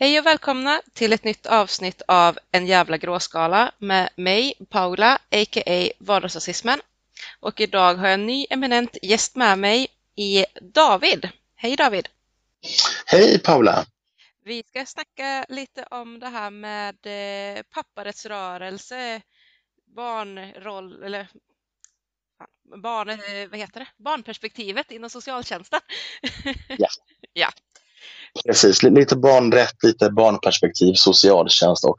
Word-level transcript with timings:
Hej 0.00 0.18
och 0.18 0.26
välkomna 0.26 0.82
till 0.92 1.12
ett 1.12 1.24
nytt 1.24 1.46
avsnitt 1.46 2.02
av 2.08 2.38
En 2.50 2.66
jävla 2.66 2.96
gråskala 2.96 3.72
med 3.78 4.08
mig, 4.16 4.54
Paula, 4.68 5.14
a.k.a. 5.14 5.90
Vardagsrasismen. 5.98 6.80
Och 7.40 7.60
idag 7.60 7.94
har 7.94 8.06
jag 8.06 8.14
en 8.14 8.26
ny 8.26 8.46
eminent 8.50 8.96
gäst 9.02 9.36
med 9.36 9.58
mig 9.58 9.88
i 10.16 10.44
David. 10.60 11.28
Hej 11.54 11.76
David! 11.76 12.08
Hej 13.06 13.38
Paula! 13.38 13.86
Vi 14.44 14.62
ska 14.62 14.86
snacka 14.86 15.46
lite 15.48 15.84
om 15.90 16.18
det 16.18 16.28
här 16.28 16.50
med 16.50 16.96
eh, 17.06 17.62
papparättsrörelse, 17.62 19.22
barnroll, 19.96 21.02
eller 21.02 21.28
barn, 22.82 23.08
eh, 23.10 23.48
vad 23.50 23.58
heter 23.58 23.80
det? 23.80 23.88
barnperspektivet 23.96 24.90
inom 24.90 25.10
socialtjänsten. 25.10 25.80
Ja. 26.78 26.88
ja. 27.32 27.50
Precis, 28.44 28.82
lite 28.82 29.16
barnrätt, 29.16 29.82
lite 29.82 30.10
barnperspektiv, 30.10 30.94
socialtjänst 30.94 31.84
och 31.84 31.96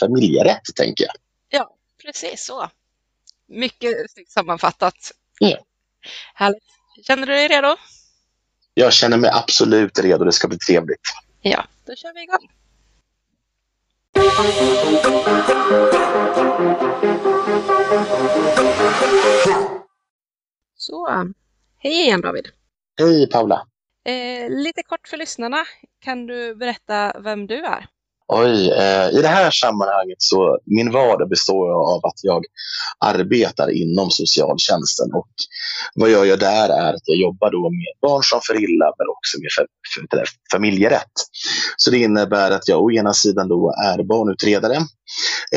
familjerätt 0.00 0.62
tänker 0.76 1.04
jag. 1.04 1.14
Ja, 1.48 1.76
precis 2.04 2.44
så. 2.44 2.70
Mycket 3.48 3.94
sammanfattat. 4.28 5.12
Ja. 5.38 5.58
Härligt. 6.34 6.62
Känner 7.06 7.26
du 7.26 7.32
dig 7.32 7.48
redo? 7.48 7.76
Jag 8.74 8.92
känner 8.92 9.16
mig 9.16 9.30
absolut 9.34 9.98
redo. 9.98 10.24
Det 10.24 10.32
ska 10.32 10.48
bli 10.48 10.58
trevligt. 10.58 11.00
Ja, 11.40 11.64
då 11.86 11.94
kör 11.94 12.14
vi 12.14 12.22
igång. 12.22 12.50
Så, 20.76 21.08
hej 21.78 21.92
igen 21.92 22.20
David. 22.20 22.48
Hej 22.98 23.28
Paula. 23.28 23.66
Eh, 24.04 24.50
lite 24.50 24.82
kort 24.82 25.08
för 25.08 25.16
lyssnarna, 25.16 25.64
kan 26.04 26.26
du 26.26 26.54
berätta 26.54 27.20
vem 27.20 27.46
du 27.46 27.64
är? 27.64 27.86
Oj, 28.28 28.70
eh, 28.70 29.08
i 29.18 29.22
det 29.22 29.28
här 29.28 29.50
sammanhanget 29.50 30.16
så 30.18 30.58
min 30.66 30.90
vardag 30.92 31.28
består 31.28 31.94
av 31.94 32.06
att 32.06 32.18
jag 32.22 32.44
arbetar 32.98 33.70
inom 33.70 34.10
socialtjänsten 34.10 35.12
och 35.14 35.28
vad 35.94 36.10
jag 36.10 36.26
gör 36.26 36.36
där 36.36 36.68
är 36.68 36.92
att 36.94 37.02
jag 37.04 37.18
jobbar 37.18 37.50
då 37.50 37.70
med 37.70 37.94
barn 38.02 38.22
som 38.22 38.40
för 38.46 38.54
illa 38.54 38.92
men 38.98 39.08
också 39.08 39.38
med 39.40 40.26
familjerätt. 40.52 41.12
Så 41.76 41.90
det 41.90 41.98
innebär 41.98 42.50
att 42.50 42.68
jag 42.68 42.82
å 42.82 42.92
ena 42.92 43.12
sidan 43.12 43.48
då 43.48 43.74
är 43.84 44.02
barnutredare, 44.02 44.78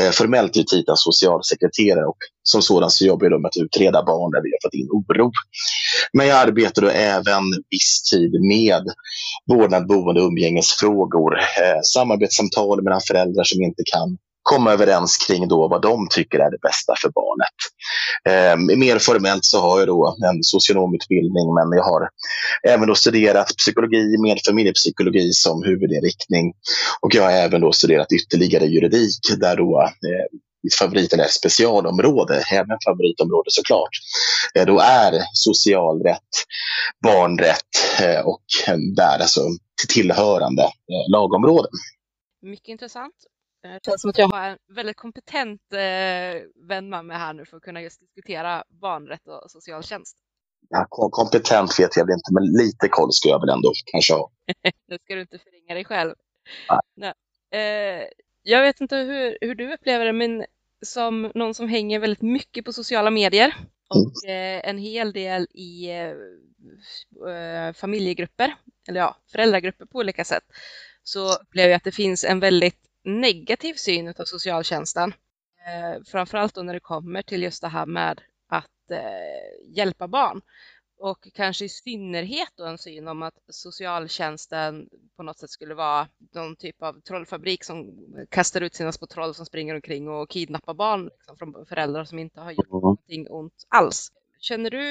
eh, 0.00 0.10
formellt 0.10 0.56
titeln 0.64 0.96
socialsekreterare 0.96 2.06
och 2.06 2.16
som 2.42 2.62
sådan 2.62 2.90
så 2.90 3.04
jobbar 3.06 3.26
jag 3.26 3.40
med 3.40 3.48
att 3.48 3.56
utreda 3.56 4.02
barn 4.02 4.30
där 4.30 4.42
vi 4.42 4.50
har 4.50 4.68
fått 4.68 4.74
in 4.74 4.88
oro. 4.90 5.32
Men 6.12 6.26
jag 6.26 6.38
arbetar 6.38 6.82
då 6.82 6.88
även 6.88 7.42
viss 7.70 8.02
tid 8.10 8.32
med 8.40 8.84
vårdnad, 9.46 9.86
boende 9.86 10.20
och 10.20 10.26
umgängesfrågor, 10.28 11.38
eh, 11.38 11.80
samarbetssamtal 11.94 12.82
mellan 12.82 13.00
föräldrar 13.00 13.44
som 13.44 13.62
inte 13.62 13.82
kan 13.92 14.18
komma 14.42 14.72
överens 14.72 15.16
kring 15.16 15.48
då 15.48 15.68
vad 15.68 15.82
de 15.82 16.08
tycker 16.10 16.38
är 16.38 16.50
det 16.50 16.58
bästa 16.62 16.94
för 17.02 17.10
barnet. 17.10 17.58
Eh, 18.28 18.76
mer 18.76 18.98
formellt 18.98 19.44
så 19.44 19.60
har 19.60 19.78
jag 19.78 19.88
då 19.88 20.16
en 20.30 20.42
socionomutbildning 20.42 21.54
men 21.54 21.78
jag 21.78 21.84
har 21.84 22.08
även 22.62 22.88
då 22.88 22.94
studerat 22.94 23.56
psykologi 23.56 24.18
med 24.18 24.38
familjepsykologi 24.46 25.32
som 25.32 25.62
huvudinriktning 25.62 26.52
och 27.00 27.14
jag 27.14 27.22
har 27.22 27.30
även 27.30 27.60
då 27.60 27.72
studerat 27.72 28.12
ytterligare 28.12 28.64
juridik 28.64 29.40
där 29.40 29.56
då 29.56 29.82
eh, 29.82 30.38
mitt 30.62 30.74
favorit 30.74 31.12
eller 31.12 31.24
specialområde, 31.24 32.44
även 32.52 32.78
favoritområde 32.86 33.50
såklart, 33.50 33.90
eh, 34.54 34.66
då 34.66 34.80
är 34.80 35.12
socialrätt, 35.32 36.34
barnrätt 37.02 38.00
eh, 38.00 38.20
och 38.20 38.42
eh, 38.68 38.76
där 38.96 39.18
alltså 39.18 39.40
tillhörande 39.88 40.62
eh, 40.62 41.10
lagområden. 41.12 41.70
Mycket 42.42 42.68
intressant. 42.68 43.14
Det 43.62 43.80
känns 43.84 44.00
som 44.00 44.10
att 44.10 44.18
jag 44.18 44.28
har 44.28 44.48
en 44.48 44.58
väldigt 44.68 44.96
kompetent 44.96 45.60
vän 46.68 46.88
med 46.88 47.04
mig 47.04 47.16
här 47.16 47.32
nu 47.32 47.44
för 47.44 47.56
att 47.56 47.62
kunna 47.62 47.82
just 47.82 48.00
diskutera 48.00 48.64
barnrätt 48.68 49.28
och 49.28 49.50
socialtjänst. 49.50 50.16
Ja, 50.68 50.86
kompetent 50.90 51.78
vet 51.78 51.96
jag 51.96 52.04
inte, 52.04 52.32
men 52.32 52.44
lite 52.44 52.88
koll 52.88 53.12
ska 53.12 53.28
jag 53.28 53.40
väl 53.40 53.48
ändå 53.48 53.72
kanske 53.92 54.14
ha. 54.14 54.30
nu 54.88 54.98
ska 55.04 55.14
du 55.14 55.20
inte 55.20 55.38
förringa 55.38 55.74
dig 55.74 55.84
själv. 55.84 56.14
Nej. 56.96 57.14
Nej. 57.50 58.10
jag 58.42 58.62
vet 58.62 58.80
inte 58.80 58.96
hur, 58.96 59.38
hur 59.40 59.54
du 59.54 59.74
upplever 59.74 60.04
det, 60.04 60.12
men 60.12 60.44
som 60.86 61.32
någon 61.34 61.54
som 61.54 61.68
hänger 61.68 61.98
väldigt 61.98 62.22
mycket 62.22 62.64
på 62.64 62.72
sociala 62.72 63.10
medier 63.10 63.54
och 63.88 64.24
mm. 64.24 64.58
eh, 64.58 64.68
en 64.68 64.78
hel 64.78 65.12
del 65.12 65.46
i 65.50 65.90
eh, 65.90 66.14
eh, 67.32 67.72
familjegrupper, 67.72 68.54
eller 68.88 69.00
ja, 69.00 69.16
föräldragrupper 69.32 69.86
på 69.86 69.98
olika 69.98 70.24
sätt, 70.24 70.44
så 71.02 71.34
upplever 71.34 71.68
jag 71.68 71.76
att 71.76 71.84
det 71.84 71.92
finns 71.92 72.24
en 72.24 72.40
väldigt 72.40 72.87
negativ 73.08 73.74
syn 73.74 74.08
av 74.08 74.24
socialtjänsten. 74.24 75.14
Eh, 75.66 76.02
framförallt 76.06 76.54
då 76.54 76.62
när 76.62 76.74
det 76.74 76.80
kommer 76.80 77.22
till 77.22 77.42
just 77.42 77.62
det 77.62 77.68
här 77.68 77.86
med 77.86 78.20
att 78.48 78.90
eh, 78.90 79.76
hjälpa 79.76 80.08
barn. 80.08 80.40
Och 81.00 81.28
kanske 81.34 81.64
i 81.64 81.68
synnerhet 81.68 82.48
då 82.56 82.64
en 82.64 82.78
syn 82.78 83.08
om 83.08 83.22
att 83.22 83.34
socialtjänsten 83.48 84.88
på 85.16 85.22
något 85.22 85.38
sätt 85.38 85.50
skulle 85.50 85.74
vara 85.74 86.08
någon 86.34 86.56
typ 86.56 86.82
av 86.82 87.00
trollfabrik 87.00 87.64
som 87.64 87.94
kastar 88.30 88.60
ut 88.60 88.74
sina 88.74 88.92
små 88.92 89.06
troll 89.06 89.34
som 89.34 89.46
springer 89.46 89.74
omkring 89.74 90.08
och 90.08 90.30
kidnappar 90.30 90.74
barn 90.74 91.04
liksom, 91.04 91.36
från 91.36 91.66
föräldrar 91.66 92.04
som 92.04 92.18
inte 92.18 92.40
har 92.40 92.52
gjort 92.52 92.70
någonting 92.70 93.26
ont 93.30 93.66
alls. 93.68 94.12
Känner 94.40 94.70
du 94.70 94.82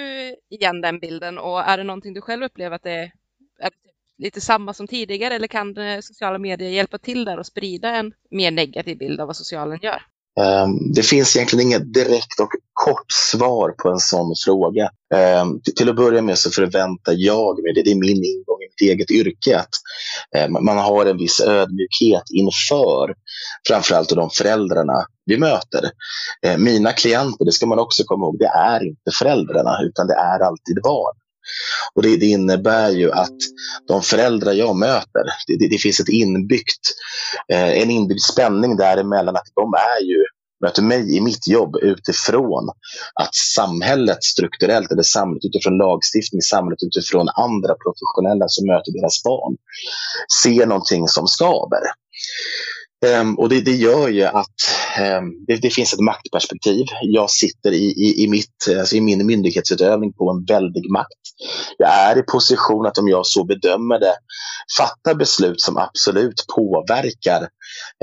igen 0.49 0.81
den 0.81 0.99
bilden 0.99 1.37
och 1.37 1.59
är 1.59 1.77
det 1.77 1.83
någonting 1.83 2.13
du 2.13 2.21
själv 2.21 2.43
upplever 2.43 2.75
att 2.75 2.83
det 2.83 3.11
är, 3.59 3.71
lite 4.17 4.41
samma 4.41 4.73
som 4.73 4.87
tidigare 4.87 5.35
eller 5.35 5.47
kan 5.47 5.77
eh, 5.77 5.99
sociala 6.01 6.37
medier 6.37 6.69
hjälpa 6.69 6.97
till 6.97 7.25
där 7.25 7.39
och 7.39 7.45
sprida 7.45 7.89
en 7.89 8.13
mer 8.31 8.51
negativ 8.51 8.97
bild 8.97 9.21
av 9.21 9.27
vad 9.27 9.35
socialen 9.35 9.79
gör? 9.81 10.01
Ehm, 10.39 10.93
det 10.93 11.03
finns 11.03 11.35
egentligen 11.35 11.67
inget 11.67 11.93
direkt 11.93 12.39
och 12.39 12.49
kort 12.73 13.11
svar 13.11 13.71
på 13.71 13.89
en 13.89 13.99
sån 13.99 14.33
fråga. 14.45 14.89
Ehm, 15.15 15.61
till 15.75 15.89
att 15.89 15.95
börja 15.95 16.21
med 16.21 16.37
så 16.37 16.51
förväntar 16.51 17.13
jag 17.17 17.63
mig, 17.63 17.73
det 17.73 17.91
är 17.91 17.95
min 17.95 18.23
ingång 18.23 18.61
i 18.61 18.67
mitt 18.69 18.91
eget 18.91 19.11
yrke, 19.11 19.59
att 19.59 19.69
eh, 20.35 20.49
man 20.49 20.77
har 20.77 21.05
en 21.05 21.17
viss 21.17 21.39
ödmjukhet 21.39 22.23
inför 22.33 23.15
framförallt 23.67 24.09
de 24.09 24.29
föräldrarna 24.29 25.05
vi 25.25 25.37
möter. 25.37 25.91
Ehm, 26.41 26.63
mina 26.63 26.91
klienter, 26.91 27.45
det 27.45 27.51
ska 27.51 27.65
man 27.65 27.79
också 27.79 28.03
komma 28.03 28.25
ihåg, 28.25 28.39
det 28.39 28.51
är 28.57 28.83
inte 28.83 29.11
föräldrarna 29.19 29.77
utan 29.83 30.07
det 30.07 30.15
är 30.15 30.39
alltid 30.39 30.81
barn. 30.83 31.15
Och 31.93 32.03
det, 32.03 32.17
det, 32.17 32.25
innebär 32.25 32.89
ju 32.89 33.11
att 33.11 33.37
de 33.87 34.01
föräldrar 34.01 34.53
jag 34.53 34.75
möter, 34.75 35.23
det, 35.47 35.57
det, 35.59 35.67
det 35.67 35.77
finns 35.77 35.99
ett 35.99 36.09
inbyggt, 36.09 36.93
eh, 37.51 37.81
en 37.81 37.91
inbyggd 37.91 38.21
spänning 38.21 38.77
däremellan 38.77 39.35
att 39.35 39.51
de 39.55 39.73
är 39.73 40.05
ju 40.05 40.23
möter 40.61 40.81
mig 40.81 41.15
i 41.17 41.21
mitt 41.21 41.47
jobb 41.47 41.75
utifrån 41.81 42.69
att 43.13 43.35
samhället 43.35 44.23
strukturellt, 44.23 44.91
eller 44.91 45.03
samhället 45.03 45.45
utifrån 45.45 45.77
lagstiftning, 45.77 46.41
samhället 46.41 46.79
utifrån 46.83 47.29
andra 47.29 47.75
professionella 47.75 48.45
som 48.47 48.67
möter 48.67 48.91
deras 48.91 49.23
barn, 49.23 49.57
ser 50.43 50.65
någonting 50.65 51.07
som 51.07 51.27
skaver. 51.27 51.81
Um, 53.05 53.39
och 53.39 53.49
det, 53.49 53.61
det, 53.61 53.75
gör 53.75 54.07
ju 54.07 54.23
att 54.23 54.55
um, 55.19 55.45
det, 55.47 55.55
det, 55.55 55.69
finns 55.69 55.93
ett 55.93 55.99
maktperspektiv. 55.99 56.85
Jag 57.01 57.29
sitter 57.29 57.71
i, 57.71 57.85
i, 57.85 58.23
i, 58.23 58.27
mitt, 58.27 58.67
alltså 58.79 58.95
i 58.95 59.01
min 59.01 59.25
myndighetsutövning 59.25 60.13
på 60.13 60.31
en 60.31 60.45
väldig 60.45 60.91
makt. 60.91 61.13
Jag 61.77 61.89
är 61.89 62.17
i 62.17 62.23
position 62.23 62.85
att 62.85 62.97
om 62.97 63.07
jag 63.07 63.25
så 63.25 63.43
bedömer 63.43 63.99
det 63.99 64.13
fatta 64.77 65.15
beslut 65.15 65.61
som 65.61 65.77
absolut 65.77 66.45
påverkar 66.55 67.47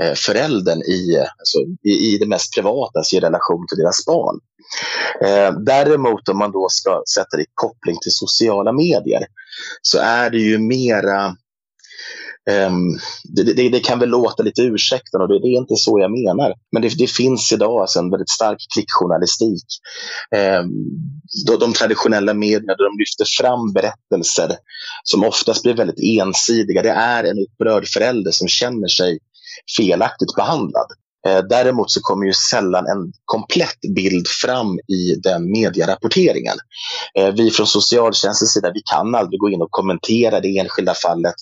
eh, 0.03 0.13
föräldern 0.13 0.81
i, 0.81 1.17
alltså, 1.17 1.59
i, 1.83 2.13
i 2.13 2.17
det 2.17 2.27
mest 2.27 2.55
privata, 2.55 2.99
alltså 2.99 3.15
i 3.15 3.19
relation 3.19 3.65
till 3.67 3.77
deras 3.77 4.05
barn. 4.05 4.39
Eh, 5.21 5.59
däremot 5.65 6.29
om 6.29 6.37
man 6.37 6.51
då 6.51 6.67
ska 6.69 7.03
sätta 7.15 7.37
det 7.37 7.43
i 7.43 7.51
koppling 7.53 7.97
till 8.01 8.11
sociala 8.11 8.71
medier 8.71 9.25
så 9.81 9.99
är 9.99 10.29
det 10.29 10.39
ju 10.39 10.57
mera 10.57 11.35
Ehm, 12.49 12.97
det, 13.23 13.43
det, 13.43 13.69
det, 13.69 13.79
kan 13.79 13.99
väl 13.99 14.09
låta 14.09 14.43
lite 14.43 14.61
ursäktande 14.61 15.23
och 15.23 15.29
det, 15.29 15.39
det, 15.39 15.55
är 15.55 15.57
inte 15.57 15.75
så 15.75 15.99
jag 15.99 16.11
menar. 16.11 16.53
Men 16.71 16.81
det, 16.81 16.97
det 16.97 17.11
finns 17.11 17.51
idag 17.51 17.81
alltså 17.81 17.99
en 17.99 18.09
väldigt 18.09 18.29
stark 18.29 18.57
klickjournalistik. 18.73 19.65
Um, 20.35 20.39
ehm, 20.39 20.69
de, 21.47 21.59
de 21.59 21.73
traditionella 21.73 22.33
medierna 22.33 22.75
de 22.75 22.97
lyfter 22.99 23.25
fram 23.39 23.73
berättelser 23.73 24.51
som 25.03 25.23
oftast 25.23 25.63
blir 25.63 25.73
väldigt 25.73 26.19
ensidiga. 26.19 26.81
Det 26.81 26.89
är 26.89 27.23
en 27.23 27.39
upprörd 27.39 27.87
förälder 27.87 28.31
som 28.31 28.47
känner 28.47 28.87
sig 28.87 29.19
felaktigt 29.77 30.35
behandlad. 30.35 30.87
Eh, 31.27 31.39
däremot 31.49 31.91
så 31.91 31.99
kommer 32.01 32.25
ju 32.25 32.33
sällan 32.33 32.87
en 32.87 33.13
komplett 33.25 33.79
bild 33.95 34.27
fram 34.27 34.79
i 34.79 35.15
den 35.23 35.51
medierapporteringen. 35.51 36.57
Eh, 37.19 37.33
vi 37.33 37.51
från 37.51 37.67
socialtjänstens 37.67 38.53
sida 38.53 38.71
vi 38.73 38.81
kan 38.93 39.15
aldrig 39.15 39.39
gå 39.39 39.49
in 39.49 39.61
och 39.61 39.71
kommentera 39.71 40.39
det 40.39 40.57
enskilda 40.57 40.93
fallet 40.93 41.35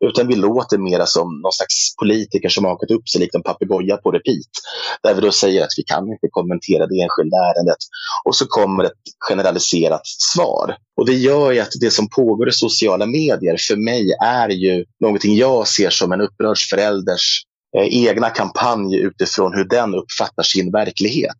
utan 0.00 0.28
vi 0.28 0.36
låter 0.36 0.78
mera 0.78 1.06
som 1.06 1.40
någon 1.40 1.52
slags 1.52 1.96
politiker 1.96 2.48
som 2.48 2.64
hakat 2.64 2.90
upp 2.90 3.08
sig 3.08 3.20
likt 3.20 3.34
en 3.34 3.42
papegoja 3.42 3.96
på 3.96 4.10
repeat. 4.10 4.52
Där 5.02 5.14
vi 5.14 5.20
då 5.20 5.32
säger 5.32 5.62
att 5.62 5.74
vi 5.76 5.82
kan 5.82 6.08
inte 6.08 6.28
kommentera 6.30 6.86
det 6.86 7.02
enskilda 7.02 7.36
ärendet 7.36 7.78
och 8.24 8.36
så 8.36 8.46
kommer 8.46 8.84
ett 8.84 8.92
generaliserat 9.28 10.06
svar. 10.34 10.76
Och 10.96 11.06
det 11.06 11.14
gör 11.14 11.52
ju 11.52 11.60
att 11.60 11.72
det 11.80 11.90
som 11.90 12.08
pågår 12.08 12.48
i 12.48 12.52
sociala 12.52 13.06
medier 13.06 13.56
för 13.68 13.76
mig 13.76 14.06
är 14.24 14.48
ju 14.48 14.84
någonting 15.00 15.36
jag 15.36 15.68
ser 15.68 15.90
som 15.90 16.12
en 16.12 16.20
upprörd 16.20 16.58
förälders 16.70 17.42
Eh, 17.74 18.06
egna 18.06 18.30
kampanj 18.30 18.96
utifrån 18.96 19.54
hur 19.54 19.64
den 19.64 19.94
uppfattar 19.94 20.42
sin 20.42 20.72
verklighet. 20.72 21.36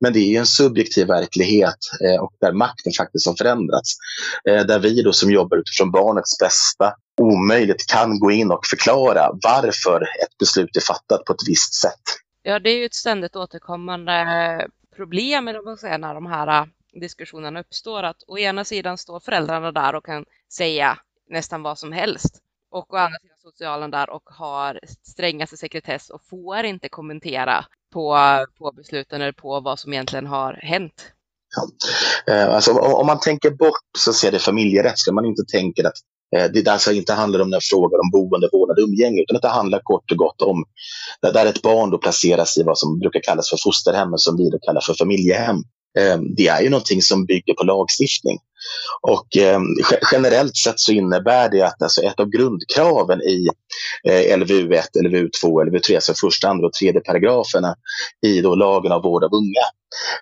Men 0.00 0.12
det 0.12 0.18
är 0.18 0.38
en 0.38 0.46
subjektiv 0.46 1.06
verklighet 1.06 1.78
eh, 2.04 2.22
och 2.22 2.32
där 2.40 2.52
makten 2.52 2.92
faktiskt 2.98 3.26
har 3.26 3.34
förändrats. 3.34 3.96
Eh, 4.48 4.66
där 4.66 4.78
vi 4.78 5.02
då 5.02 5.12
som 5.12 5.30
jobbar 5.30 5.56
utifrån 5.56 5.90
barnets 5.90 6.38
bästa 6.38 6.94
omöjligt 7.20 7.86
kan 7.86 8.18
gå 8.18 8.30
in 8.30 8.50
och 8.50 8.66
förklara 8.66 9.30
varför 9.42 10.02
ett 10.02 10.38
beslut 10.38 10.76
är 10.76 10.80
fattat 10.80 11.24
på 11.24 11.32
ett 11.32 11.48
visst 11.48 11.74
sätt. 11.74 12.02
Ja, 12.42 12.58
det 12.58 12.70
är 12.70 12.76
ju 12.76 12.84
ett 12.84 12.94
ständigt 12.94 13.36
återkommande 13.36 14.68
problem 14.96 15.44
när 15.44 16.14
de 16.14 16.26
här 16.26 16.68
diskussionerna 17.00 17.60
uppstår. 17.60 18.02
Att 18.02 18.22
å 18.26 18.38
ena 18.38 18.64
sidan 18.64 18.98
står 18.98 19.20
föräldrarna 19.20 19.72
där 19.72 19.94
och 19.94 20.06
kan 20.06 20.24
säga 20.52 20.98
nästan 21.30 21.62
vad 21.62 21.78
som 21.78 21.92
helst. 21.92 22.38
Och 22.70 22.94
å 22.94 22.96
andra 22.96 23.18
sidan 23.18 23.31
socialen 23.42 23.90
där 23.90 24.10
och 24.10 24.22
har 24.24 24.80
strängaste 25.02 25.56
sekretess 25.56 26.10
och 26.10 26.20
får 26.30 26.64
inte 26.64 26.88
kommentera 26.88 27.64
på, 27.92 28.16
på 28.58 28.72
besluten 28.72 29.20
eller 29.20 29.32
på 29.32 29.60
vad 29.60 29.78
som 29.78 29.92
egentligen 29.92 30.26
har 30.26 30.54
hänt. 30.62 31.12
Ja. 31.56 32.32
Eh, 32.32 32.54
alltså, 32.54 32.72
om 32.72 33.06
man 33.06 33.20
tänker 33.20 33.50
bort 33.50 33.88
så 33.98 34.12
ser 34.12 34.32
det 34.32 34.38
familjerättsliga, 34.38 35.14
man 35.14 35.24
inte 35.24 35.42
tänker 35.52 35.84
att 35.84 35.94
eh, 36.36 36.50
det 36.52 36.68
alltså 36.68 36.92
inte 36.92 37.12
handlar 37.12 37.40
om 37.40 37.50
den 37.50 37.60
frågan 37.70 38.00
om 38.00 38.10
boende, 38.10 38.48
vårdnad 38.52 38.78
och 38.78 38.84
umgänge, 38.88 39.22
utan 39.22 39.36
att 39.36 39.42
det 39.42 39.48
handlar 39.48 39.80
kort 39.82 40.10
och 40.10 40.16
gott 40.16 40.42
om 40.42 40.64
där 41.22 41.46
ett 41.46 41.62
barn 41.62 41.90
då 41.90 41.98
placeras 41.98 42.58
i 42.58 42.62
vad 42.62 42.78
som 42.78 42.98
brukar 42.98 43.20
kallas 43.20 43.50
för 43.50 43.58
fosterhem, 43.64 44.18
som 44.18 44.36
vi 44.36 44.50
då 44.50 44.58
kallar 44.58 44.80
för 44.80 44.94
familjehem. 44.94 45.56
Eh, 45.98 46.18
det 46.36 46.48
är 46.48 46.62
ju 46.62 46.70
någonting 46.70 47.02
som 47.02 47.26
bygger 47.26 47.54
på 47.54 47.64
lagstiftning. 47.64 48.38
Och 49.00 49.36
eh, 49.36 49.60
generellt 50.12 50.56
sett 50.56 50.80
så 50.80 50.92
innebär 50.92 51.48
det 51.50 51.62
att 51.62 51.82
alltså, 51.82 52.02
ett 52.02 52.20
av 52.20 52.28
grundkraven 52.28 53.22
i 53.22 53.48
eh, 54.08 54.38
LVU1, 54.38 54.86
LVU2, 55.04 55.44
LVU3, 55.44 55.94
alltså 55.94 56.14
första, 56.14 56.48
andra 56.48 56.66
och 56.66 56.72
tredje 56.72 57.00
paragraferna 57.00 57.74
i 58.26 58.40
då 58.40 58.54
lagen 58.54 58.92
av 58.92 59.02
vård 59.02 59.24
av 59.24 59.34
unga, 59.34 59.64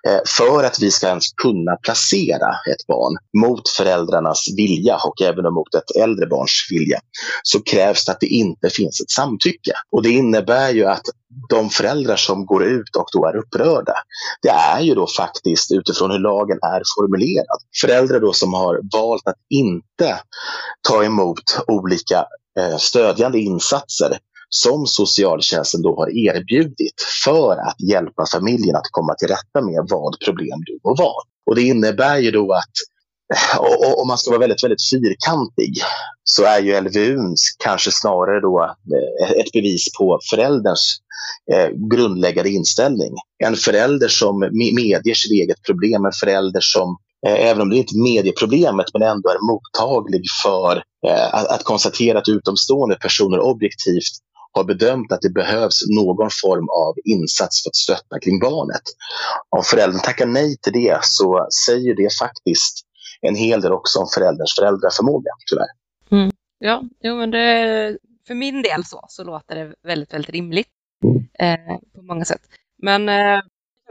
eh, 0.08 0.20
för 0.26 0.64
att 0.64 0.80
vi 0.80 0.90
ska 0.90 1.08
ens 1.08 1.32
kunna 1.42 1.76
placera 1.76 2.48
ett 2.72 2.86
barn 2.86 3.16
mot 3.38 3.68
föräldrarnas 3.68 4.46
vilja 4.56 4.96
och 4.96 5.22
även 5.22 5.54
mot 5.54 5.74
ett 5.74 5.96
äldre 5.96 6.26
barns 6.26 6.68
vilja 6.70 7.00
så 7.42 7.62
krävs 7.62 8.04
det 8.04 8.12
att 8.12 8.20
det 8.20 8.26
inte 8.26 8.70
finns 8.70 9.00
ett 9.00 9.10
samtycke. 9.10 9.72
Och 9.92 10.02
det 10.02 10.10
innebär 10.10 10.70
ju 10.70 10.84
att 10.84 11.04
de 11.48 11.70
föräldrar 11.70 12.16
som 12.16 12.46
går 12.46 12.64
ut 12.64 12.96
och 12.96 13.06
då 13.12 13.26
är 13.26 13.36
upprörda, 13.36 13.94
det 14.42 14.48
är 14.48 14.80
ju 14.80 14.94
då 14.94 15.06
faktiskt 15.06 15.72
utifrån 15.72 16.10
hur 16.10 16.18
lagen 16.18 16.58
är 16.62 16.82
formulerad. 16.96 17.58
Föräldrar 17.80 18.20
då 18.20 18.29
som 18.32 18.54
har 18.54 18.80
valt 18.92 19.26
att 19.26 19.38
inte 19.50 20.20
ta 20.88 21.04
emot 21.04 21.58
olika 21.66 22.26
eh, 22.58 22.76
stödjande 22.76 23.38
insatser 23.38 24.18
som 24.48 24.86
socialtjänsten 24.86 25.82
då 25.82 25.96
har 25.96 26.18
erbjudit 26.28 27.02
för 27.24 27.56
att 27.56 27.80
hjälpa 27.80 28.26
familjen 28.32 28.76
att 28.76 28.90
komma 28.90 29.14
till 29.14 29.28
rätta 29.28 29.60
med 29.66 29.86
vad 29.90 30.16
problem 30.24 30.58
då 30.66 30.94
var. 30.94 31.22
Och 31.46 31.54
det 31.54 31.62
innebär 31.62 32.18
ju 32.18 32.30
då 32.30 32.52
att 32.52 32.74
eh, 33.34 33.60
om 34.00 34.08
man 34.08 34.18
ska 34.18 34.30
vara 34.30 34.40
väldigt, 34.40 34.64
väldigt 34.64 34.90
fyrkantig 34.92 35.82
så 36.24 36.44
är 36.44 36.60
ju 36.60 36.80
LVU 36.80 37.34
kanske 37.64 37.90
snarare 37.90 38.40
då 38.40 38.62
eh, 38.62 39.30
ett 39.30 39.52
bevis 39.52 39.84
på 39.98 40.20
förälderns 40.30 40.96
eh, 41.52 41.68
grundläggande 41.90 42.50
inställning. 42.50 43.14
En 43.44 43.56
förälder 43.56 44.08
som 44.08 44.38
medger 44.74 45.14
sitt 45.14 45.32
eget 45.32 45.62
problem, 45.62 46.04
en 46.04 46.12
förälder 46.12 46.60
som 46.60 46.96
även 47.26 47.62
om 47.62 47.70
det 47.70 47.76
inte 47.76 47.94
är 47.94 48.02
medieproblemet, 48.02 48.86
men 48.92 49.02
ändå 49.02 49.28
är 49.28 49.46
mottaglig 49.52 50.24
för 50.42 50.82
eh, 51.06 51.34
att, 51.34 51.64
konstatera 51.64 52.18
att 52.18 52.28
utomstående 52.28 52.96
personer 52.96 53.40
objektivt 53.40 54.14
har 54.52 54.64
bedömt 54.64 55.12
att 55.12 55.22
det 55.22 55.30
behövs 55.30 55.80
någon 55.88 56.28
form 56.42 56.68
av 56.68 56.94
insats 57.04 57.62
för 57.62 57.70
att 57.70 57.76
stötta 57.76 58.20
kring 58.20 58.40
barnet. 58.40 58.82
Om 59.48 59.62
föräldern 59.62 60.00
tackar 60.00 60.26
nej 60.26 60.56
till 60.56 60.72
det 60.72 60.98
så 61.02 61.48
säger 61.66 61.96
det 61.96 62.16
faktiskt 62.18 62.86
en 63.20 63.34
hel 63.34 63.60
del 63.60 63.72
också 63.72 63.98
om 63.98 64.06
förälderns 64.14 64.54
föräldraförmåga, 64.58 65.30
tyvärr. 65.50 65.68
Mm. 66.10 66.32
Ja, 66.58 66.82
jo, 67.02 67.16
men 67.16 67.30
det, 67.30 67.98
för 68.26 68.34
min 68.34 68.62
del 68.62 68.84
så, 68.84 69.04
så 69.08 69.24
låter 69.24 69.54
det 69.56 69.74
väldigt, 69.82 70.14
väldigt 70.14 70.30
rimligt 70.30 70.68
mm. 71.04 71.26
eh, 71.38 71.78
på 71.94 72.02
många 72.02 72.24
sätt. 72.24 72.42
Men 72.82 73.08
eh, 73.08 73.40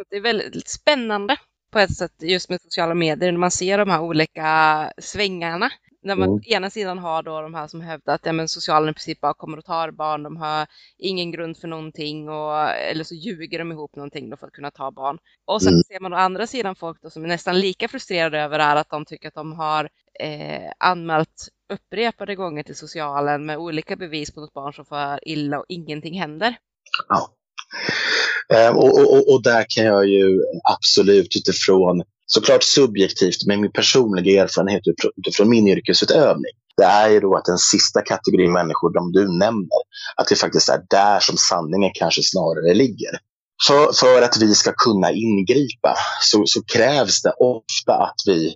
det 0.10 0.16
är 0.16 0.22
väldigt 0.22 0.70
spännande 0.70 1.38
på 1.72 1.80
ett 1.80 1.96
sätt 1.96 2.14
just 2.20 2.50
med 2.50 2.62
sociala 2.62 2.94
medier 2.94 3.32
när 3.32 3.40
man 3.40 3.52
ser 3.52 3.78
de 3.78 3.90
här 3.90 4.02
olika 4.02 4.92
svängarna. 4.98 5.70
När 6.02 6.16
man 6.16 6.30
mm. 6.30 6.42
ena 6.46 6.70
sidan 6.70 7.00
har 7.00 7.24
då 7.24 7.42
de 7.42 7.54
här 7.54 7.68
som 7.68 7.82
hävdar 7.82 8.16
att 8.16 8.26
ja, 8.26 8.34
men 8.34 8.48
socialen 8.48 8.90
i 8.90 8.94
princip 8.94 9.22
bara 9.22 9.34
kommer 9.34 9.58
och 9.58 9.66
tar 9.66 9.92
barn, 9.92 10.24
de 10.24 10.38
har 10.38 10.68
ingen 10.98 11.32
grund 11.32 11.58
för 11.58 11.68
någonting 11.68 12.30
och, 12.30 12.70
eller 12.70 13.04
så 13.04 13.16
ljuger 13.16 13.60
de 13.60 13.72
ihop 13.72 13.96
någonting 13.96 14.38
för 14.38 14.48
att 14.48 14.54
kunna 14.54 14.72
ta 14.72 14.92
barn. 14.92 15.18
Och 15.46 15.62
sen 15.62 15.74
mm. 15.74 15.84
ser 15.84 16.00
man 16.00 16.14
å 16.14 16.18
andra 16.18 16.48
sidan 16.48 16.76
folk 16.76 17.02
då 17.02 17.10
som 17.10 17.24
är 17.24 17.28
nästan 17.28 17.60
lika 17.60 17.88
frustrerade 17.88 18.40
över 18.40 18.58
det 18.58 18.64
här 18.64 18.76
att 18.76 18.90
de 18.90 19.06
tycker 19.06 19.28
att 19.28 19.34
de 19.34 19.54
har 19.54 19.90
eh, 20.20 20.72
anmält 20.78 21.48
upprepade 21.74 22.36
gånger 22.36 22.64
till 22.64 22.76
socialen 22.76 23.46
med 23.46 23.58
olika 23.58 23.96
bevis 23.96 24.34
på 24.34 24.42
något 24.42 24.54
barn 24.54 24.74
som 24.74 24.86
får 24.86 25.20
illa 25.22 25.60
och 25.60 25.66
ingenting 25.68 26.20
händer. 26.20 26.56
Ja. 27.10 27.30
Ehm, 28.54 28.78
och, 28.78 29.00
och, 29.00 29.34
och, 29.34 29.44
där 29.44 29.66
kan 29.70 29.86
jag 29.86 30.08
ju 30.08 30.42
absolut 30.64 31.36
utifrån, 31.36 32.02
såklart 32.26 32.64
subjektivt, 32.64 33.46
men 33.48 33.62
min 33.62 33.72
personliga 33.72 34.44
erfarenhet 34.44 34.82
utifrån 35.18 35.50
min 35.50 35.68
yrkesutövning, 35.68 36.52
det 36.78 36.84
är 36.84 37.10
ju 37.10 37.20
då 37.20 37.36
att 37.36 37.46
den 37.46 37.58
sista 37.58 38.02
kategorin 38.02 38.52
människor, 38.52 38.94
de 38.94 39.12
du 39.12 39.38
nämner, 39.38 39.82
att 40.16 40.28
det 40.28 40.36
faktiskt 40.36 40.70
är 40.70 40.82
där 40.90 41.20
som 41.20 41.38
sanningen 41.38 41.92
kanske 41.94 42.24
snarare 42.24 42.74
ligger. 42.74 43.20
För, 43.68 43.92
för 43.94 44.22
att 44.22 44.38
vi 44.38 44.56
ska 44.56 44.74
kunna 44.74 45.12
ingripa 45.12 45.96
så, 46.22 46.44
så 46.46 46.64
krävs 46.64 47.22
det 47.22 47.34
ofta 47.40 47.94
att 47.94 48.16
vi 48.26 48.56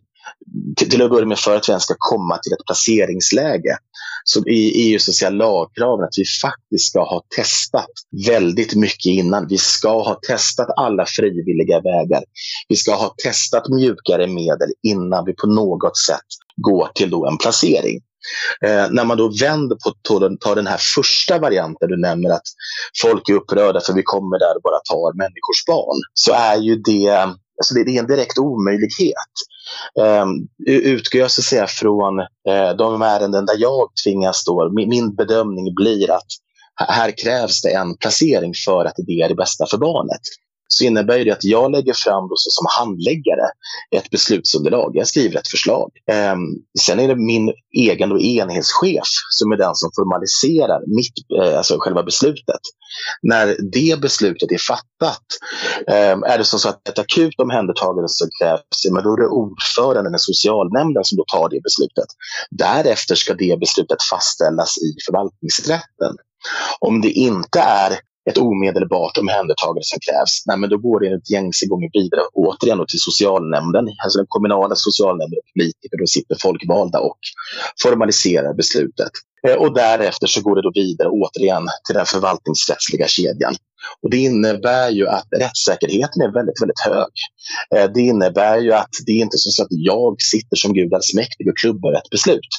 till 0.78 1.02
att 1.02 1.10
börja 1.10 1.26
med 1.26 1.40
för 1.40 1.56
att 1.56 1.70
vi 1.70 1.72
ens 1.72 1.84
ska 1.84 1.96
komma 1.98 2.38
till 2.38 2.54
ett 2.54 2.66
placeringsläge 2.66 3.78
så 4.24 4.40
är 4.40 4.72
EU 4.76 5.00
så 5.00 5.14
säger 5.14 5.32
lagkraven 5.32 6.06
att 6.06 6.18
vi 6.18 6.24
faktiskt 6.42 6.90
ska 6.90 7.00
ha 7.00 7.24
testat 7.36 7.92
väldigt 8.28 8.76
mycket 8.76 9.06
innan. 9.06 9.48
Vi 9.48 9.58
ska 9.58 10.04
ha 10.04 10.20
testat 10.28 10.68
alla 10.78 11.06
frivilliga 11.06 11.82
vägar. 11.82 12.24
Vi 12.68 12.76
ska 12.76 12.96
ha 12.96 13.16
testat 13.24 13.70
mjukare 13.70 14.28
medel 14.28 14.70
innan 14.84 15.26
vi 15.26 15.34
på 15.34 15.48
något 15.48 15.98
sätt 15.98 16.28
går 16.56 16.90
till 16.96 17.10
då 17.10 17.28
en 17.28 17.38
placering. 17.38 18.02
Eh, 18.66 18.88
när 18.92 19.06
man 19.06 19.18
då 19.18 19.32
vänder 19.42 19.76
på 19.76 19.92
tar 20.40 20.56
den 20.56 20.68
här 20.68 20.80
första 20.96 21.40
varianten 21.40 21.90
du 21.90 21.98
nämner 21.98 22.30
att 22.30 22.48
folk 23.02 23.30
är 23.30 23.34
upprörda 23.34 23.82
för 23.82 23.94
vi 23.94 24.04
kommer 24.04 24.40
där 24.40 24.56
och 24.56 24.62
bara 24.62 24.80
tar 24.80 25.18
människors 25.18 25.66
barn 25.68 25.98
så 26.14 26.34
är 26.34 26.58
ju 26.58 26.76
det, 26.76 27.30
alltså 27.60 27.74
det 27.74 27.82
är 27.82 28.00
en 28.00 28.08
direkt 28.08 28.38
omöjlighet. 28.38 29.34
Um, 30.00 30.48
utgår 30.68 31.22
jag 31.22 31.32
så 31.32 31.42
att 31.42 31.46
säga 31.46 31.68
från 31.68 32.20
uh, 32.20 32.78
de 32.78 33.02
ärenden 33.02 33.46
där 33.46 33.56
jag 33.58 33.90
tvingas 34.04 34.46
då, 34.46 34.72
min, 34.76 34.90
min 34.90 35.16
bedömning 35.16 35.76
blir 35.76 36.12
att 36.12 36.28
här 36.76 37.12
krävs 37.24 37.62
det 37.62 37.74
en 37.74 37.98
placering 37.98 38.54
för 38.66 38.86
att 38.86 38.96
det 38.98 39.22
är 39.22 39.30
det 39.30 39.36
bästa 39.36 39.66
för 39.66 39.78
barnet 39.78 40.22
så 40.74 40.84
innebär 40.84 41.26
det 41.26 41.32
att 41.32 41.44
jag 41.44 41.72
lägger 41.72 41.94
fram 41.94 42.24
då 42.30 42.36
som 42.38 42.66
handläggare 42.80 43.48
ett 43.96 44.10
beslutsunderlag. 44.10 44.92
Jag 44.94 45.08
skriver 45.08 45.40
ett 45.40 45.48
förslag. 45.48 45.92
Eh, 46.12 46.36
sen 46.86 47.00
är 47.00 47.08
det 47.08 47.16
min 47.16 47.54
egen 47.78 48.10
då 48.10 48.20
enhetschef 48.20 49.08
som 49.30 49.52
är 49.52 49.58
den 49.58 49.76
som 49.76 49.92
formaliserar 49.96 50.80
mitt, 50.88 51.14
eh, 51.42 51.58
alltså 51.58 51.76
själva 51.80 52.04
beslutet. 52.04 52.62
När 53.22 53.58
det 53.72 54.02
beslutet 54.02 54.52
är 54.52 54.58
fattat, 54.58 55.26
eh, 55.88 56.32
är 56.34 56.38
det 56.38 56.44
så 56.44 56.70
att 56.70 56.88
ett 56.90 57.00
akut 57.00 57.40
omhändertagande 57.40 58.10
som 58.10 58.30
krävs, 58.42 58.92
men 58.92 59.04
då 59.04 59.14
är 59.14 59.22
det 59.22 59.28
ordföranden 59.28 60.16
i 60.16 60.20
socialnämnden 60.20 61.04
som 61.04 61.16
då 61.18 61.24
tar 61.28 61.50
det 61.50 61.62
beslutet. 61.64 62.10
Därefter 62.52 63.16
ska 63.16 63.34
det 63.34 63.60
beslutet 63.60 64.04
fastställas 64.12 64.78
i 64.78 64.90
förvaltningsrätten. 65.06 66.16
Om 66.80 67.02
det 67.02 67.12
inte 67.12 67.60
är 67.60 68.00
ett 68.30 68.38
omedelbart 68.38 69.18
omhändertagande 69.18 69.84
som 69.84 70.00
krävs, 70.08 70.34
nej, 70.46 70.58
men 70.58 70.70
då 70.70 70.78
går 70.78 71.00
det 71.00 71.08
enligt 71.08 71.32
gängse 71.32 71.66
gånger 71.68 71.90
vidare 71.94 72.22
återigen 72.34 72.86
till 72.88 73.00
socialnämnden, 73.10 73.86
alltså 74.04 74.20
den 74.20 74.26
kommunala 74.30 74.76
socialnämnden, 74.76 75.40
och 75.44 75.50
politiker, 75.58 75.98
då 76.02 76.08
sitter 76.08 76.36
folkvalda 76.42 77.00
och 77.00 77.20
formaliserar 77.84 78.54
beslutet. 78.54 79.14
Eh, 79.48 79.56
och 79.56 79.74
därefter 79.74 80.28
så 80.28 80.42
går 80.42 80.56
det 80.56 80.62
då 80.62 80.72
vidare 80.76 81.10
återigen 81.10 81.66
till 81.86 81.96
den 81.96 82.06
förvaltningsrättsliga 82.06 83.08
kedjan. 83.08 83.56
Och 84.02 84.10
det 84.10 84.18
innebär 84.18 84.90
ju 84.90 85.08
att 85.08 85.28
rättssäkerheten 85.40 86.22
är 86.22 86.34
väldigt, 86.34 86.62
väldigt 86.62 86.80
hög. 86.80 87.14
Eh, 87.76 87.92
det 87.94 88.02
innebär 88.02 88.58
ju 88.58 88.74
att 88.74 88.90
det 89.06 89.12
är 89.12 89.22
inte 89.22 89.38
så 89.38 89.64
att 89.64 89.68
jag 89.70 90.22
sitter 90.22 90.56
som 90.56 90.74
Gud 90.74 90.94
allsmäktig 90.94 91.48
och 91.50 91.58
klubbar 91.58 91.94
ett 91.94 92.10
beslut. 92.12 92.50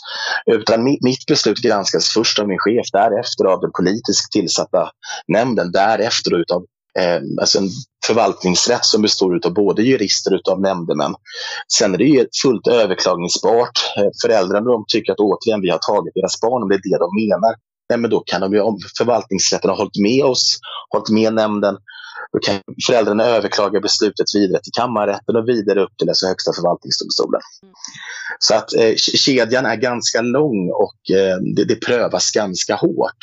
Utan 0.46 0.84
mitt 0.84 1.26
beslut 1.26 1.58
granskas 1.58 2.08
först 2.08 2.38
av 2.38 2.48
min 2.48 2.58
chef, 2.58 2.86
därefter 2.92 3.44
av 3.44 3.60
den 3.60 3.70
politiskt 3.72 4.32
tillsatta 4.32 4.90
nämnden, 5.28 5.72
därefter 5.72 6.40
utav 6.40 6.64
eh, 6.98 7.20
alltså 7.40 7.58
en 7.58 7.68
förvaltningsrätt 8.06 8.84
som 8.84 9.02
består 9.02 9.40
av 9.46 9.54
både 9.54 9.82
jurister 9.82 10.40
och 10.50 10.60
nämndemän. 10.60 11.14
Sen 11.78 11.94
är 11.94 11.98
det 11.98 12.04
ju 12.04 12.26
fullt 12.42 12.66
överklagningsbart. 12.66 13.78
Eh, 13.96 14.10
föräldrarna 14.22 14.70
de 14.70 14.84
tycker 14.88 15.12
att 15.12 15.18
återigen 15.18 15.60
vi 15.60 15.70
har 15.70 15.78
tagit 15.78 16.14
deras 16.14 16.40
barn, 16.40 16.62
om 16.62 16.68
det 16.68 16.74
är 16.74 16.90
det 16.90 16.98
de 16.98 17.28
menar. 17.28 17.54
Nej, 17.94 18.00
men 18.00 18.10
då 18.10 18.20
kan 18.20 18.40
de 18.40 18.52
ju, 18.52 18.60
om 18.60 18.78
förvaltningsrätten 18.98 19.70
har 19.70 19.76
hållit 19.76 19.98
med 19.98 20.24
oss, 20.24 20.58
hållit 20.90 21.10
med 21.10 21.34
nämnden, 21.34 21.76
då 22.32 22.38
kan 22.38 22.60
föräldrarna 22.86 23.24
överklaga 23.24 23.80
beslutet 23.80 24.26
vidare 24.34 24.62
till 24.62 24.72
kammarrätten 24.72 25.36
och 25.36 25.48
vidare 25.48 25.80
upp 25.82 25.96
till 25.98 26.08
alltså 26.08 26.26
högsta 26.26 26.52
förvaltningsdomstolen. 26.52 27.40
Mm. 27.62 27.74
Så 28.38 28.54
att 28.54 28.74
eh, 28.74 28.94
kedjan 28.96 29.66
är 29.66 29.76
ganska 29.76 30.20
lång 30.20 30.70
och 30.70 31.16
eh, 31.16 31.36
det, 31.56 31.64
det, 31.64 31.76
prövas 31.76 32.30
ganska 32.30 32.74
hårt. 32.74 33.22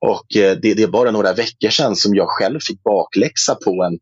Och 0.00 0.36
eh, 0.36 0.56
det, 0.62 0.74
det, 0.74 0.82
är 0.82 0.88
bara 0.88 1.10
några 1.10 1.32
veckor 1.32 1.70
sedan 1.70 1.96
som 1.96 2.14
jag 2.14 2.28
själv 2.28 2.58
fick 2.60 2.82
bakläxa 2.82 3.54
på 3.54 3.82
en, 3.84 3.98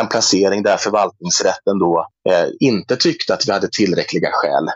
en 0.00 0.08
placering 0.08 0.62
där 0.62 0.76
förvaltningsrätten 0.76 1.78
då 1.78 2.06
eh, 2.30 2.48
inte 2.60 2.96
tyckte 2.96 3.34
att 3.34 3.48
vi 3.48 3.52
hade 3.52 3.68
tillräckliga 3.68 4.30
skäl 4.32 4.66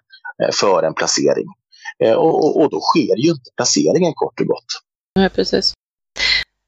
eh, 0.42 0.52
för 0.54 0.82
en 0.82 0.94
placering. 0.94 1.46
Eh, 1.98 2.12
och, 2.12 2.44
och, 2.44 2.62
och, 2.62 2.70
då 2.70 2.80
sker 2.80 3.16
ju 3.16 3.30
inte 3.30 3.50
placeringen 3.56 4.12
kort 4.14 4.40
och 4.40 4.46
gott. 4.46 4.66
Nej, 5.14 5.30
precis. 5.30 5.74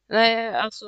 Nej, 0.08 0.54
alltså 0.54 0.86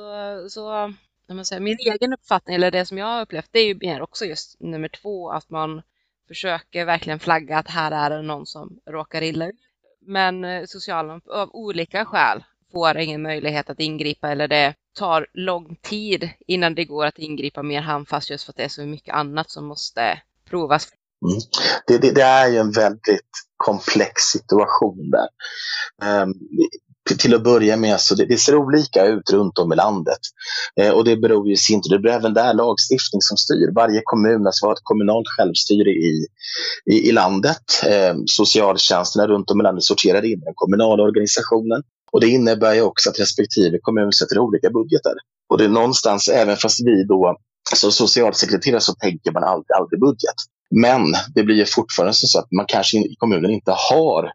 så 0.49 0.93
man 1.33 1.45
säger, 1.45 1.61
min 1.61 1.77
egen 1.79 2.13
uppfattning, 2.13 2.55
eller 2.55 2.71
det 2.71 2.85
som 2.85 2.97
jag 2.97 3.05
har 3.05 3.21
upplevt, 3.21 3.49
det 3.51 3.59
är 3.59 3.65
ju 3.65 3.77
mer 3.81 4.01
också 4.01 4.25
just 4.25 4.59
nummer 4.59 4.87
två, 4.87 5.29
att 5.29 5.49
man 5.49 5.81
försöker 6.27 6.85
verkligen 6.85 7.19
flagga 7.19 7.57
att 7.57 7.67
här 7.67 7.91
är 7.91 8.09
det 8.09 8.21
någon 8.21 8.45
som 8.45 8.79
råkar 8.85 9.21
illa 9.21 9.47
ut. 9.47 9.59
Men 10.01 10.45
eh, 10.45 10.65
socialen 10.65 11.21
av 11.29 11.49
olika 11.53 12.05
skäl 12.05 12.43
får 12.71 12.97
ingen 12.97 13.21
möjlighet 13.21 13.69
att 13.69 13.79
ingripa 13.79 14.31
eller 14.31 14.47
det 14.47 14.75
tar 14.93 15.27
lång 15.33 15.75
tid 15.75 16.29
innan 16.47 16.75
det 16.75 16.85
går 16.85 17.05
att 17.05 17.19
ingripa 17.19 17.63
mer 17.63 17.81
handfast 17.81 18.29
just 18.29 18.45
för 18.45 18.51
att 18.51 18.57
det 18.57 18.63
är 18.63 18.69
så 18.69 18.85
mycket 18.85 19.15
annat 19.15 19.49
som 19.49 19.65
måste 19.65 20.21
provas. 20.45 20.91
Mm. 21.23 21.39
Det, 21.87 21.97
det, 21.97 22.11
det, 22.11 22.21
är 22.21 22.49
ju 22.49 22.57
en 22.57 22.71
väldigt 22.71 23.31
komplex 23.57 24.21
situation 24.23 25.11
där. 25.11 25.27
Um, 26.23 26.33
till 27.17 27.35
att 27.35 27.43
börja 27.43 27.77
med 27.77 27.99
så 27.99 28.15
det, 28.15 28.25
det, 28.25 28.37
ser 28.37 28.55
olika 28.55 29.05
ut 29.05 29.31
runt 29.31 29.57
om 29.57 29.73
i 29.73 29.75
landet. 29.75 30.19
Eh, 30.79 30.91
och 30.91 31.05
det 31.05 31.17
beror 31.17 31.49
ju 31.49 31.55
sin 31.55 31.81
tur, 31.81 31.89
det 31.89 31.99
beror 31.99 32.15
även 32.15 32.33
där 32.33 32.53
lagstiftning 32.53 33.21
som 33.21 33.37
styr. 33.37 33.71
Varje 33.75 34.01
kommun 34.03 34.47
alltså 34.47 34.65
har 34.65 34.73
ett 34.73 34.83
kommunalt 34.83 35.27
självstyre 35.37 35.89
i, 35.89 36.27
i, 36.91 37.09
i 37.09 37.11
landet. 37.11 37.63
Eh, 37.85 38.15
socialtjänsterna 38.25 39.27
runt 39.27 39.51
om 39.51 39.59
i 39.59 39.63
landet 39.63 39.83
sorterar 39.83 40.25
in 40.25 40.39
den 40.39 40.53
kommunala 40.55 41.03
organisationen. 41.03 41.83
Och 42.11 42.21
det 42.21 42.27
innebär 42.27 42.73
ju 42.73 42.81
också 42.81 43.09
att 43.09 43.19
respektive 43.19 43.77
kommun 43.81 44.11
sätter 44.11 44.39
olika 44.39 44.69
budgetar. 44.69 45.13
Och 45.49 45.57
det 45.57 45.65
är 45.65 45.69
någonstans, 45.69 46.27
även 46.27 46.57
fast 46.57 46.79
vi 46.85 47.03
då 47.03 47.37
som 47.75 47.91
socialsekreterare 47.91 48.81
så 48.81 48.93
tänker 48.93 49.31
man 49.31 49.43
aldrig, 49.43 49.71
aldrig 49.79 49.99
budget. 49.99 50.39
Men 50.81 51.13
det 51.35 51.43
blir 51.43 51.65
fortfarande 51.65 52.13
så 52.13 52.39
att 52.39 52.51
man 52.51 52.65
kanske 52.65 52.97
i 52.97 53.15
kommunen 53.17 53.51
inte 53.51 53.71
har 53.71 54.31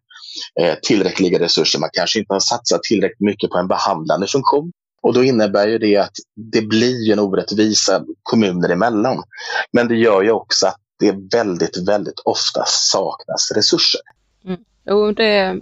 eh, 0.60 0.74
tillräckliga 0.82 1.38
resurser. 1.38 1.78
Man 1.78 1.90
kanske 1.92 2.18
inte 2.18 2.34
har 2.34 2.40
satsat 2.40 2.82
tillräckligt 2.82 3.20
mycket 3.20 3.50
på 3.50 3.58
en 3.58 3.68
behandlande 3.68 4.26
funktion. 4.26 4.72
Och 5.02 5.14
då 5.14 5.24
innebär 5.24 5.68
ju 5.68 5.78
det 5.78 5.96
att 5.96 6.12
det 6.52 6.62
blir 6.62 7.12
en 7.12 7.18
orättvisa 7.18 8.04
kommuner 8.22 8.68
emellan. 8.68 9.22
Men 9.72 9.88
det 9.88 9.96
gör 9.96 10.22
ju 10.22 10.30
också 10.30 10.66
att 10.66 10.76
det 10.98 11.14
väldigt, 11.32 11.88
väldigt 11.88 12.20
ofta 12.24 12.64
saknas 12.66 13.52
resurser. 13.54 14.00
Mm. 14.44 14.60
Jo, 14.86 15.12
det, 15.12 15.60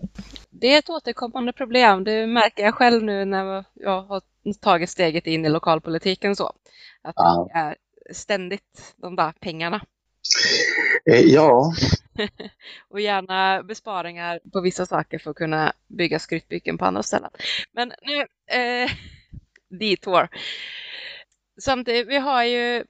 det 0.50 0.74
är 0.74 0.78
ett 0.78 0.90
återkommande 0.90 1.52
problem. 1.52 2.04
Det 2.04 2.26
märker 2.26 2.62
jag 2.62 2.74
själv 2.74 3.02
nu 3.02 3.24
när 3.24 3.64
jag 3.74 4.02
har 4.02 4.22
tagit 4.60 4.90
steget 4.90 5.26
in 5.26 5.44
i 5.44 5.48
lokalpolitiken. 5.48 6.36
så. 6.36 6.52
Att 7.02 7.16
det 7.16 7.58
är 7.58 7.76
ständigt 8.12 8.94
de 8.96 9.16
där 9.16 9.32
pengarna. 9.40 9.80
Eh, 11.10 11.20
ja. 11.20 11.72
och 12.88 13.00
gärna 13.00 13.62
besparingar 13.62 14.40
på 14.52 14.60
vissa 14.60 14.86
saker 14.86 15.18
för 15.18 15.30
att 15.30 15.36
kunna 15.36 15.72
bygga 15.86 16.18
skrytbyggen 16.18 16.78
på 16.78 16.84
andra 16.84 17.02
ställen. 17.02 17.30
Men 17.72 17.92
nu, 18.02 18.20
eh, 18.60 18.90
detour. 19.80 20.28
Samtidigt, 21.60 22.08
vi 22.08 22.16
har 22.16 22.44
ju 22.44 22.84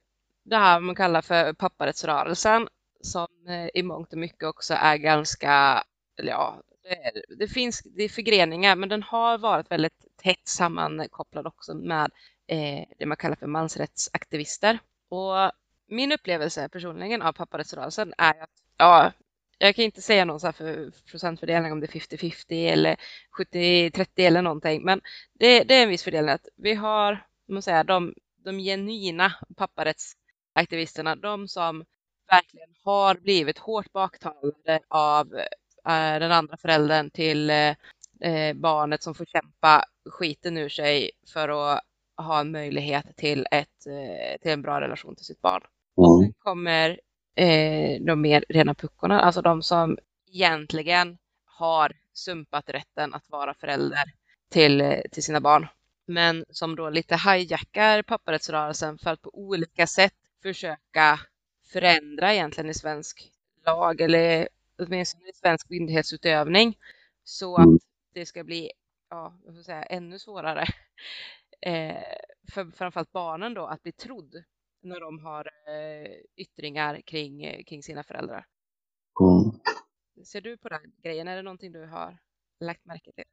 det 0.45 0.57
här 0.57 0.79
man 0.79 0.95
kallar 0.95 1.21
för 1.21 1.53
papparättsrörelsen 1.53 2.67
som 3.01 3.27
eh, 3.47 3.69
i 3.73 3.83
mångt 3.83 4.13
och 4.13 4.19
mycket 4.19 4.43
också 4.43 4.73
är 4.73 4.97
ganska, 4.97 5.83
ja, 6.15 6.61
det, 6.83 7.35
det, 7.35 7.47
finns 7.47 7.81
det 7.83 8.03
är 8.03 8.09
förgreningar 8.09 8.75
men 8.75 8.89
den 8.89 9.03
har 9.03 9.37
varit 9.37 9.71
väldigt 9.71 10.05
tätt 10.23 10.47
sammankopplad 10.47 11.47
också 11.47 11.73
med 11.73 12.11
eh, 12.47 12.85
det 12.99 13.05
man 13.05 13.17
kallar 13.17 13.35
för 13.35 13.47
mansrättsaktivister. 13.47 14.79
Och 15.09 15.51
min 15.87 16.11
upplevelse 16.11 16.69
personligen 16.69 17.21
av 17.21 17.33
papparättsrörelsen 17.33 18.13
är 18.17 18.43
att 18.43 18.49
ja, 18.77 19.11
jag 19.57 19.75
kan 19.75 19.85
inte 19.85 20.01
säga 20.01 20.25
någon 20.25 20.39
så 20.39 20.51
för 20.51 20.91
procentfördelning 21.11 21.71
om 21.71 21.79
det 21.79 21.95
är 21.95 21.99
50-50 21.99 22.71
eller 22.71 22.97
70-30 23.53 24.07
eller 24.15 24.41
någonting, 24.41 24.83
men 24.83 25.01
det, 25.33 25.63
det, 25.63 25.75
är 25.75 25.83
en 25.83 25.89
viss 25.89 26.03
fördelning 26.03 26.33
att 26.33 26.47
vi 26.55 26.73
har, 26.73 27.25
man 27.47 27.61
säga, 27.61 27.83
de, 27.83 28.13
de 28.43 28.59
genuina 28.59 29.33
papparättsaktivisterna, 29.55 31.15
de 31.15 31.47
som 31.47 31.85
verkligen 32.31 32.69
har 32.83 33.15
blivit 33.15 33.57
hårt 33.57 33.91
baktalade 33.93 34.79
av 34.87 35.33
äh, 35.87 36.19
den 36.19 36.31
andra 36.31 36.57
föräldern 36.57 37.09
till 37.09 37.49
äh, 37.49 38.53
barnet 38.55 39.03
som 39.03 39.15
får 39.15 39.25
kämpa 39.25 39.85
skiten 40.09 40.57
ur 40.57 40.69
sig 40.69 41.11
för 41.33 41.49
att 41.49 41.81
ha 42.17 42.39
en 42.39 42.51
möjlighet 42.51 43.17
till, 43.17 43.47
ett, 43.51 43.79
till 44.41 44.51
en 44.51 44.61
bra 44.61 44.81
relation 44.81 45.15
till 45.15 45.25
sitt 45.25 45.41
barn. 45.41 45.61
Mm. 45.97 46.19
Sen 46.21 46.33
kommer 46.39 46.99
eh, 47.35 48.01
de 48.01 48.21
mer 48.21 48.45
rena 48.49 48.73
puckorna, 48.73 49.21
alltså 49.21 49.41
de 49.41 49.61
som 49.61 49.97
egentligen 50.31 51.17
har 51.45 51.91
sumpat 52.13 52.69
rätten 52.69 53.13
att 53.13 53.29
vara 53.29 53.53
förälder 53.53 54.03
till, 54.49 55.01
till 55.11 55.23
sina 55.23 55.41
barn. 55.41 55.67
Men 56.05 56.45
som 56.49 56.75
då 56.75 56.89
lite 56.89 57.15
hijackar 57.15 58.01
papparättsrörelsen 58.01 58.97
för 58.97 59.09
att 59.09 59.21
på 59.21 59.29
olika 59.33 59.87
sätt 59.87 60.13
försöka 60.41 61.19
förändra 61.73 62.33
egentligen 62.33 62.69
i 62.69 62.73
svensk 62.73 63.31
lag 63.65 64.01
eller 64.01 64.47
åtminstone 64.77 65.29
i 65.29 65.33
svensk 65.33 65.69
myndighetsutövning 65.69 66.77
så 67.23 67.55
att 67.55 67.65
mm. 67.65 67.79
det 68.13 68.25
ska 68.25 68.43
bli 68.43 68.71
ja, 69.09 69.33
jag 69.45 69.65
säga, 69.65 69.83
ännu 69.83 70.19
svårare 70.19 70.65
eh, 71.61 72.03
för 72.51 72.71
framförallt 72.71 73.11
barnen 73.11 73.53
då 73.53 73.65
att 73.65 73.83
bli 73.83 73.91
trodd 73.91 74.43
när 74.83 74.99
de 74.99 75.19
har 75.19 75.45
eh, 75.67 76.11
yttringar 76.37 77.01
kring, 77.05 77.43
eh, 77.43 77.63
kring 77.63 77.83
sina 77.83 78.03
föräldrar. 78.03 78.45
Mm. 79.21 79.59
Ser 80.25 80.41
du 80.41 80.57
på 80.57 80.69
den 80.69 80.81
grejen? 81.03 81.27
Är 81.27 81.35
det 81.35 81.41
någonting 81.41 81.71
du 81.71 81.85
har 81.85 82.17
lagt 82.59 82.85
märke 82.85 83.11
till? 83.15 83.23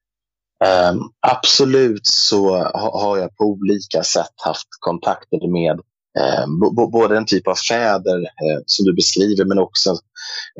Um, 0.65 1.13
absolut 1.21 2.07
så 2.07 2.57
ha, 2.57 3.01
har 3.01 3.19
jag 3.19 3.37
på 3.37 3.45
olika 3.45 4.03
sätt 4.03 4.35
haft 4.37 4.69
kontakter 4.81 5.53
med 5.53 5.81
eh, 6.19 6.47
både 6.93 7.17
en 7.17 7.27
typ 7.27 7.49
av 7.49 7.55
fäder 7.55 8.19
eh, 8.23 8.61
som 8.67 8.85
du 8.85 8.95
beskriver 8.95 9.45
men 9.45 9.59
också 9.59 9.97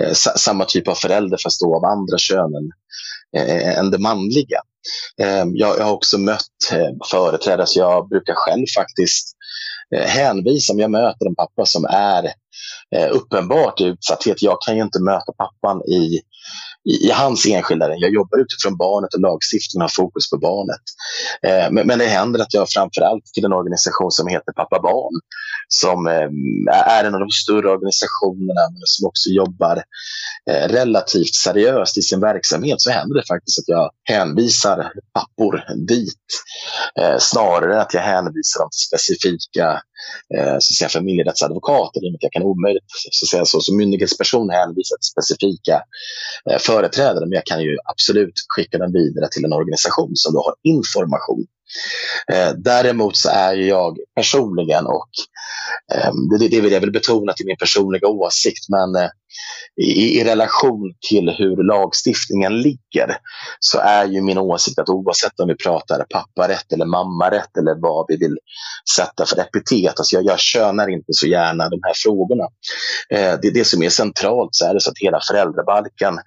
eh, 0.01 0.13
samma 0.13 0.65
typ 0.65 0.89
av 0.89 0.95
förälder 0.95 1.39
fast 1.43 1.61
då 1.61 1.77
av 1.77 1.85
andra 1.85 2.19
könen 2.19 2.71
eh, 3.37 3.79
än 3.79 3.91
det 3.91 3.99
manliga. 3.99 4.61
Ehm, 5.23 5.57
jag, 5.57 5.79
jag, 5.79 5.85
har 5.85 5.93
också 5.93 6.19
mött 6.19 6.41
företrädare, 7.11 7.67
så 7.67 7.79
jag 7.79 8.09
brukar 8.09 8.35
själv 8.35 8.67
faktiskt 8.77 9.34
Eh, 9.95 10.07
hänvisa 10.07 10.73
om 10.73 10.79
jag 10.79 10.91
möter 10.91 11.27
en 11.27 11.35
pappa 11.35 11.67
som 11.67 11.85
är 11.85 12.25
eh, 12.97 13.09
uppenbart 13.11 13.81
i 13.81 13.85
utsatthet. 13.85 14.43
Jag 14.43 14.57
kan 14.67 14.77
ju 14.77 14.83
inte 14.83 15.03
möta 15.03 15.33
pappan 15.33 15.83
i, 15.89 16.21
i, 16.91 17.07
i 17.07 17.11
hans 17.11 17.47
enskilda 17.47 17.97
Jag 17.97 18.13
jobbar 18.13 18.39
utifrån 18.39 18.77
barnet 18.77 19.15
och 19.15 19.21
lagstiftningen 19.21 19.83
har 19.83 19.89
fokus 19.89 20.31
på 20.31 20.39
barnet. 20.39 20.85
Eh, 21.43 21.73
men, 21.73 21.87
men, 21.87 21.99
det 21.99 22.07
händer 22.07 22.41
att 22.41 22.55
jag 22.55 22.71
framförallt 22.71 23.25
till 23.25 23.45
en 23.45 23.53
organisation 23.53 24.11
som 24.11 24.27
heter 24.29 24.53
Pappa 24.53 24.81
Barn 24.83 25.21
som 25.69 26.07
eh, 26.07 26.29
är 26.75 27.05
en 27.05 27.15
av 27.15 27.21
de 27.21 27.31
större 27.31 27.71
organisationerna 27.71 28.71
men 28.71 28.83
som 28.85 29.07
också 29.07 29.31
jobbar 29.31 29.77
eh, 30.51 30.69
relativt 30.69 31.35
seriöst 31.35 31.99
i 31.99 32.03
sin 32.03 32.21
verksamhet 32.21 32.81
så 32.81 32.91
händer 32.91 33.15
det 33.15 33.27
faktiskt 33.27 33.59
att 33.59 33.69
jag 33.69 33.91
hänvisar 34.05 34.93
pappor 35.13 35.65
dit 35.87 36.27
eh, 37.01 37.19
snarare 37.19 37.75
än 37.75 37.81
att 37.81 37.95
jag 37.95 38.03
hänvisar 38.03 38.61
dem 38.61 38.69
till 38.71 38.87
specifika 38.87 39.81
eh, 40.35 40.57
så 40.59 40.75
säga, 40.75 40.89
familjerättsadvokat. 40.89 41.93
familjerättsadvokater. 41.95 42.01
Jag 42.21 42.33
kan 42.33 42.43
omöjligt 42.43 42.85
så 43.11 43.27
säga 43.27 43.45
så, 43.45 43.61
som 43.61 43.77
myndighetsperson 43.77 44.51
hänvisa 44.51 44.95
till 44.97 45.11
specifika 45.15 45.83
eh, 46.51 46.59
företrädare 46.59 47.27
men 47.27 47.33
jag 47.33 47.45
kan 47.45 47.63
ju 47.63 47.77
absolut 47.85 48.35
skicka 48.49 48.79
den 48.79 48.93
vidare 48.93 49.29
till 49.31 49.45
en 49.45 49.53
organisation 49.53 50.13
som 50.15 50.35
då 50.35 50.41
har 50.41 50.55
information 50.63 51.47
Eh, 52.33 52.53
däremot 52.57 53.17
så 53.17 53.29
är 53.29 53.55
jag 53.55 53.99
personligen, 54.17 54.87
och 54.87 55.09
eh, 55.95 56.13
det, 56.31 56.49
det 56.49 56.61
vill 56.61 56.73
jag 56.73 56.81
väl 56.81 56.93
betona 56.93 57.33
till 57.33 57.47
min 57.47 57.57
personliga 57.57 58.09
åsikt, 58.09 58.69
men 58.69 58.97
eh, 59.03 59.11
i, 59.83 60.21
i, 60.21 60.25
relation 60.25 60.95
till 61.09 61.31
hur 61.31 61.65
lagstiftningen 61.69 62.63
ligger 62.63 63.17
så 63.61 63.79
är 63.79 64.05
ju 64.05 64.21
min 64.23 64.39
åsikt 64.39 64.79
att 64.79 64.89
oavsett 64.89 65.41
om 65.41 65.49
vi 65.49 65.57
pratar 65.57 66.07
papparätt 66.11 66.73
eller 66.73 66.87
mammarätt 66.87 67.57
eller 67.59 67.75
vad 67.81 68.07
vi 68.09 68.17
vill 68.17 68.39
sätta 68.97 69.27
för 69.27 69.41
epitet, 69.41 69.99
alltså 69.99 70.17
jag, 70.17 70.25
jag 70.25 70.39
könar 70.39 70.89
inte 70.89 71.13
så 71.13 71.27
gärna 71.27 71.69
de 71.69 71.81
här 71.83 71.95
frågorna. 71.97 72.45
Eh, 73.11 73.39
det, 73.43 73.51
det 73.51 73.65
som 73.65 73.83
är 73.83 73.91
centralt 73.91 74.51
så 74.53 74.67
är 74.67 74.75
det 74.75 74.81
så 74.81 74.91
att 74.91 74.99
hela 74.99 75.21
föräldrabalken 75.31 76.19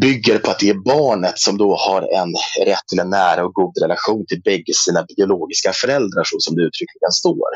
bygger 0.00 0.38
på 0.38 0.50
att 0.50 0.58
det 0.58 0.70
är 0.70 0.84
barnet 0.84 1.38
som 1.38 1.58
då 1.58 1.76
har 1.76 2.02
en 2.02 2.34
rätt 2.66 2.86
till 2.88 2.98
en 2.98 3.10
nära 3.10 3.44
och 3.44 3.52
god 3.52 3.78
relation 3.82 4.26
till 4.26 4.42
bägge 4.42 4.74
sina 4.74 5.06
biologiska 5.16 5.72
föräldrar, 5.72 6.24
så 6.24 6.36
som 6.40 6.56
det 6.56 6.62
uttryckligen 6.62 7.12
står. 7.12 7.50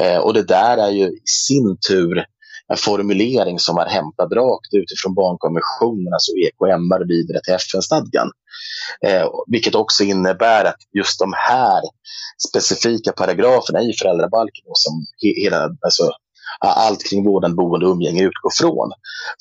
Eh, 0.00 0.18
och 0.18 0.34
det 0.34 0.42
där 0.42 0.76
är 0.76 0.90
ju 0.90 1.06
i 1.06 1.20
sin 1.24 1.76
tur 1.88 2.24
en 2.70 2.76
formulering 2.76 3.58
som 3.58 3.78
är 3.78 3.86
hämtad 3.86 4.32
rakt 4.36 4.74
utifrån 4.74 5.14
barnkonventionen, 5.14 6.12
alltså 6.12 6.32
EKMR 6.32 7.08
vidare 7.08 7.40
till 7.44 7.54
FN-stadgan. 7.54 8.30
Eh, 9.06 9.26
vilket 9.46 9.74
också 9.74 10.04
innebär 10.04 10.64
att 10.64 10.80
just 10.98 11.18
de 11.18 11.32
här 11.36 11.82
specifika 12.48 13.12
paragraferna 13.12 13.80
i 13.82 13.92
föräldrabalken 14.02 14.64
som 14.72 15.04
hela, 15.16 15.70
alltså, 15.80 16.10
allt 16.60 17.04
kring 17.10 17.24
vården, 17.24 17.56
boende 17.56 17.86
och 17.86 17.92
umgänge 17.92 18.22
utgår 18.22 18.50
från, 18.58 18.90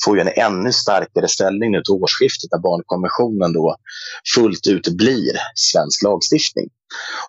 får 0.05 0.17
ju 0.17 0.21
en 0.21 0.45
ännu 0.45 0.71
starkare 0.71 1.27
ställning 1.27 1.71
nu 1.71 1.81
till 1.81 1.93
årsskiftet 1.93 2.51
när 2.51 2.59
barnkonventionen 2.59 3.53
då 3.53 3.75
fullt 4.35 4.67
ut 4.67 4.89
blir 4.89 5.33
svensk 5.55 6.03
lagstiftning. 6.03 6.67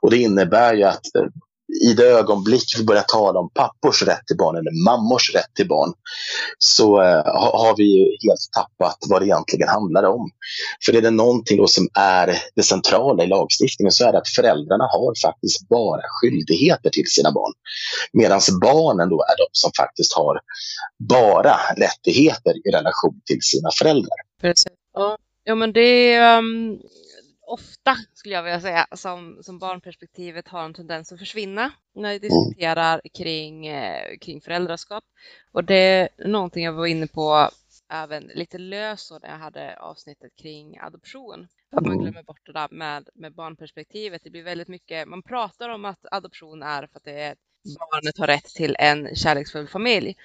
Och 0.01 0.11
det 0.11 0.17
innebär 0.17 0.75
ju 0.75 0.85
att 0.85 1.15
eh, 1.19 1.25
i 1.83 1.95
det 1.95 2.07
ögonblick 2.07 2.75
vi 2.79 2.85
börjar 2.85 3.03
tala 3.03 3.41
om 3.41 3.51
pappors 3.55 4.03
rätt 4.03 4.27
till 4.27 4.37
barn 4.37 4.57
eller 4.57 4.85
mammors 4.85 5.35
rätt 5.35 5.55
till 5.55 5.69
barn 5.69 5.93
så 6.59 7.03
eh, 7.03 7.25
har 7.35 7.77
vi 7.77 8.19
helt 8.29 8.53
tappat 8.57 8.99
vad 9.09 9.23
det 9.23 9.27
egentligen 9.27 9.69
handlar 9.69 10.05
om. 10.05 10.31
För 10.87 10.97
är 10.97 11.03
det 11.03 11.11
någonting 11.11 11.57
då 11.57 11.67
som 11.67 11.89
är 11.95 12.39
det 12.55 12.63
centrala 12.63 13.25
i 13.25 13.27
lagstiftningen 13.27 13.93
så 13.93 14.05
är 14.05 14.13
det 14.13 14.19
att 14.19 14.29
föräldrarna 14.29 14.85
har 14.85 15.29
faktiskt 15.29 15.69
bara 15.69 16.03
skyldigheter 16.09 16.91
till 16.91 17.07
sina 17.07 17.33
barn. 17.33 17.53
Medan 18.13 18.41
barnen 18.61 19.09
då 19.09 19.23
är 19.23 19.37
de 19.37 19.49
som 19.53 19.71
faktiskt 19.79 20.13
har 20.13 20.41
bara 21.09 21.57
rättigheter 21.77 22.69
i 22.69 22.71
relation 22.71 23.21
till 23.27 23.39
sina 23.41 23.71
föräldrar. 23.79 24.19
Precis. 24.41 24.73
Ja, 25.45 25.55
men 25.55 25.73
det 25.73 26.21
um 26.39 26.81
ofta, 27.51 27.97
skulle 28.15 28.35
jag 28.35 28.43
vilja 28.43 28.61
säga, 28.61 28.87
som, 28.93 29.39
som 29.43 29.59
barnperspektivet 29.59 30.49
har 30.49 30.65
en 30.65 30.75
tendens 30.75 31.13
att 31.13 31.19
försvinna 31.19 31.73
när 31.95 32.19
vi 32.19 32.27
mm. 32.27 32.29
diskuterar 32.29 33.01
kring, 33.15 33.67
eh, 33.67 34.19
kring 34.19 34.41
föräldraskap. 34.41 35.05
Och 35.53 35.65
det 35.65 35.75
är 35.75 36.29
någonting 36.29 36.65
jag 36.65 36.73
var 36.73 36.87
inne 36.87 37.07
på 37.07 37.51
även 37.93 38.23
lite 38.35 38.59
lös 38.59 39.13
när 39.23 39.31
jag 39.31 39.39
hade 39.39 39.77
avsnittet 39.77 40.37
kring 40.37 40.79
adoption. 40.79 41.49
Att 41.73 41.83
man 41.83 41.93
mm. 41.93 42.03
glömmer 42.03 42.23
bort 42.23 42.47
det 42.47 42.53
där 42.53 42.69
med, 42.71 43.09
med 43.15 43.35
barnperspektivet. 43.35 44.25
Det 44.25 44.31
blir 44.31 44.43
väldigt 44.43 44.69
mycket, 44.69 45.09
man 45.09 45.23
pratar 45.23 45.69
om 45.69 45.85
att 45.85 46.07
adoption 46.11 46.63
är 46.63 46.87
för 46.87 46.97
att 46.97 47.05
det 47.05 47.21
är, 47.21 47.37
barnet 47.79 48.19
har 48.19 48.27
rätt 48.27 48.45
till 48.45 48.77
en 48.79 49.17
kärleksfull 49.17 49.69
familj. 49.69 50.17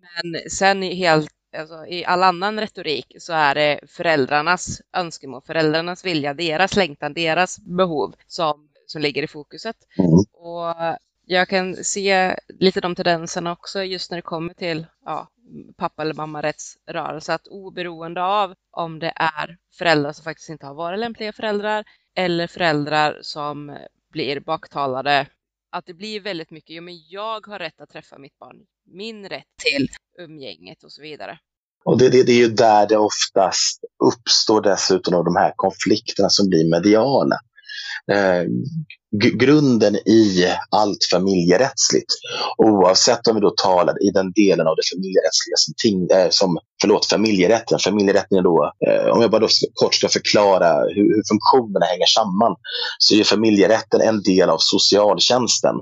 Men 0.00 0.50
sen 0.50 0.82
helt 0.82 1.30
alltså, 1.58 1.86
i 1.86 2.04
all 2.04 2.22
annan 2.22 2.60
retorik 2.60 3.16
så 3.18 3.32
är 3.32 3.54
det 3.54 3.80
föräldrarnas 3.86 4.82
önskemål, 4.92 5.42
föräldrarnas 5.46 6.04
vilja, 6.04 6.34
deras 6.34 6.76
längtan, 6.76 7.14
deras 7.14 7.58
behov 7.58 8.14
som, 8.26 8.68
som 8.86 9.02
ligger 9.02 9.22
i 9.22 9.26
fokuset. 9.26 9.76
Mm. 9.98 10.10
Och 10.32 10.74
jag 11.26 11.48
kan 11.48 11.84
se 11.84 12.36
lite 12.48 12.80
de 12.80 12.94
tendenserna 12.94 13.52
också 13.52 13.82
just 13.82 14.10
när 14.10 14.18
det 14.18 14.22
kommer 14.22 14.54
till 14.54 14.86
ja, 15.04 15.28
pappa 15.76 16.02
eller 16.02 16.14
mammarättsrörelse, 16.14 17.34
att 17.34 17.46
oberoende 17.46 18.22
av 18.22 18.54
om 18.70 18.98
det 18.98 19.12
är 19.16 19.56
föräldrar 19.78 20.12
som 20.12 20.24
faktiskt 20.24 20.48
inte 20.48 20.66
har 20.66 20.74
varit 20.74 20.98
lämpliga 20.98 21.32
föräldrar 21.32 21.84
eller 22.14 22.46
föräldrar 22.46 23.18
som 23.22 23.76
blir 24.12 24.40
baktalade 24.40 25.26
att 25.74 25.86
det 25.86 25.94
blir 25.94 26.20
väldigt 26.20 26.50
mycket, 26.50 26.76
jo 26.76 26.82
men 26.82 26.94
jag 27.08 27.46
har 27.46 27.58
rätt 27.58 27.80
att 27.80 27.90
träffa 27.90 28.18
mitt 28.18 28.38
barn, 28.38 28.56
min 28.86 29.28
rätt 29.28 29.44
till 29.70 29.88
umgänget 30.18 30.84
och 30.84 30.92
så 30.92 31.02
vidare. 31.02 31.38
Och 31.84 31.98
det, 31.98 32.08
det, 32.08 32.22
det, 32.22 32.32
är 32.32 32.36
ju 32.36 32.48
där 32.48 32.88
det 32.88 32.96
oftast 32.96 33.84
uppstår 34.04 34.62
dessutom 34.62 35.14
av 35.14 35.24
de 35.24 35.36
här 35.36 35.52
konflikterna 35.56 36.28
som 36.28 36.48
blir 36.48 36.70
mediala. 36.70 37.36
Eh, 38.12 38.44
grunden 39.22 39.96
i 39.96 40.46
allt 40.70 41.04
familjerättsligt, 41.10 42.12
oavsett 42.58 43.28
om 43.28 43.34
vi 43.34 43.40
då 43.40 43.50
talar 43.50 44.02
i 44.02 44.10
den 44.10 44.32
delen 44.32 44.66
av 44.66 44.76
det 44.76 44.82
familjerättsliga 44.94 45.56
som, 45.56 45.74
ting, 45.82 46.18
eh, 46.18 46.30
som 46.30 46.58
förlåt, 46.80 47.06
familjerätten. 47.06 47.78
Familjerätten 47.78 48.38
är 48.38 48.42
då, 48.42 48.72
eh, 48.86 49.06
om 49.06 49.20
jag 49.20 49.30
bara 49.30 49.40
då 49.40 49.48
kort 49.74 49.94
ska 49.94 50.08
förklara 50.08 50.80
hur, 50.94 51.14
hur 51.14 51.22
funktionerna 51.28 51.86
hänger 51.86 52.06
samman, 52.06 52.54
så 52.98 53.14
är 53.14 53.24
familjerätten 53.24 54.00
en 54.00 54.22
del 54.22 54.50
av 54.50 54.58
socialtjänsten. 54.60 55.74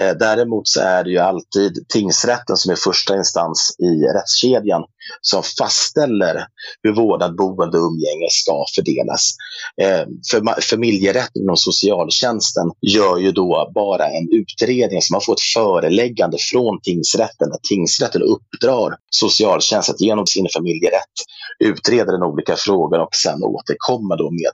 Eh, 0.00 0.12
däremot 0.18 0.68
så 0.68 0.80
är 0.80 1.04
det 1.04 1.10
ju 1.10 1.18
alltid 1.18 1.88
tingsrätten 1.88 2.56
som 2.56 2.72
är 2.72 2.76
första 2.76 3.16
instans 3.16 3.76
i 3.78 4.06
rättskedjan 4.16 4.82
som 5.20 5.42
fastställer 5.58 6.46
hur 6.82 6.92
vårdnad, 6.92 7.36
boende 7.36 7.78
och 7.78 7.84
umgänge 7.84 8.28
ska 8.30 8.64
fördelas. 8.74 9.34
Eh, 9.82 10.06
för 10.30 10.60
familjerätten 10.60 11.42
inom 11.42 11.56
socialtjänsten 11.56 12.70
gör 12.80 13.18
ju 13.18 13.32
då 13.32 13.70
bara 13.74 14.06
en 14.06 14.28
utredning, 14.32 15.02
så 15.02 15.14
man 15.14 15.20
får 15.20 15.32
ett 15.32 15.52
föreläggande 15.54 16.36
från 16.52 16.80
tingsrätten. 16.80 17.48
Tingsrätten 17.68 18.22
uppdrar 18.22 18.96
socialtjänsten 19.10 19.94
att 19.94 20.00
genom 20.00 20.26
sin 20.26 20.46
familjerätt 20.54 21.14
utreda 21.58 22.12
den 22.12 22.22
olika 22.22 22.56
frågan 22.56 23.00
och 23.00 23.14
sen 23.14 23.42
återkomma 23.42 24.16
då 24.16 24.30
med 24.30 24.52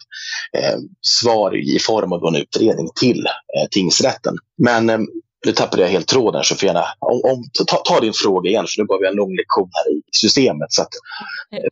eh, 0.63 0.79
svar 1.03 1.57
i 1.57 1.79
form 1.79 2.13
av 2.13 2.25
en 2.25 2.37
utredning 2.37 2.89
till 3.01 3.27
eh, 3.27 3.69
tingsrätten. 3.71 4.37
Men 4.59 4.91
eh, 4.91 4.99
nu 5.47 5.53
tappade 5.53 5.83
jag 5.83 5.89
helt 5.89 6.09
tråden, 6.09 6.45
så 6.45 6.55
får 6.55 6.67
gärna, 6.67 6.85
om, 6.99 7.21
om, 7.25 7.45
ta, 7.67 7.77
ta, 7.77 8.01
din 8.01 8.13
fråga 8.13 8.51
igen, 8.51 8.67
för 8.69 8.83
nu 8.83 8.87
börjar 8.87 9.01
vi 9.01 9.09
en 9.09 9.15
lång 9.15 9.37
lektion 9.37 9.71
här 9.73 9.93
i 9.93 10.03
systemet. 10.13 10.73
Så 10.73 10.83
att, 10.83 10.95
eh, 11.51 11.71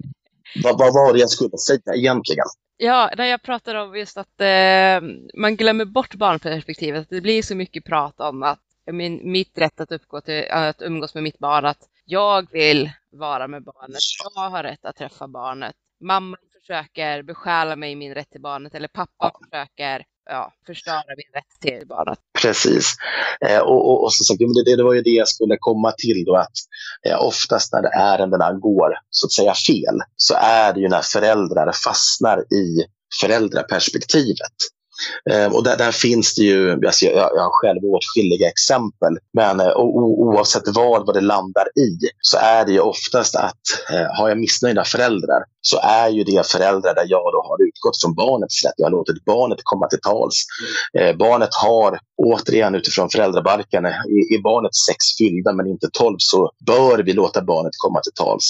vad, 0.64 0.78
vad 0.78 0.94
var 0.94 1.12
det 1.12 1.18
jag 1.18 1.31
skulle 1.31 1.59
säga 1.59 1.94
egentligen? 1.94 2.46
Ja, 2.76 3.11
när 3.16 3.24
jag 3.24 3.42
pratar 3.42 3.74
om 3.74 3.96
just 3.96 4.18
att 4.18 4.40
eh, 4.40 5.09
man 5.35 5.57
glömmer 5.57 5.85
bort 5.85 6.14
barnperspektivet. 6.14 7.07
Det 7.11 7.20
blir 7.20 7.42
så 7.42 7.54
mycket 7.54 7.85
prat 7.85 8.20
om 8.20 8.42
att 8.42 8.61
min, 8.92 9.33
mitt 9.33 9.59
rätt 9.59 9.81
att, 9.81 9.92
uppgå 9.92 10.20
till, 10.20 10.50
att 10.50 10.83
umgås 10.83 11.14
med 11.14 11.22
mitt 11.22 11.38
barn, 11.38 11.64
att 11.64 11.88
jag 12.04 12.52
vill 12.52 12.90
vara 13.12 13.48
med 13.48 13.62
barnet, 13.64 13.98
jag 14.35 14.40
har 14.40 14.62
rätt 14.62 14.85
att 14.85 14.96
träffa 14.96 15.28
barnet. 15.28 15.74
Mamman 16.00 16.38
försöker 16.61 17.22
besjäla 17.22 17.76
mig 17.76 17.94
min 17.94 18.14
rätt 18.14 18.31
till 18.31 18.40
barnet 18.40 18.74
eller 18.74 18.88
pappa 18.88 19.33
försöker 19.44 20.04
ja, 20.29 20.53
förstöra 20.67 21.03
min 21.17 21.33
rätt 21.35 21.61
till 21.61 21.87
barnet. 21.88 22.19
Precis. 22.43 22.95
Eh, 23.49 23.59
och, 23.59 23.91
och, 23.91 24.05
och 24.05 24.12
som 24.12 24.25
sagt, 24.25 24.38
det, 24.38 24.77
det 24.77 24.83
var 24.83 24.95
ju 24.95 25.03
det 25.03 25.11
jag 25.11 25.29
skulle 25.29 25.57
komma 25.61 25.93
till 25.93 26.25
då 26.25 26.37
att 26.37 26.57
eh, 27.07 27.23
oftast 27.23 27.73
när 27.73 27.83
ärendena 27.83 28.53
går 28.53 28.93
så 29.11 29.27
att 29.27 29.33
säga 29.33 29.55
fel 29.55 29.99
så 30.17 30.35
är 30.35 30.73
det 30.73 30.81
ju 30.81 30.88
när 30.88 31.03
föräldrar 31.03 31.73
fastnar 31.73 32.38
i 32.55 32.85
föräldraperspektivet. 33.21 34.57
Eh, 35.31 35.55
och 35.55 35.64
där, 35.64 35.77
där, 35.77 35.93
finns 35.93 36.35
det 36.35 36.43
ju, 36.43 36.87
alltså 36.87 37.05
jag, 37.05 37.14
jag 37.14 37.43
har 37.43 37.62
själv 37.62 37.85
åtskilliga 37.85 38.49
exempel, 38.49 39.19
men 39.33 39.61
eh, 39.61 39.77
o, 39.77 40.29
oavsett 40.29 40.62
vad, 40.67 41.07
vad 41.07 41.14
det 41.14 41.21
landar 41.21 41.64
i 41.79 41.91
så 42.21 42.38
är 42.38 42.64
det 42.67 42.73
ju 42.73 42.81
oftast 42.81 43.37
att 43.37 43.61
eh, 43.93 44.17
har 44.19 44.29
jag 44.29 44.38
missnöjda 44.38 44.85
föräldrar 44.85 45.45
så 45.70 45.78
är 45.83 46.09
ju 46.09 46.24
det 46.24 46.46
föräldrar 46.46 46.94
där 46.94 47.07
jag 47.09 47.26
då 47.35 47.40
har 47.48 47.59
utgått 47.68 48.00
från 48.02 48.14
barnets 48.14 48.64
rätt. 48.64 48.76
Jag 48.76 48.87
har 48.87 48.90
låtit 48.90 49.24
barnet 49.24 49.59
komma 49.62 49.87
till 49.88 50.00
tals. 50.00 50.37
Eh, 50.98 51.16
barnet 51.16 51.54
har, 51.64 51.98
återigen 52.16 52.74
utifrån 52.74 53.09
föräldrabalken, 53.11 53.85
eh, 53.85 54.35
är 54.35 54.42
barnet 54.42 54.74
sex 54.88 55.00
fyllda 55.18 55.52
men 55.52 55.66
inte 55.66 55.88
tolv 55.92 56.16
så 56.18 56.50
bör 56.66 56.98
vi 57.07 57.12
låta 57.12 57.40
barnet 57.42 57.74
komma 57.85 58.00
till 58.00 58.16
tals. 58.22 58.46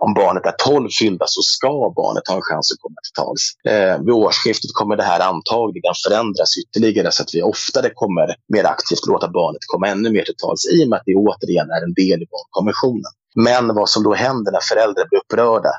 Om 0.00 0.14
barnet 0.14 0.46
är 0.46 0.54
tolv 0.66 0.88
fyllda 1.00 1.24
så 1.28 1.42
ska 1.42 1.92
barnet 1.96 2.28
ha 2.28 2.34
en 2.36 2.48
chans 2.48 2.66
att 2.72 2.80
komma 2.84 2.98
till 3.04 3.16
tals. 3.22 3.42
Eh, 3.72 3.96
vid 4.04 4.14
årsskiftet 4.24 4.70
kommer 4.78 4.96
det 4.96 5.08
här 5.12 5.20
antagligen 5.20 5.94
förändras 6.06 6.50
ytterligare 6.62 7.10
så 7.12 7.22
att 7.22 7.34
vi 7.34 7.42
oftare 7.42 7.90
kommer 7.94 8.26
mer 8.54 8.64
aktivt 8.74 9.06
låta 9.06 9.28
barnet 9.28 9.62
komma 9.72 9.86
ännu 9.88 10.08
mer 10.16 10.24
till 10.28 10.40
tals 10.42 10.62
i 10.74 10.84
och 10.84 10.88
med 10.88 10.96
att 10.96 11.08
det 11.10 11.14
återigen 11.14 11.68
är 11.76 11.82
en 11.88 11.94
del 12.02 12.18
i 12.24 12.26
barnkonventionen. 12.34 13.12
Men 13.34 13.74
vad 13.74 13.88
som 13.88 14.02
då 14.02 14.14
händer 14.14 14.52
när 14.52 14.60
föräldrar 14.60 15.06
blir 15.08 15.20
upprörda, 15.20 15.70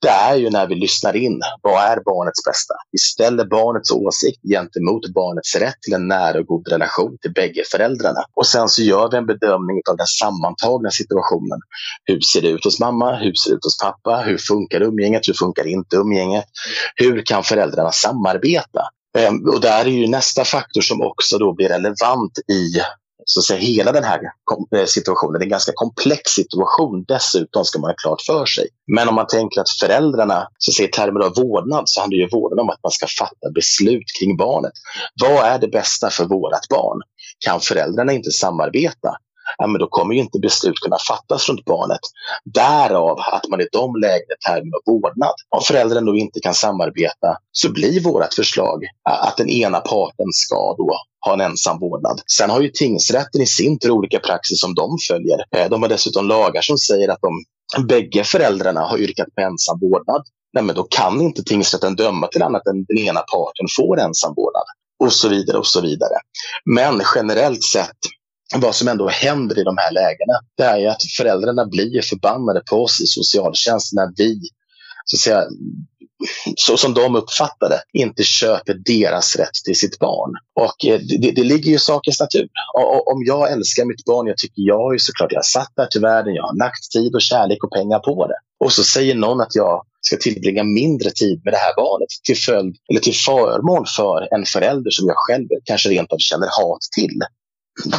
det 0.00 0.08
är 0.08 0.34
ju 0.34 0.50
när 0.50 0.66
vi 0.66 0.74
lyssnar 0.74 1.16
in. 1.16 1.40
Vad 1.62 1.82
är 1.82 2.00
barnets 2.04 2.44
bästa? 2.44 2.74
Vi 2.92 2.98
ställer 2.98 3.44
barnets 3.44 3.90
åsikt 3.90 4.42
gentemot 4.42 5.08
barnets 5.14 5.56
rätt 5.56 5.82
till 5.82 5.94
en 5.94 6.08
nära 6.08 6.38
och 6.38 6.46
god 6.46 6.68
relation 6.68 7.18
till 7.22 7.32
bägge 7.32 7.62
föräldrarna. 7.70 8.20
Och 8.34 8.46
sen 8.46 8.68
så 8.68 8.82
gör 8.82 9.10
vi 9.10 9.16
en 9.16 9.26
bedömning 9.26 9.80
av 9.90 9.96
den 9.96 10.06
sammantagna 10.06 10.90
situationen. 10.90 11.58
Hur 12.04 12.20
ser 12.20 12.42
det 12.42 12.48
ut 12.48 12.64
hos 12.64 12.80
mamma? 12.80 13.16
Hur 13.16 13.34
ser 13.34 13.50
det 13.50 13.56
ut 13.56 13.64
hos 13.64 13.78
pappa? 13.78 14.22
Hur 14.26 14.38
funkar 14.38 14.80
umgänget? 14.82 15.28
Hur 15.28 15.34
funkar 15.34 15.66
inte 15.66 15.96
umgänget? 15.96 16.44
Hur 16.94 17.22
kan 17.26 17.42
föräldrarna 17.42 17.92
samarbeta? 17.92 18.82
Ehm, 19.18 19.48
och 19.48 19.60
där 19.60 19.84
är 19.84 19.90
ju 19.90 20.06
nästa 20.06 20.44
faktor 20.44 20.80
som 20.80 21.02
också 21.02 21.38
då 21.38 21.52
blir 21.52 21.68
relevant 21.68 22.38
i 22.52 22.80
så 23.24 23.40
att 23.40 23.44
säga, 23.44 23.60
hela 23.60 23.92
den 23.92 24.04
här 24.04 24.20
eh, 24.76 24.84
situationen. 24.84 25.38
Det 25.38 25.42
är 25.42 25.46
en 25.46 25.50
ganska 25.50 25.72
komplex 25.74 26.30
situation 26.30 27.04
dessutom, 27.08 27.64
ska 27.64 27.78
man 27.78 27.90
ha 27.90 27.94
klart 27.94 28.22
för 28.22 28.46
sig. 28.46 28.68
Men 28.96 29.08
om 29.08 29.14
man 29.14 29.26
tänker 29.26 29.60
att 29.60 29.70
föräldrarna, 29.80 30.48
så 30.58 30.70
att 30.70 30.74
säga, 30.74 30.88
i 30.88 30.92
termer 30.92 31.20
av 31.20 31.34
vårdnad, 31.34 31.82
så 31.86 32.00
handlar 32.00 32.18
ju 32.18 32.28
vårdnad 32.28 32.60
om 32.60 32.70
att 32.70 32.82
man 32.82 32.92
ska 32.92 33.06
fatta 33.18 33.50
beslut 33.54 34.06
kring 34.18 34.36
barnet. 34.36 34.72
Vad 35.20 35.44
är 35.44 35.58
det 35.58 35.68
bästa 35.68 36.10
för 36.10 36.24
vårt 36.24 36.68
barn? 36.68 37.00
Kan 37.38 37.60
föräldrarna 37.60 38.12
inte 38.12 38.30
samarbeta? 38.30 39.16
ja, 39.58 39.66
men 39.66 39.78
då 39.80 39.86
kommer 39.86 40.14
ju 40.14 40.20
inte 40.20 40.38
beslut 40.38 40.80
kunna 40.80 40.98
fattas 41.08 41.48
runt 41.48 41.64
barnet. 41.64 42.00
Därav 42.44 43.18
att 43.32 43.48
man 43.48 43.60
i 43.60 43.66
de 43.72 43.96
lägena 43.96 44.36
termer 44.46 44.76
av 44.76 44.82
vårdnad. 44.86 45.34
Om 45.48 45.62
föräldrarna 45.62 46.06
då 46.06 46.16
inte 46.16 46.40
kan 46.40 46.54
samarbeta 46.54 47.36
så 47.52 47.72
blir 47.72 48.00
vårt 48.00 48.34
förslag 48.34 48.84
eh, 48.84 49.26
att 49.26 49.36
den 49.36 49.48
ena 49.48 49.80
parten 49.80 50.26
ska 50.32 50.74
då 50.78 50.96
ha 51.24 51.32
en 51.34 51.40
ensam 51.40 51.78
vårdnad. 51.78 52.20
Sen 52.36 52.50
har 52.50 52.60
ju 52.60 52.68
tingsrätten 52.68 53.40
i 53.40 53.46
sin 53.46 53.78
tur 53.78 53.90
olika 53.90 54.18
praxis 54.18 54.60
som 54.60 54.74
de 54.74 54.98
följer. 55.08 55.38
Eh, 55.56 55.70
de 55.70 55.82
har 55.82 55.88
dessutom 55.88 56.28
lagar 56.28 56.62
som 56.62 56.78
säger 56.78 57.08
att 57.08 57.24
om 57.24 57.44
bägge 57.86 58.24
föräldrarna 58.24 58.80
har 58.80 58.98
yrkat 58.98 59.34
på 59.34 59.40
ensam 59.40 59.78
vårdnad, 59.80 60.22
nej 60.52 60.64
men 60.64 60.74
då 60.74 60.82
kan 60.82 61.20
inte 61.20 61.42
tingsrätten 61.42 61.96
döma 61.96 62.26
till 62.26 62.42
annat 62.42 62.66
än 62.66 62.84
den 62.84 62.98
ena 62.98 63.20
parten 63.20 63.66
får 63.76 64.00
ensam 64.00 64.34
vårdnad 64.36 64.64
och 65.04 65.12
så 65.12 65.28
vidare 65.28 65.58
och 65.58 65.66
så 65.66 65.80
vidare. 65.80 66.14
Men 66.64 67.02
generellt 67.14 67.64
sett 67.64 67.98
vad 68.56 68.74
som 68.74 68.88
ändå 68.88 69.08
händer 69.08 69.58
i 69.58 69.64
de 69.64 69.76
här 69.78 69.92
lägena, 69.92 70.34
det 70.56 70.64
är 70.64 70.78
ju 70.78 70.86
att 70.86 71.02
föräldrarna 71.16 71.66
blir 71.66 72.02
förbannade 72.02 72.62
på 72.70 72.76
oss 72.82 73.00
i 73.00 73.06
socialtjänsten 73.06 73.96
när 73.96 74.12
vi, 74.16 74.40
så 75.04 75.16
att 75.16 75.20
säga, 75.20 75.44
så 76.56 76.76
som 76.76 76.94
de 76.94 77.16
uppfattar 77.16 77.68
det, 77.68 77.82
inte 77.92 78.22
köper 78.22 78.74
deras 78.74 79.36
rätt 79.36 79.54
till 79.64 79.76
sitt 79.76 79.98
barn. 79.98 80.32
Och 80.54 80.84
eh, 80.86 81.00
det, 81.00 81.30
det 81.30 81.44
ligger 81.44 81.70
ju 81.70 81.76
i 81.76 81.78
sakens 81.78 82.20
natur. 82.20 82.48
Och, 82.74 83.12
om 83.12 83.24
jag 83.26 83.52
älskar 83.52 83.84
mitt 83.84 84.04
barn, 84.04 84.26
jag 84.26 84.36
tycker 84.36 84.62
jag 84.62 84.94
ju 84.94 84.98
såklart, 84.98 85.32
jag 85.32 85.38
har 85.38 85.42
satt 85.42 85.72
där 85.76 85.86
till 85.86 86.00
världen, 86.00 86.34
jag 86.34 86.42
har 86.42 86.58
lagt 86.58 86.90
tid 86.92 87.14
och 87.14 87.22
kärlek 87.22 87.64
och 87.64 87.72
pengar 87.72 87.98
på 87.98 88.26
det. 88.26 88.38
Och 88.64 88.72
så 88.72 88.84
säger 88.84 89.14
någon 89.14 89.40
att 89.40 89.54
jag 89.54 89.82
ska 90.00 90.16
tillbringa 90.16 90.64
mindre 90.64 91.10
tid 91.10 91.40
med 91.44 91.52
det 91.52 91.58
här 91.58 91.74
barnet 91.76 92.08
till 92.24 92.36
följd 92.36 92.76
eller 92.90 93.00
till 93.00 93.14
förmån 93.14 93.86
för 93.96 94.34
en 94.34 94.44
förälder 94.44 94.90
som 94.90 95.06
jag 95.06 95.16
själv 95.16 95.46
kanske 95.64 95.88
rent 95.88 96.12
av 96.12 96.18
känner 96.18 96.46
hat 96.46 96.80
till 96.96 97.18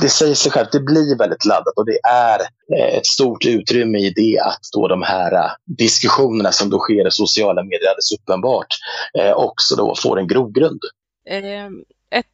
det 0.01 0.09
säger 0.09 0.35
sig 0.35 0.51
självt, 0.51 0.71
det 0.71 0.79
blir 0.79 1.17
väldigt 1.17 1.45
laddat 1.45 1.73
och 1.77 1.85
det 1.85 1.99
är 2.03 2.39
eh, 2.77 2.97
ett 2.97 3.05
stort 3.05 3.45
utrymme 3.45 3.99
i 3.99 4.09
det 4.09 4.39
att 4.39 4.59
då 4.73 4.87
de 4.87 5.01
här 5.01 5.33
eh, 5.33 5.51
diskussionerna 5.65 6.51
som 6.51 6.69
då 6.69 6.79
sker 6.79 7.07
i 7.07 7.11
sociala 7.11 7.63
medier 7.63 7.89
alldeles 7.89 8.11
uppenbart 8.19 8.67
eh, 9.19 9.31
också 9.31 9.75
då 9.75 9.95
får 9.95 10.19
en 10.19 10.27
grogrund. 10.27 10.79
Ett, 12.09 12.25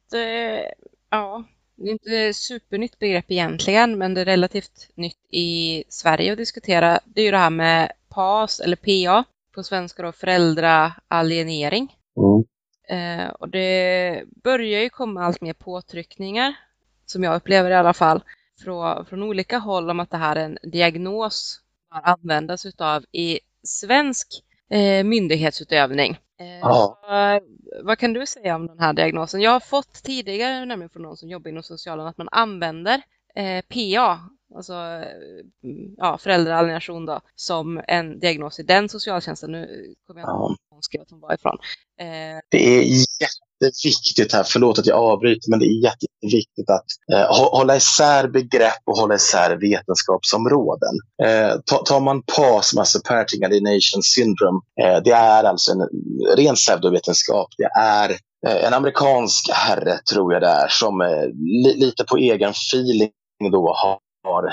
ja, 1.10 1.44
det 1.76 1.88
är 1.88 1.92
inte 1.92 2.34
supernytt 2.34 2.98
begrepp 2.98 3.30
egentligen, 3.30 3.98
men 3.98 4.14
det 4.14 4.20
är 4.20 4.24
relativt 4.24 4.88
nytt 4.94 5.26
i 5.30 5.84
Sverige 5.88 6.32
att 6.32 6.38
diskutera. 6.38 7.00
Det 7.04 7.20
är 7.20 7.24
ju 7.24 7.30
det 7.30 7.38
här 7.38 7.50
med 7.50 7.92
PAS 8.08 8.60
eller 8.60 8.76
PA, 8.76 9.24
på 9.54 9.62
svenska 9.62 10.02
då 10.02 10.12
föräldraalienering. 10.12 11.96
Mm. 12.16 13.30
och 13.38 13.48
det 13.48 14.22
börjar 14.44 14.80
ju 14.80 14.88
komma 14.88 15.24
allt 15.24 15.40
mer 15.40 15.52
påtryckningar 15.52 16.54
som 17.12 17.22
jag 17.22 17.36
upplever 17.36 17.70
i 17.70 17.74
alla 17.74 17.94
fall, 17.94 18.22
från, 18.64 19.06
från 19.06 19.22
olika 19.22 19.58
håll 19.58 19.90
om 19.90 20.00
att 20.00 20.10
det 20.10 20.16
här 20.16 20.36
är 20.36 20.44
en 20.44 20.58
diagnos 20.62 21.60
som 21.88 22.00
användas 22.04 22.66
utav 22.66 23.04
i 23.12 23.40
svensk 23.62 24.28
eh, 24.70 25.04
myndighetsutövning. 25.04 26.18
Eh, 26.40 26.58
ja. 26.58 26.98
så, 27.02 27.14
eh, 27.14 27.42
vad 27.84 27.98
kan 27.98 28.12
du 28.12 28.26
säga 28.26 28.56
om 28.56 28.66
den 28.66 28.80
här 28.80 28.92
diagnosen? 28.92 29.40
Jag 29.40 29.50
har 29.50 29.60
fått 29.60 29.92
tidigare, 29.92 30.64
nämligen 30.64 30.90
från 30.90 31.02
någon 31.02 31.16
som 31.16 31.28
jobbar 31.28 31.50
inom 31.50 31.62
socialen, 31.62 32.06
att 32.06 32.18
man 32.18 32.28
använder 32.32 33.02
eh, 33.34 33.64
PA, 33.68 34.20
alltså 34.54 34.74
mm, 34.74 35.94
ja, 35.96 36.18
föräldraalienation 36.18 37.06
då, 37.06 37.20
som 37.34 37.82
en 37.88 38.18
diagnos 38.18 38.60
i 38.60 38.62
den 38.62 38.88
socialtjänsten. 38.88 39.52
Nu 39.52 39.94
kommer 40.06 40.20
jag 40.20 40.30
inte 40.30 40.96
ihåg 40.96 41.06
hon 41.10 41.20
var 41.20 41.34
ifrån. 41.34 41.58
Eh, 41.98 42.40
det 42.48 42.78
är 42.78 42.82
jätteviktigt 43.62 44.32
här, 44.32 44.44
förlåt 44.46 44.78
att 44.78 44.86
jag 44.86 44.98
avbryter, 44.98 45.50
men 45.50 45.58
det 45.58 45.66
är 45.66 45.84
jätteviktigt 45.84 46.70
att 46.70 46.86
eh, 47.12 47.50
hålla 47.58 47.76
isär 47.76 48.28
begrepp 48.28 48.82
och 48.84 48.96
hålla 48.96 49.14
isär 49.14 49.56
vetenskapsområden. 49.56 50.94
Eh, 51.24 51.56
tar 51.84 52.00
man 52.00 52.22
PAS, 52.22 52.76
alltså 52.76 53.00
Parting 53.08 53.44
Alienation 53.44 54.02
Syndrome, 54.02 54.60
eh, 54.82 55.02
det 55.04 55.10
är 55.10 55.44
alltså 55.44 55.72
en 55.72 55.88
ren 56.36 56.54
pseudovetenskap. 56.54 57.48
Det 57.58 57.70
är 57.80 58.10
eh, 58.46 58.64
en 58.64 58.74
amerikansk 58.74 59.50
herre, 59.52 59.98
tror 60.10 60.32
jag 60.32 60.42
det 60.42 60.48
är, 60.48 60.68
som 60.68 61.00
eh, 61.00 61.26
li 61.64 61.74
lite 61.76 62.04
på 62.04 62.16
egen 62.16 62.50
feeling 62.50 63.10
då 63.52 63.74
har, 63.76 63.98
har 64.24 64.44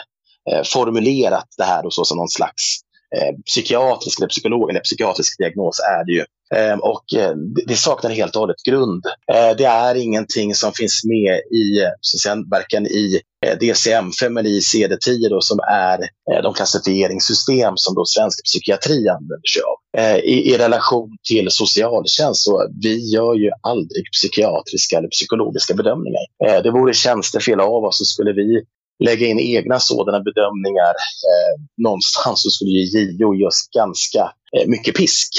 eh, 0.52 0.64
formulerat 0.66 1.48
det 1.58 1.64
här 1.64 1.84
då 1.84 1.92
så 1.92 2.06
som 2.06 2.18
någon 2.18 2.30
slags 2.30 2.80
eh, 3.18 3.36
psykiatrisk 3.46 4.20
eller 4.20 4.28
psykolog 4.28 4.70
eller 4.70 4.80
psykiatrisk 4.80 5.38
diagnos 5.38 5.80
är 5.80 6.06
det 6.06 6.12
ju. 6.12 6.26
Eh, 6.56 6.78
och 6.78 7.14
eh, 7.16 7.36
det 7.68 7.76
saknar 7.76 8.10
helt 8.10 8.36
och 8.36 8.40
hållet 8.40 8.64
grund. 8.70 9.06
Eh, 9.32 9.58
det 9.58 9.66
är 9.66 9.96
ingenting 9.96 10.56
som 10.56 10.74
finns 10.74 11.02
med 11.04 11.36
i, 11.60 11.82
eh, 11.82 11.90
så 12.02 12.16
att 12.16 12.22
säga, 12.22 12.44
varken 12.52 12.88
i 12.88 13.22
eh, 13.46 13.58
DCM-5 13.58 14.40
eller 14.40 14.50
i 14.50 14.60
CD10 14.60 15.30
då 15.30 15.42
som 15.42 15.60
är 15.60 16.00
de 16.44 16.54
klassifieringssystem 16.54 17.74
som 17.76 17.96
då 17.96 18.06
svensk 18.06 18.44
psykiatri 18.44 19.10
använder 19.10 19.48
sig 19.54 19.62
av. 19.62 19.78
I, 20.24 20.54
I, 20.54 20.58
relation 20.58 21.18
till 21.30 21.48
socialtjänst 21.52 22.44
så 22.44 22.70
vi 22.82 23.12
gör 23.14 23.36
ju 23.36 23.52
aldrig 23.62 24.04
psykiatriska 24.12 24.98
eller 24.98 25.08
psykologiska 25.08 25.74
bedömningar. 25.74 26.62
Det 26.64 26.72
vore 26.72 26.94
tjänstefel 26.94 27.60
av 27.60 27.84
oss 27.84 27.98
så 27.98 28.06
skulle 28.06 28.34
vi 28.34 28.64
lägga 29.00 29.28
in 29.28 29.40
egna 29.40 29.80
sådana 29.80 30.20
bedömningar 30.20 30.94
eh, 31.30 31.62
någonstans 31.78 32.44
så 32.44 32.50
skulle 32.50 32.72
ju 32.72 33.12
JO 33.12 33.36
ge 33.36 33.46
oss 33.46 33.70
ganska 33.76 34.20
eh, 34.58 34.68
mycket 34.68 34.96
pisk. 34.96 35.32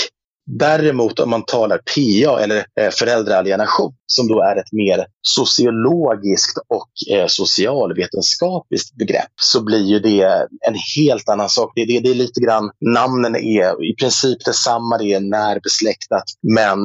Däremot 0.46 1.20
om 1.20 1.30
man 1.30 1.44
talar 1.44 1.78
PA 1.78 2.40
eller 2.40 2.56
eh, 2.80 2.90
föräldraalienation 2.90 3.94
som 4.06 4.28
då 4.28 4.42
är 4.42 4.56
ett 4.56 4.72
mer 4.72 5.06
sociologiskt 5.22 6.58
och 6.68 7.14
eh, 7.14 7.26
socialvetenskapligt 7.26 8.94
begrepp 8.98 9.32
så 9.42 9.64
blir 9.64 9.84
ju 9.84 9.98
det 9.98 10.22
en 10.68 10.74
helt 10.96 11.28
annan 11.28 11.48
sak. 11.48 11.72
Det, 11.74 11.84
det, 11.84 12.00
det 12.00 12.10
är 12.10 12.14
lite 12.14 12.40
grann, 12.40 12.70
namnen 12.80 13.36
är 13.36 13.90
i 13.90 13.94
princip 13.94 14.44
detsamma, 14.44 14.98
det 14.98 15.12
är 15.12 15.20
närbesläktat 15.20 16.24
men 16.54 16.78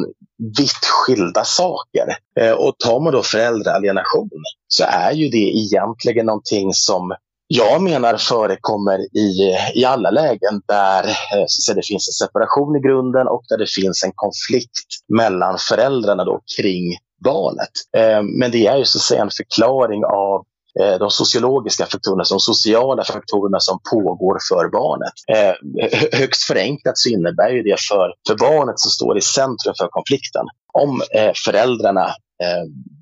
vitt 0.58 0.86
skilda 0.86 1.44
saker. 1.44 2.18
Eh, 2.40 2.52
och 2.52 2.78
tar 2.78 3.00
man 3.00 3.14
då 3.14 3.24
föräldraalienation 3.24 4.30
så 4.68 4.84
är 4.84 5.12
ju 5.12 5.30
det 5.30 5.58
egentligen 5.58 6.26
någonting 6.26 6.74
som 6.74 7.16
jag 7.48 7.82
menar 7.82 8.18
förekommer 8.18 9.00
i, 9.18 9.58
i 9.76 9.86
alla 9.86 10.12
lägen 10.12 10.62
där 10.68 11.04
eh, 11.04 11.46
så 11.48 11.74
det 11.74 11.86
finns 11.86 12.08
en 12.08 12.28
separation 12.28 12.76
i 12.76 12.80
grunden 12.80 13.28
och 13.28 13.44
där 13.50 13.58
det 13.58 13.70
finns 13.70 14.04
en 14.04 14.12
konflikt 14.16 14.88
mellan 15.18 15.58
föräldrarna 15.58 16.24
då 16.26 16.42
kring 16.58 16.98
barnet. 17.24 17.72
Eh, 17.98 18.24
men 18.40 18.52
det 18.52 18.68
är 18.68 18.78
ju 18.78 18.86
så 18.86 18.98
att 18.98 19.02
säga 19.02 19.22
en 19.22 19.30
förklaring 19.38 20.06
av 20.06 20.46
Eh, 20.80 21.00
de 21.00 21.12
sociologiska 21.12 21.86
faktorerna, 21.86 22.24
de 22.30 22.40
sociala 22.40 23.04
faktorerna 23.04 23.60
som 23.60 23.80
pågår 23.92 24.38
för 24.50 24.70
barnet. 24.70 25.14
Eh, 25.36 26.20
högst 26.20 26.44
förenklat 26.44 26.98
så 26.98 27.10
innebär 27.10 27.50
ju 27.50 27.62
det 27.64 27.78
för, 27.90 28.14
för 28.28 28.36
barnet 28.36 28.80
som 28.80 28.92
står 28.92 29.18
i 29.18 29.22
centrum 29.22 29.74
för 29.78 29.88
konflikten. 29.88 30.46
Om 30.74 31.02
eh, 31.16 31.32
föräldrarna 31.46 32.08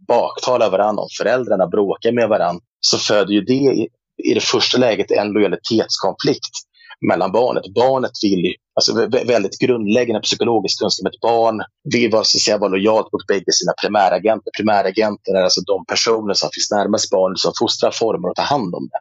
baktalar 0.08 0.70
varandra, 0.70 1.02
om 1.02 1.10
föräldrarna 1.18 1.68
bråkar 1.68 2.12
med 2.12 2.30
varandra 2.30 2.62
så 2.80 2.98
föder 2.98 3.34
ju 3.34 3.42
det 3.42 3.88
i 4.24 4.34
det 4.34 4.44
första 4.44 4.78
läget 4.78 5.12
en 5.12 5.28
lojalitetskonflikt 5.28 6.52
mellan 7.08 7.32
barnet. 7.32 7.64
Barnet 7.76 8.12
vill, 8.24 8.56
alltså 8.76 9.08
väldigt 9.26 9.60
grundläggande 9.60 10.22
psykologisk 10.22 10.80
kunskap, 10.80 11.14
ett 11.14 11.20
barn 11.20 11.62
vill 11.94 12.12
vara, 12.12 12.24
så 12.24 12.38
att 12.38 12.42
säga, 12.42 12.58
vara 12.58 12.70
lojalt 12.70 13.14
mot 13.14 13.28
bägge 13.28 13.52
sina 13.52 13.74
primäragenter. 13.82 14.52
Primäragenter 14.58 15.34
är 15.36 15.44
alltså 15.44 15.62
de 15.62 15.86
personer 15.86 16.34
som 16.34 16.50
finns 16.54 16.72
närmast 16.72 17.10
barnet, 17.10 17.40
som 17.40 17.54
fostrar, 17.60 17.92
formar 17.92 18.30
och 18.30 18.36
tar 18.36 18.44
hand 18.44 18.76
om 18.76 18.90
det. 18.92 19.00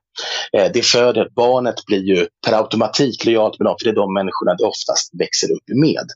Eh, 0.58 0.72
det 0.74 0.82
föder, 0.82 1.28
barnet 1.36 1.84
blir 1.86 2.02
ju 2.02 2.26
per 2.46 2.52
automatik 2.52 3.24
lojalt 3.24 3.58
med 3.58 3.66
dem, 3.66 3.76
för 3.78 3.84
det 3.84 3.90
är 3.90 4.02
de 4.02 4.14
människorna 4.14 4.54
det 4.58 4.64
oftast 4.64 5.10
växer 5.18 5.52
upp 5.52 5.68
med. 5.84 6.06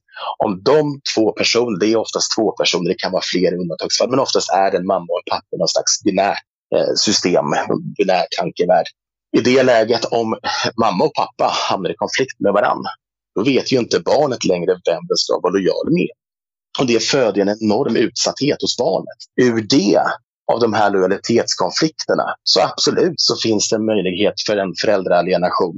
Om 0.45 0.63
de 0.63 1.01
två 1.15 1.33
personer, 1.33 1.79
det 1.81 1.87
är 1.87 1.97
oftast 1.97 2.37
två 2.37 2.53
personer, 2.53 2.89
det 2.89 2.99
kan 2.99 3.13
vara 3.13 3.23
fler 3.33 3.53
i 3.53 3.57
undantagsfall, 3.57 4.11
men 4.11 4.19
oftast 4.19 4.51
är 4.53 4.71
det 4.71 4.79
en 4.79 4.87
mamma 4.87 5.07
och 5.13 5.21
en 5.25 5.31
pappa, 5.31 5.57
någon 5.59 5.69
slags 5.69 6.03
binärt 6.05 6.45
eh, 6.75 6.95
system, 6.97 7.45
binär 7.99 8.27
tankevärld. 8.39 8.87
I 9.37 9.41
det 9.41 9.63
läget, 9.63 10.05
om 10.05 10.39
mamma 10.81 11.05
och 11.05 11.15
pappa 11.15 11.51
hamnar 11.69 11.91
i 11.91 11.95
konflikt 11.97 12.41
med 12.41 12.53
varandra, 12.53 12.91
då 13.35 13.45
vet 13.45 13.73
ju 13.73 13.79
inte 13.79 14.01
barnet 14.01 14.45
längre 14.45 14.73
vem 14.73 15.07
den 15.09 15.17
ska 15.17 15.41
vara 15.41 15.53
lojal 15.53 15.91
med. 15.91 16.09
Och 16.79 16.87
det 16.87 17.03
föder 17.03 17.43
en 17.43 17.57
enorm 17.61 17.97
utsatthet 17.97 18.63
hos 18.63 18.77
barnet. 18.77 19.19
Ur 19.41 19.63
det, 19.63 20.01
av 20.53 20.61
de 20.61 20.73
här 20.73 20.91
lojalitetskonflikterna, 20.91 22.35
så 22.43 22.61
absolut 22.61 23.21
så 23.21 23.37
finns 23.37 23.69
det 23.69 23.77
en 23.77 23.87
möjlighet 23.87 24.35
för 24.47 24.57
en 24.57 24.75
föräldraalienation. 24.81 25.77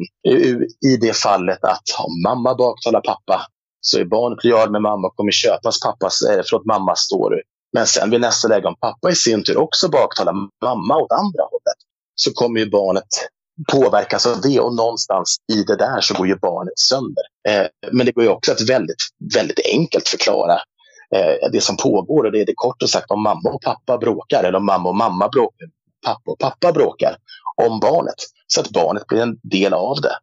I 0.87 0.96
det 0.96 1.16
fallet 1.16 1.64
att 1.64 1.88
om 1.98 2.22
mamma 2.22 2.54
baktalar 2.54 3.00
pappa 3.00 3.46
så 3.80 3.98
är 3.98 4.04
barnet 4.04 4.44
lojal 4.44 4.70
med 4.70 4.82
mamma 4.82 5.08
och 5.08 5.16
kommer 5.16 5.32
köpas 5.32 5.80
pappas, 5.80 6.22
eh, 6.22 6.42
förlåt, 6.46 6.66
mammas 6.66 7.00
story 7.00 7.42
Men 7.72 7.87
sen 7.87 8.11
vid 8.11 8.20
nästa 8.20 8.48
läge, 8.48 8.68
om 8.68 8.76
pappa 8.80 9.11
i 9.11 9.14
sin 9.14 9.44
tur 9.44 9.56
också 9.56 9.88
baktalar 9.88 10.32
mamma 10.64 10.96
åt 10.96 11.12
andra 11.12 11.42
hållet, 11.42 11.78
så 12.14 12.32
kommer 12.32 12.61
ju 12.61 12.70
barnet 12.70 13.04
påverkas 13.73 14.27
av 14.27 14.40
det 14.40 14.61
och 14.61 14.75
någonstans 14.75 15.37
i 15.53 15.62
det 15.62 15.77
där 15.77 16.01
så 16.01 16.14
går 16.14 16.27
ju 16.27 16.37
barnet 16.37 16.79
sönder. 16.79 17.25
Eh, 17.49 17.66
men 17.92 18.07
det 18.07 18.12
går 18.12 18.25
ju 18.25 18.31
också 18.31 18.53
att 18.53 18.61
väldigt, 18.61 19.03
väldigt 19.35 19.61
enkelt 19.73 20.09
förklara 20.09 20.55
eh, 21.14 21.51
det 21.53 21.61
som 21.61 21.77
pågår 21.77 22.25
och 22.25 22.33
det 22.33 22.40
är 22.40 22.47
det 22.47 22.55
kort 22.55 22.83
och 22.83 22.90
sagt 22.90 23.11
om 23.11 23.23
mamma 23.23 23.51
och 23.51 23.62
pappa 23.62 23.99
bråkar 23.99 24.44
eller 24.44 24.59
om 24.59 24.66
mamma 24.66 24.88
och 24.88 24.97
mamma 24.97 25.29
bråkar, 25.29 25.68
pappa 26.07 26.31
och 26.31 26.38
pappa 26.38 26.73
bråkar 26.73 27.16
om 27.62 27.81
barnet 27.81 28.14
så 28.47 28.61
att 28.61 28.71
barnet 28.71 29.07
blir 29.07 29.23
en 29.23 29.38
del 29.42 29.75
av 29.75 30.01
det. 30.01 30.18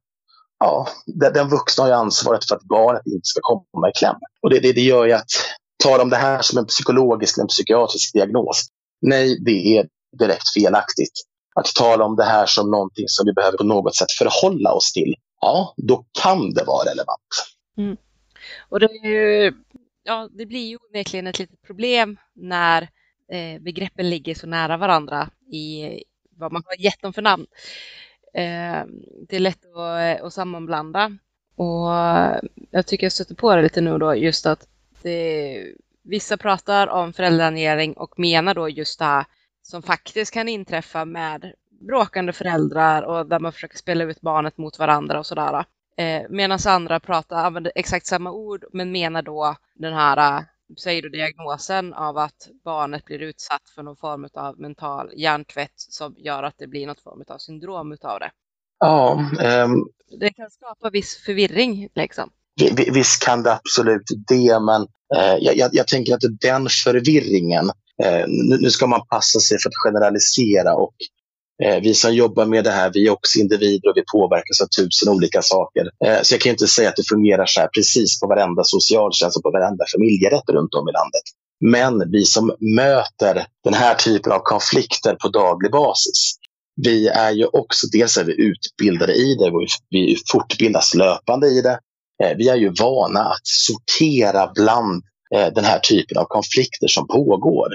Ja, 0.59 0.87
den 1.33 1.49
vuxna 1.49 1.83
har 1.83 1.89
ju 1.89 1.95
ansvaret 1.95 2.45
för 2.45 2.55
att 2.55 2.63
barnet 2.63 3.01
inte 3.05 3.25
ska 3.25 3.39
komma 3.41 3.89
i 3.89 3.91
kläm. 3.91 4.15
Och 4.41 4.49
det, 4.49 4.59
det, 4.59 4.73
det 4.73 4.81
gör 4.81 5.05
ju 5.05 5.11
att 5.11 5.29
tala 5.83 6.03
om 6.03 6.09
det 6.09 6.15
här 6.15 6.41
som 6.41 6.57
en 6.57 6.65
psykologisk 6.65 7.37
eller 7.37 7.43
en 7.43 7.47
psykiatrisk 7.47 8.13
diagnos. 8.13 8.65
Nej, 9.01 9.43
det 9.45 9.77
är 9.77 9.87
direkt 10.19 10.53
felaktigt. 10.53 11.11
Att 11.59 11.65
tala 11.65 12.05
om 12.05 12.15
det 12.15 12.23
här 12.23 12.45
som 12.45 12.71
någonting 12.71 13.05
som 13.07 13.25
vi 13.25 13.33
behöver 13.33 13.57
på 13.57 13.63
något 13.63 13.95
sätt 13.95 14.11
förhålla 14.11 14.73
oss 14.73 14.93
till, 14.93 15.15
ja, 15.41 15.73
då 15.77 16.05
kan 16.23 16.53
det 16.53 16.63
vara 16.63 16.89
relevant. 16.89 17.55
Mm. 17.77 17.97
Och 18.69 18.79
det, 18.79 18.91
ju, 19.03 19.53
ja, 20.03 20.29
det 20.31 20.45
blir 20.45 20.67
ju 20.67 20.77
onekligen 20.77 21.27
ett 21.27 21.39
litet 21.39 21.61
problem 21.61 22.17
när 22.33 22.81
eh, 23.31 23.61
begreppen 23.61 24.09
ligger 24.09 24.35
så 24.35 24.47
nära 24.47 24.77
varandra 24.77 25.29
i 25.51 25.89
vad 26.37 26.51
man 26.51 26.63
har 26.65 26.83
gett 26.83 27.01
dem 27.01 27.13
för 27.13 27.21
namn. 27.21 27.45
Eh, 28.33 28.83
det 29.29 29.35
är 29.35 29.39
lätt 29.39 29.65
att, 29.65 30.19
eh, 30.19 30.25
att 30.25 30.33
sammanblanda. 30.33 31.17
Och 31.55 31.89
jag 32.71 32.87
tycker 32.87 33.05
jag 33.05 33.11
stöter 33.11 33.35
på 33.35 33.55
det 33.55 33.61
lite 33.61 33.81
nu 33.81 33.97
då, 33.97 34.15
just 34.15 34.45
att 34.45 34.67
det, 35.01 35.73
vissa 36.03 36.37
pratar 36.37 36.87
om 36.87 37.13
föräldraplanering 37.13 37.93
och 37.93 38.19
menar 38.19 38.53
då 38.53 38.69
just 38.69 38.99
det 38.99 39.05
här 39.05 39.25
som 39.65 39.81
faktiskt 39.81 40.33
kan 40.33 40.47
inträffa 40.47 41.05
med 41.05 41.53
bråkande 41.87 42.33
föräldrar 42.33 43.01
och 43.03 43.25
där 43.25 43.39
man 43.39 43.51
försöker 43.51 43.77
spela 43.77 44.03
ut 44.03 44.21
barnet 44.21 44.57
mot 44.57 44.79
varandra 44.79 45.19
och 45.19 45.25
sådär. 45.25 45.65
Eh, 45.97 46.21
Medan 46.29 46.59
andra 46.67 46.99
pratar, 46.99 47.45
använder 47.45 47.71
exakt 47.75 48.07
samma 48.07 48.31
ord 48.31 48.65
men 48.73 48.91
menar 48.91 49.21
då 49.21 49.55
den 49.75 49.93
här 49.93 50.45
säger 50.77 51.01
du 51.01 51.09
diagnosen 51.09 51.93
av 51.93 52.17
att 52.17 52.49
barnet 52.63 53.05
blir 53.05 53.21
utsatt 53.21 53.69
för 53.75 53.83
någon 53.83 53.95
form 53.95 54.27
av 54.33 54.59
mental 54.59 55.11
hjärntvätt 55.15 55.73
som 55.75 56.15
gör 56.17 56.43
att 56.43 56.57
det 56.57 56.67
blir 56.67 56.87
något 56.87 57.01
form 57.01 57.23
av 57.27 57.37
syndrom 57.37 57.91
utav 57.91 58.19
det. 58.19 58.31
Ja. 58.79 59.23
Um, 59.65 59.87
det 60.19 60.33
kan 60.33 60.49
skapa 60.49 60.89
viss 60.89 61.17
förvirring 61.25 61.89
liksom. 61.95 62.29
Visst 62.93 63.25
kan 63.25 63.43
det 63.43 63.53
absolut 63.53 64.07
det, 64.27 64.59
men 64.59 64.81
eh, 65.15 65.35
jag, 65.39 65.69
jag, 65.71 65.87
tänker 65.87 66.13
att 66.13 66.39
den 66.41 66.67
förvirringen, 66.83 67.65
eh, 67.65 67.73
Eh, 68.03 68.25
nu, 68.27 68.57
nu, 68.61 68.69
ska 68.69 68.87
man 68.87 69.07
passa 69.09 69.39
sig 69.39 69.57
för 69.59 69.69
att 69.69 69.75
generalisera 69.75 70.75
och 70.75 70.95
eh, 71.63 71.81
vi 71.81 71.93
som 71.93 72.15
jobbar 72.15 72.45
med 72.45 72.63
det 72.63 72.71
här, 72.71 72.91
vi 72.93 73.07
är 73.07 73.11
också 73.11 73.39
individer 73.39 73.89
och 73.89 73.97
vi 73.97 74.03
påverkas 74.11 74.61
av 74.61 74.67
tusen 74.67 75.13
olika 75.13 75.41
saker. 75.41 75.89
Eh, 76.05 76.21
så 76.21 76.33
jag 76.33 76.41
kan 76.41 76.51
inte 76.51 76.67
säga 76.67 76.89
att 76.89 76.95
det 76.95 77.09
fungerar 77.09 77.45
så 77.45 77.59
här 77.59 77.69
precis 77.75 78.19
på 78.19 78.27
varenda 78.27 78.63
socialtjänst 78.63 79.37
och 79.37 79.43
på 79.43 79.51
varenda 79.51 79.85
familjerätt 79.95 80.49
runt 80.49 80.73
om 80.73 80.89
i 80.89 80.91
landet. 80.91 81.25
Men 81.59 82.11
vi 82.11 82.25
som 82.25 82.55
möter 82.59 83.45
den 83.63 83.73
här 83.73 83.95
typen 83.95 84.31
av 84.31 84.39
konflikter 84.39 85.15
på 85.15 85.27
daglig 85.27 85.71
basis, 85.71 86.33
vi 86.81 87.07
är 87.07 87.31
ju 87.31 87.45
också, 87.45 87.87
dels 87.91 88.17
är 88.17 88.23
vi 88.23 88.41
utbildade 88.41 89.13
i 89.13 89.35
det, 89.35 89.51
vi 89.89 90.17
fortbildas 90.31 90.93
löpande 90.95 91.47
i 91.47 91.61
det. 91.61 91.79
Vi 92.37 92.49
är 92.49 92.55
ju 92.55 92.73
vana 92.79 93.19
att 93.19 93.41
sortera 93.43 94.51
bland 94.55 95.03
den 95.55 95.65
här 95.65 95.79
typen 95.79 96.17
av 96.17 96.25
konflikter 96.25 96.87
som 96.87 97.07
pågår. 97.07 97.67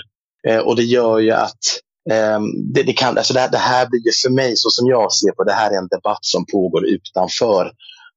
Eh, 0.49 0.59
och 0.59 0.77
det 0.77 0.83
gör 0.83 1.19
ju 1.19 1.31
att 1.31 1.65
eh, 2.11 2.41
det, 2.75 2.83
det, 2.83 2.93
kan, 2.93 3.19
alltså 3.19 3.35
det, 3.35 3.41
här, 3.41 3.51
det 3.51 3.59
här 3.59 3.89
blir 3.89 4.01
ju 4.07 4.13
för 4.25 4.31
mig, 4.31 4.57
så 4.57 4.71
som 4.71 4.87
jag 4.89 5.13
ser 5.13 5.33
på 5.33 5.45
det, 5.45 5.53
här 5.53 5.71
är 5.71 5.79
en 5.79 5.89
debatt 5.89 6.25
som 6.25 6.47
pågår 6.53 6.87
utanför 6.87 7.73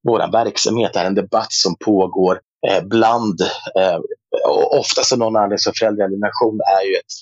vår 0.07 0.31
verksamhet. 0.31 0.93
Det 0.93 0.99
här 0.99 1.05
är 1.05 1.09
en 1.09 1.15
debatt 1.15 1.53
som 1.53 1.75
pågår 1.85 2.39
eh, 2.67 2.83
bland, 2.83 3.41
eh, 3.79 3.99
och 4.47 4.79
oftast 4.79 5.11
av 5.11 5.19
någon 5.19 5.35
anledning 5.35 5.59
så 5.59 5.71
föräldraalienation 5.79 6.59
är 6.81 6.89
ju 6.89 6.95
ett, 6.95 7.13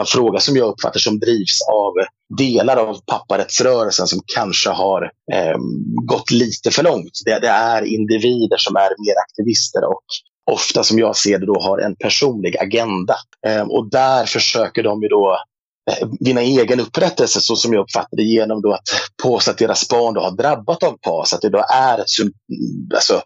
en 0.00 0.06
fråga 0.06 0.40
som 0.40 0.56
jag 0.56 0.68
uppfattar 0.68 1.00
som 1.00 1.18
drivs 1.18 1.58
av 1.72 1.92
delar 2.38 2.76
av 2.76 2.98
papparättsrörelsen 3.06 4.06
som 4.06 4.20
kanske 4.34 4.70
har 4.70 5.02
eh, 5.32 5.56
gått 6.04 6.30
lite 6.30 6.70
för 6.70 6.82
långt. 6.82 7.12
Det, 7.24 7.38
det, 7.38 7.48
är 7.48 7.82
individer 7.82 8.56
som 8.56 8.76
är 8.76 8.88
mer 9.06 9.14
aktivister 9.28 9.84
och 9.84 10.04
ofta 10.50 10.84
som 10.84 10.98
jag 10.98 11.16
ser 11.16 11.38
det 11.38 11.46
då 11.46 11.60
har 11.60 11.78
en 11.78 11.96
personlig 11.96 12.56
agenda. 12.58 13.16
Eh, 13.46 13.62
och 13.62 13.90
där 13.90 14.24
försöker 14.24 14.82
de 14.82 15.02
ju 15.02 15.08
då 15.08 15.38
eh, 15.90 16.08
vinna 16.20 16.40
egen 16.40 16.80
upprättelse 16.80 17.40
så 17.40 17.56
som 17.56 17.72
jag 17.72 17.82
uppfattar 17.82 18.16
det 18.16 18.22
genom 18.22 18.62
då 18.62 18.72
att 18.72 18.88
påstå 19.22 19.50
att 19.50 19.58
deras 19.58 19.88
barn 19.88 20.14
då 20.14 20.20
har 20.20 20.30
drabbat 20.30 20.82
av 20.82 20.98
PAS. 20.98 21.32
Att 21.32 21.40
det 21.40 21.48
då 21.48 21.64
är 21.74 21.94
mm, 21.94 22.32
alltså, 22.94 23.22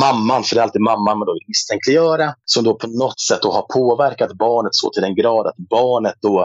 mamman, 0.00 0.44
för 0.44 0.54
det 0.54 0.60
är 0.60 0.62
alltid 0.62 0.82
mamman 0.82 1.18
man 1.18 1.26
då 1.26 1.32
vill 1.32 1.48
misstänkliggöra, 1.48 2.34
som 2.44 2.64
då 2.64 2.74
på 2.74 2.86
något 2.86 3.20
sätt 3.20 3.42
då 3.42 3.52
har 3.52 3.62
påverkat 3.62 4.32
barnet 4.32 4.74
så 4.74 4.90
till 4.90 5.02
den 5.02 5.14
grad 5.14 5.46
att 5.46 5.56
barnet 5.56 6.14
då 6.20 6.40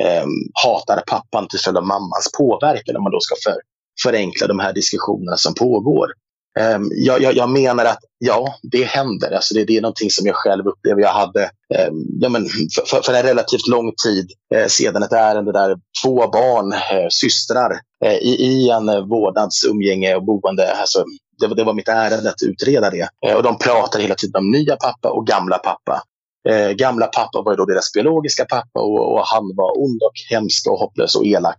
eh, 0.00 0.24
hatar 0.64 1.02
pappan 1.06 1.48
till 1.48 1.58
följd 1.58 1.78
av 1.78 1.86
mammans 1.86 2.30
påverkan 2.38 2.96
om 2.96 3.02
man 3.02 3.12
då 3.12 3.20
ska 3.20 3.34
för, 3.44 3.60
förenkla 4.02 4.46
de 4.46 4.58
här 4.58 4.72
diskussionerna 4.72 5.36
som 5.36 5.54
pågår. 5.54 6.12
Um, 6.60 6.90
jag, 6.94 7.22
jag, 7.22 7.36
jag, 7.36 7.48
menar 7.48 7.84
att 7.84 7.98
ja, 8.18 8.54
det 8.62 8.84
händer. 8.84 9.30
Alltså 9.30 9.54
det, 9.54 9.64
det, 9.64 9.76
är 9.76 9.80
någonting 9.80 10.10
som 10.10 10.26
jag 10.26 10.36
själv 10.36 10.66
upplever. 10.66 11.02
Jag 11.02 11.12
hade 11.12 11.42
um, 11.88 12.06
ja, 12.20 12.28
men 12.28 12.46
för, 12.90 13.02
för, 13.02 13.14
en 13.14 13.22
relativt 13.22 13.66
lång 13.66 13.92
tid 14.04 14.30
eh, 14.54 14.66
sedan 14.66 15.02
ett 15.02 15.12
ärende 15.12 15.52
där 15.52 15.76
två 16.04 16.28
barn, 16.28 16.72
eh, 16.72 17.08
systrar, 17.10 17.80
eh, 18.04 18.14
i, 18.14 18.36
i 18.42 18.70
en 18.70 18.88
eh, 18.88 18.94
vårdnads, 18.94 19.10
vårdnadsumgänge 19.10 20.14
och 20.14 20.24
boende, 20.24 20.72
alltså, 20.72 21.04
det, 21.40 21.54
det, 21.54 21.64
var 21.64 21.74
mitt 21.74 21.88
ärende 21.88 22.30
att 22.30 22.42
utreda 22.42 22.90
det. 22.90 23.08
Eh, 23.26 23.34
och 23.36 23.42
de 23.42 23.58
pratar 23.58 24.00
hela 24.00 24.14
tiden 24.14 24.36
om 24.36 24.50
nya 24.50 24.76
pappa 24.76 25.08
och 25.10 25.26
gamla 25.26 25.58
pappa. 25.58 26.02
Eh, 26.48 26.70
gamla 26.70 27.06
pappa 27.06 27.42
var 27.42 27.56
då 27.56 27.64
deras 27.64 27.92
biologiska 27.92 28.44
pappa 28.44 28.80
och, 28.80 29.12
och 29.12 29.26
han 29.26 29.56
var 29.56 29.82
ond 29.84 30.02
och 30.02 30.12
hemsk 30.30 30.66
och 30.66 30.78
hopplös 30.78 31.14
och 31.16 31.26
elak. 31.26 31.56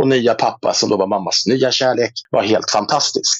Och 0.00 0.08
nya 0.08 0.34
pappa, 0.34 0.72
som 0.72 0.88
då 0.88 0.96
var 0.96 1.06
mammas 1.06 1.46
nya 1.46 1.70
kärlek, 1.70 2.12
var 2.30 2.42
helt 2.42 2.70
fantastisk. 2.70 3.38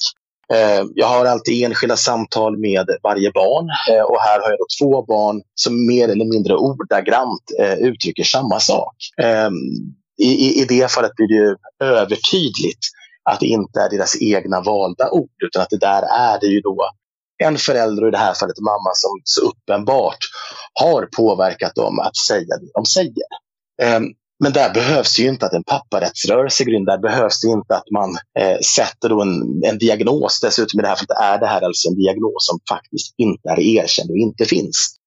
Eh, 0.53 0.83
jag 0.95 1.07
har 1.07 1.25
alltid 1.25 1.65
enskilda 1.65 1.97
samtal 1.97 2.57
med 2.57 2.85
varje 3.03 3.31
barn 3.31 3.69
eh, 3.89 4.03
och 4.03 4.19
här 4.19 4.39
har 4.41 4.49
jag 4.49 4.59
då 4.59 4.65
två 4.81 5.05
barn 5.05 5.41
som 5.55 5.85
mer 5.87 6.09
eller 6.09 6.25
mindre 6.25 6.55
ordagrant 6.55 7.51
eh, 7.59 7.73
uttrycker 7.73 8.23
samma 8.23 8.59
sak. 8.59 8.95
Ehm, 9.21 9.53
I, 10.17 10.61
I 10.61 10.65
det 10.65 10.91
fallet 10.91 11.15
blir 11.15 11.27
det 11.27 11.57
övertydligt 11.85 12.79
att 13.29 13.39
det 13.39 13.45
inte 13.45 13.79
är 13.79 13.89
deras 13.89 14.21
egna 14.21 14.61
valda 14.61 15.09
ord 15.09 15.43
utan 15.43 15.61
att 15.61 15.69
det 15.69 15.79
där 15.79 16.01
är 16.01 16.39
det 16.39 16.47
ju 16.47 16.61
då 16.61 16.89
en 17.43 17.57
förälder, 17.57 18.01
och 18.01 18.07
i 18.07 18.11
det 18.11 18.17
här 18.17 18.33
fallet 18.33 18.59
mamma, 18.59 18.91
som 18.93 19.21
så 19.23 19.41
uppenbart 19.47 20.17
har 20.73 21.09
påverkat 21.17 21.75
dem 21.75 21.99
att 21.99 22.17
säga 22.17 22.57
det 22.57 22.71
de 22.73 22.85
säger. 22.85 23.27
Ehm, 23.81 24.03
men 24.39 24.53
där 24.53 24.73
behövs 24.73 25.19
ju 25.19 25.27
inte 25.27 25.45
att 25.45 25.53
en 25.53 25.63
papparättsrörelse 25.63 26.63
går 26.63 26.73
in. 26.73 26.85
Där 26.85 26.97
behövs 26.97 27.41
det 27.41 27.47
inte 27.47 27.75
att 27.75 27.91
man 27.91 28.09
eh, 28.39 28.59
sätter 28.75 29.09
då 29.09 29.21
en, 29.21 29.61
en 29.65 29.77
diagnos. 29.77 30.39
Dessutom 30.41 30.79
i 30.79 30.83
det 30.83 30.89
här 30.89 30.95
fallet 30.95 31.21
är 31.21 31.39
det 31.39 31.47
här 31.47 31.61
alltså 31.61 31.89
en 31.89 31.95
diagnos 31.95 32.47
som 32.47 32.59
faktiskt 32.69 33.13
inte 33.17 33.49
är 33.49 33.59
erkänd 33.59 34.09
och 34.09 34.17
inte 34.17 34.45
finns. 34.45 34.97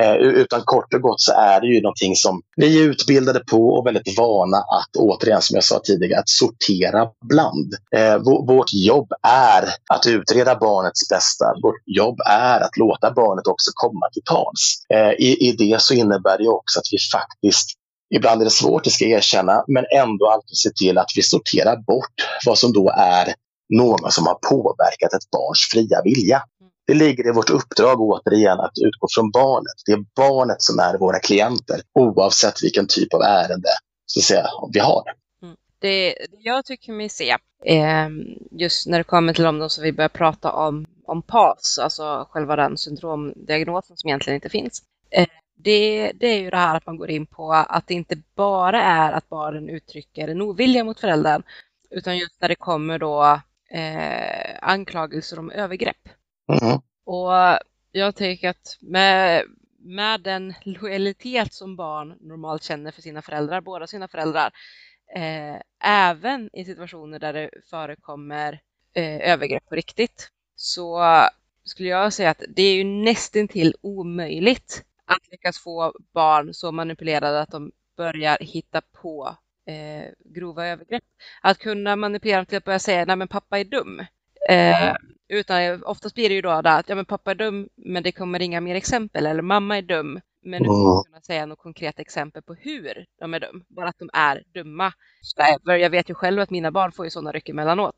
Eh, 0.00 0.14
utan 0.14 0.62
kort 0.64 0.94
och 0.94 1.00
gott 1.00 1.20
så 1.20 1.32
är 1.32 1.60
det 1.60 1.66
ju 1.66 1.80
någonting 1.80 2.16
som 2.16 2.42
vi 2.56 2.82
är 2.82 2.88
utbildade 2.88 3.40
på 3.40 3.68
och 3.68 3.86
väldigt 3.86 4.18
vana 4.18 4.56
att, 4.56 4.96
återigen 4.98 5.42
som 5.42 5.54
jag 5.54 5.64
sa 5.64 5.80
tidigare, 5.84 6.20
att 6.20 6.28
sortera 6.28 7.08
bland. 7.28 7.74
Eh, 7.96 8.18
vårt 8.46 8.72
jobb 8.72 9.08
är 9.28 9.64
att 9.90 10.06
utreda 10.06 10.56
barnets 10.56 11.08
bästa. 11.08 11.44
Vårt 11.62 11.82
jobb 11.86 12.20
är 12.26 12.60
att 12.60 12.76
låta 12.76 13.10
barnet 13.10 13.46
också 13.46 13.70
komma 13.74 14.08
till 14.12 14.22
tals. 14.22 14.84
Eh, 14.94 15.26
i, 15.26 15.48
I 15.48 15.52
det 15.52 15.80
så 15.80 15.94
innebär 15.94 16.38
det 16.38 16.48
också 16.48 16.78
att 16.78 16.88
vi 16.92 16.98
faktiskt 17.12 17.68
Ibland 18.14 18.40
är 18.40 18.44
det 18.44 18.50
svårt, 18.50 18.84
det 18.84 18.90
ska 18.90 19.04
jag 19.04 19.18
erkänna, 19.18 19.64
men 19.68 19.84
ändå 19.96 20.26
alltid 20.26 20.56
se 20.56 20.70
till 20.70 20.98
att 20.98 21.10
vi 21.16 21.22
sorterar 21.22 21.76
bort 21.76 22.14
vad 22.46 22.58
som 22.58 22.72
då 22.72 22.90
är 22.96 23.34
någon 23.74 24.10
som 24.10 24.26
har 24.26 24.38
påverkat 24.50 25.12
ett 25.12 25.30
barns 25.30 25.68
fria 25.72 26.02
vilja. 26.04 26.42
Det 26.86 26.94
ligger 26.94 27.28
i 27.28 27.32
vårt 27.32 27.50
uppdrag 27.50 28.00
återigen 28.00 28.60
att 28.60 28.72
utgå 28.86 29.06
från 29.14 29.30
barnet. 29.30 29.74
Det 29.86 29.92
är 29.92 30.04
barnet 30.16 30.62
som 30.62 30.78
är 30.78 30.98
våra 30.98 31.18
klienter 31.18 31.80
oavsett 31.94 32.62
vilken 32.62 32.86
typ 32.86 33.14
av 33.14 33.22
ärende 33.22 33.68
så 34.06 34.20
att 34.20 34.24
säga, 34.24 34.46
vi 34.72 34.80
har. 34.80 35.04
Mm. 35.42 35.56
Det, 35.78 36.08
det 36.08 36.38
jag 36.38 36.64
tycker 36.64 36.92
mig 36.92 37.08
se, 37.08 37.36
eh, 37.64 38.08
just 38.50 38.86
när 38.86 38.98
det 38.98 39.04
kommer 39.04 39.34
till 39.34 39.44
de 39.44 39.70
som 39.70 39.84
vi 39.84 39.92
börjar 39.92 40.08
prata 40.08 40.52
om, 40.52 40.86
om 41.06 41.22
PAS, 41.22 41.78
alltså 41.78 42.26
själva 42.30 42.56
den 42.56 42.76
syndromdiagnosen 42.76 43.96
som 43.96 44.08
egentligen 44.08 44.34
inte 44.34 44.48
finns, 44.48 44.82
eh, 45.10 45.26
det, 45.62 46.12
det 46.12 46.26
är 46.26 46.40
ju 46.40 46.50
det 46.50 46.56
här 46.56 46.76
att 46.76 46.86
man 46.86 46.96
går 46.96 47.10
in 47.10 47.26
på 47.26 47.52
att 47.52 47.86
det 47.86 47.94
inte 47.94 48.16
bara 48.34 48.82
är 48.82 49.12
att 49.12 49.28
barnen 49.28 49.68
uttrycker 49.68 50.28
en 50.28 50.42
ovilja 50.42 50.84
mot 50.84 51.00
föräldern, 51.00 51.42
utan 51.90 52.18
just 52.18 52.40
när 52.40 52.48
det 52.48 52.54
kommer 52.54 52.98
då 52.98 53.40
eh, 53.70 54.58
anklagelser 54.62 55.38
om 55.38 55.50
övergrepp. 55.50 56.08
Mm. 56.62 56.80
Och 57.04 57.58
jag 57.92 58.14
tänker 58.14 58.48
att 58.48 58.78
med, 58.80 59.44
med 59.78 60.20
den 60.20 60.54
lojalitet 60.62 61.52
som 61.52 61.76
barn 61.76 62.16
normalt 62.20 62.62
känner 62.62 62.90
för 62.90 63.02
sina 63.02 63.22
föräldrar, 63.22 63.60
båda 63.60 63.86
sina 63.86 64.08
föräldrar, 64.08 64.52
eh, 65.16 65.56
även 65.84 66.50
i 66.52 66.64
situationer 66.64 67.18
där 67.18 67.32
det 67.32 67.50
förekommer 67.70 68.60
eh, 68.94 69.32
övergrepp 69.32 69.68
på 69.68 69.74
riktigt, 69.74 70.30
så 70.56 71.02
skulle 71.64 71.88
jag 71.88 72.12
säga 72.12 72.30
att 72.30 72.42
det 72.48 72.62
är 72.62 72.74
ju 72.74 72.84
nästintill 72.84 73.74
omöjligt 73.80 74.84
att 75.12 75.30
lyckas 75.30 75.58
få 75.58 75.94
barn 76.14 76.54
så 76.54 76.72
manipulerade 76.72 77.40
att 77.40 77.50
de 77.50 77.72
börjar 77.96 78.38
hitta 78.40 78.80
på 78.80 79.36
eh, 79.66 80.12
grova 80.24 80.66
övergrepp. 80.66 81.04
Att 81.42 81.58
kunna 81.58 81.96
manipulera 81.96 82.36
dem 82.36 82.46
till 82.46 82.58
att 82.58 82.64
börja 82.64 82.78
säga 82.78 83.04
nej 83.04 83.16
men 83.16 83.28
pappa 83.28 83.58
är 83.58 83.64
dum. 83.64 84.00
Eh, 84.48 84.94
utan 85.28 85.84
oftast 85.84 86.14
blir 86.14 86.28
det 86.28 86.34
ju 86.34 86.42
då 86.42 86.50
att 86.50 86.88
ja, 86.88 86.94
men 86.94 87.04
pappa 87.04 87.30
är 87.30 87.34
dum 87.34 87.68
men 87.76 88.02
det 88.02 88.12
kommer 88.12 88.42
inga 88.42 88.60
mer 88.60 88.74
exempel 88.74 89.26
eller 89.26 89.42
mamma 89.42 89.78
är 89.78 89.82
dum 89.82 90.20
men 90.42 90.62
du 90.62 90.68
kommer 90.68 91.04
kunna 91.04 91.20
säga 91.20 91.46
något 91.46 91.58
konkret 91.58 91.98
exempel 91.98 92.42
på 92.42 92.54
hur 92.54 93.06
de 93.18 93.34
är 93.34 93.40
dum. 93.40 93.64
Bara 93.68 93.88
att 93.88 93.98
de 93.98 94.10
är 94.12 94.42
dumma. 94.54 94.92
Jag 95.64 95.90
vet 95.90 96.10
ju 96.10 96.14
själv 96.14 96.40
att 96.40 96.50
mina 96.50 96.70
barn 96.70 96.92
får 96.92 97.06
ju 97.06 97.10
sådana 97.10 97.32
ryck 97.32 97.48
emellanåt. 97.48 97.96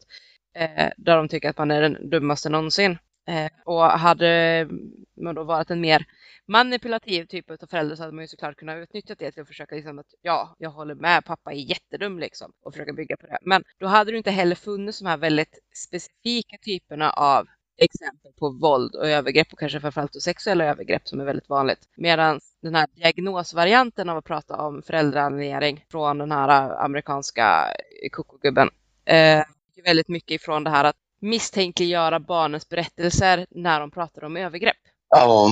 Eh, 0.56 0.90
där 0.96 1.16
de 1.16 1.28
tycker 1.28 1.50
att 1.50 1.58
man 1.58 1.70
är 1.70 1.82
den 1.82 2.10
dummaste 2.10 2.48
någonsin. 2.48 2.98
Eh, 3.26 3.50
och 3.64 3.82
hade 3.82 4.28
mm, 4.28 4.90
man 5.16 5.34
då 5.34 5.44
varit 5.44 5.70
en 5.70 5.80
mer 5.80 6.06
manipulativ 6.46 7.24
typ 7.24 7.50
av 7.50 7.66
förälder 7.70 7.96
så 7.96 8.02
hade 8.02 8.12
man 8.14 8.24
ju 8.24 8.28
såklart 8.28 8.56
kunnat 8.56 8.76
utnyttja 8.76 9.14
det 9.18 9.32
till 9.32 9.42
att 9.42 9.48
försöka 9.48 9.74
liksom 9.74 9.98
att 9.98 10.14
ja, 10.22 10.56
jag 10.58 10.70
håller 10.70 10.94
med, 10.94 11.24
pappa 11.24 11.52
är 11.52 11.56
jättedum 11.56 12.18
liksom 12.18 12.52
och 12.64 12.72
försöka 12.72 12.92
bygga 12.92 13.16
på 13.16 13.26
det. 13.26 13.38
Men 13.42 13.64
då 13.78 13.86
hade 13.86 14.10
det 14.10 14.16
inte 14.16 14.30
heller 14.30 14.54
funnits 14.54 14.98
de 14.98 15.06
här 15.06 15.16
väldigt 15.16 15.58
specifika 15.74 16.56
typerna 16.62 17.10
av 17.10 17.46
exempel 17.76 18.32
på 18.32 18.50
våld 18.50 18.94
och 18.94 19.08
övergrepp 19.08 19.52
och 19.52 19.58
kanske 19.58 19.80
framförallt 19.80 20.22
sexuella 20.22 20.64
övergrepp 20.64 21.08
som 21.08 21.20
är 21.20 21.24
väldigt 21.24 21.48
vanligt. 21.48 21.88
Medan 21.96 22.40
den 22.62 22.74
här 22.74 22.86
diagnosvarianten 22.94 24.08
av 24.08 24.16
att 24.16 24.24
prata 24.24 24.56
om 24.56 24.82
föräldraanimering 24.82 25.84
från 25.90 26.18
den 26.18 26.32
här 26.32 26.82
amerikanska 26.84 27.66
kokogubben 28.12 28.70
eh, 29.04 29.44
väldigt 29.84 30.08
mycket 30.08 30.30
ifrån 30.30 30.64
det 30.64 30.70
här 30.70 30.84
att 30.84 30.96
misstänkliggöra 31.24 32.20
barnens 32.20 32.68
berättelser 32.68 33.46
när 33.50 33.80
de 33.80 33.90
pratar 33.90 34.24
om 34.24 34.36
övergrepp. 34.36 34.76
Ja, 35.08 35.50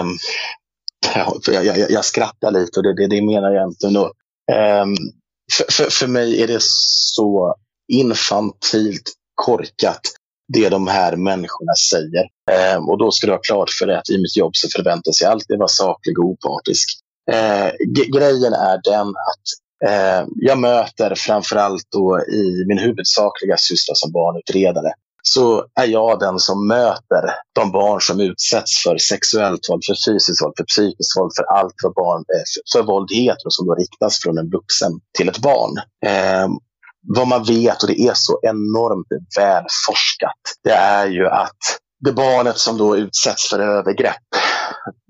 um, 0.00 0.18
jag, 1.46 1.64
jag, 1.64 1.90
jag, 1.90 2.04
skrattar 2.04 2.50
lite 2.50 2.80
och 2.80 2.82
det, 2.82 2.94
det, 2.96 3.06
det 3.06 3.22
menar 3.22 3.50
jag 3.50 3.68
inte. 3.68 3.86
Um, 3.86 4.96
för, 5.52 5.72
för, 5.72 5.90
för 5.90 6.06
mig 6.06 6.42
är 6.42 6.46
det 6.46 6.60
så 6.60 7.54
infantilt 7.92 9.12
korkat 9.34 10.00
det 10.52 10.68
de 10.68 10.86
här 10.86 11.16
människorna 11.16 11.74
säger. 11.90 12.24
Um, 12.76 12.88
och 12.88 12.98
då 12.98 13.10
ska 13.10 13.26
du 13.26 13.32
ha 13.32 13.40
klart 13.40 13.70
för 13.70 13.86
dig 13.86 13.96
att 13.96 14.10
i 14.10 14.18
mitt 14.18 14.36
jobb 14.36 14.56
så 14.56 14.68
förväntas 14.76 15.20
jag 15.20 15.32
alltid 15.32 15.58
vara 15.58 15.68
saklig 15.68 16.18
och 16.18 16.24
opartisk. 16.24 16.88
Uh, 17.32 17.70
grejen 18.18 18.52
är 18.52 18.80
den 18.84 19.08
att 19.08 19.46
jag 20.34 20.58
möter 20.58 21.14
framförallt 21.14 21.86
då 21.92 22.20
i 22.20 22.64
min 22.66 22.78
huvudsakliga 22.78 23.56
syssla 23.56 23.94
som 23.94 24.12
barnutredare 24.12 24.92
så 25.22 25.64
är 25.80 25.86
jag 25.86 26.18
den 26.18 26.38
som 26.38 26.68
möter 26.68 27.22
de 27.52 27.72
barn 27.72 28.00
som 28.00 28.20
utsätts 28.20 28.82
för 28.82 28.98
sexuellt 28.98 29.60
våld, 29.70 29.82
för 29.86 30.12
fysiskt 30.12 30.42
våld, 30.42 30.54
för 30.56 30.64
psykiskt 30.64 31.18
våld, 31.18 31.32
för 31.36 31.44
allt 31.44 31.74
vad 31.82 31.94
barn, 31.94 32.24
eh, 32.34 32.62
för 32.72 32.82
våld 32.82 33.10
heter 33.12 33.46
och 33.46 33.54
som 33.54 33.66
då 33.66 33.74
riktas 33.74 34.18
från 34.22 34.38
en 34.38 34.50
vuxen 34.50 34.92
till 35.18 35.28
ett 35.28 35.38
barn. 35.38 35.76
Eh, 36.06 36.48
vad 37.16 37.28
man 37.28 37.44
vet, 37.44 37.82
och 37.82 37.88
det 37.88 38.00
är 38.00 38.14
så 38.14 38.40
enormt 38.42 39.06
väl 39.38 39.64
forskat, 39.86 40.42
det 40.64 40.72
är 40.72 41.06
ju 41.06 41.28
att 41.28 41.62
det 42.04 42.12
barnet 42.12 42.58
som 42.58 42.78
då 42.78 42.96
utsätts 42.96 43.50
för 43.50 43.58
övergrepp, 43.58 44.28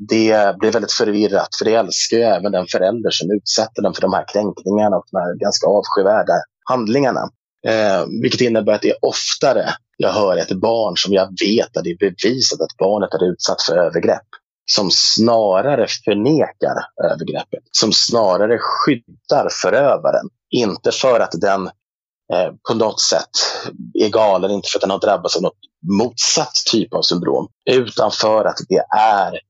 det 0.08 0.56
blir 0.58 0.72
väldigt 0.72 0.92
förvirrat, 0.92 1.48
för 1.58 1.64
det 1.64 1.74
älskar 1.74 2.16
ju 2.16 2.22
även 2.22 2.52
den 2.52 2.66
förälder 2.66 3.10
som 3.10 3.30
utsätter 3.30 3.82
den 3.82 3.94
för 3.94 4.02
de 4.02 4.12
här 4.12 4.24
kränkningarna 4.32 4.96
och 4.96 5.04
de 5.10 5.18
här 5.18 5.34
ganska 5.34 5.66
avskyvärda 5.66 6.32
handlingarna. 6.68 7.28
Eh, 7.66 8.04
vilket 8.22 8.40
innebär 8.40 8.72
att 8.72 8.82
det 8.82 8.90
är 8.90 9.04
oftare 9.04 9.74
jag 9.96 10.12
hör 10.12 10.36
ett 10.36 10.52
barn 10.52 10.96
som 10.96 11.12
jag 11.12 11.28
vet 11.46 11.76
att 11.76 11.84
det 11.84 11.90
är 11.90 11.98
bevisat 11.98 12.60
att 12.60 12.76
barnet 12.78 13.14
är 13.14 13.32
utsatt 13.32 13.62
för 13.62 13.76
övergrepp 13.76 14.26
som 14.64 14.90
snarare 14.90 15.86
förnekar 16.04 16.76
övergreppet, 17.04 17.62
som 17.70 17.92
snarare 17.92 18.58
skyddar 18.60 19.48
förövaren. 19.62 20.28
Inte 20.50 20.92
för 20.92 21.20
att 21.20 21.32
den 21.40 21.66
eh, 22.32 22.52
på 22.68 22.74
något 22.74 23.00
sätt 23.00 23.30
är 23.94 24.08
galen, 24.08 24.50
inte 24.50 24.68
för 24.68 24.78
att 24.78 24.80
den 24.80 24.90
har 24.90 25.00
drabbats 25.00 25.36
av 25.36 25.42
något 25.42 25.58
motsatt 25.98 26.54
typ 26.70 26.94
av 26.94 27.02
syndrom, 27.02 27.48
utan 27.70 28.10
för 28.10 28.44
att 28.44 28.58
det 28.68 28.84
är, 28.98 29.40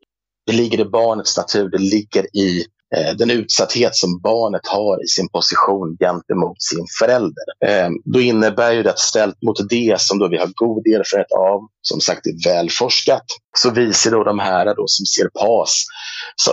det 0.47 0.53
ligger 0.53 0.81
i 0.81 0.85
barnets 0.85 1.37
natur, 1.37 1.69
det 1.69 1.79
ligger 1.79 2.37
i 2.37 2.65
Eh, 2.97 3.17
den 3.17 3.31
utsatthet 3.31 3.97
som 3.97 4.21
barnet 4.21 4.67
har 4.67 5.05
i 5.05 5.07
sin 5.07 5.29
position 5.29 5.97
gentemot 6.01 6.63
sin 6.63 6.87
förälder. 6.99 7.45
Eh, 7.67 7.91
då 8.05 8.21
innebär 8.21 8.73
ju 8.73 8.83
det 8.83 8.91
att 8.91 8.99
ställt 8.99 9.43
mot 9.43 9.69
det 9.69 10.01
som 10.01 10.19
då 10.19 10.29
vi 10.29 10.37
har 10.37 10.51
god 10.55 10.87
erfarenhet 10.87 11.33
av, 11.33 11.61
som 11.83 12.01
sagt 12.01 12.27
är 12.27 12.49
välforskat, 12.49 13.27
så 13.59 13.71
visar 13.71 14.11
då 14.11 14.25
de 14.25 14.39
här 14.39 14.67
då 14.67 14.85
som 14.87 15.07
ser 15.07 15.29
PAS 15.29 15.85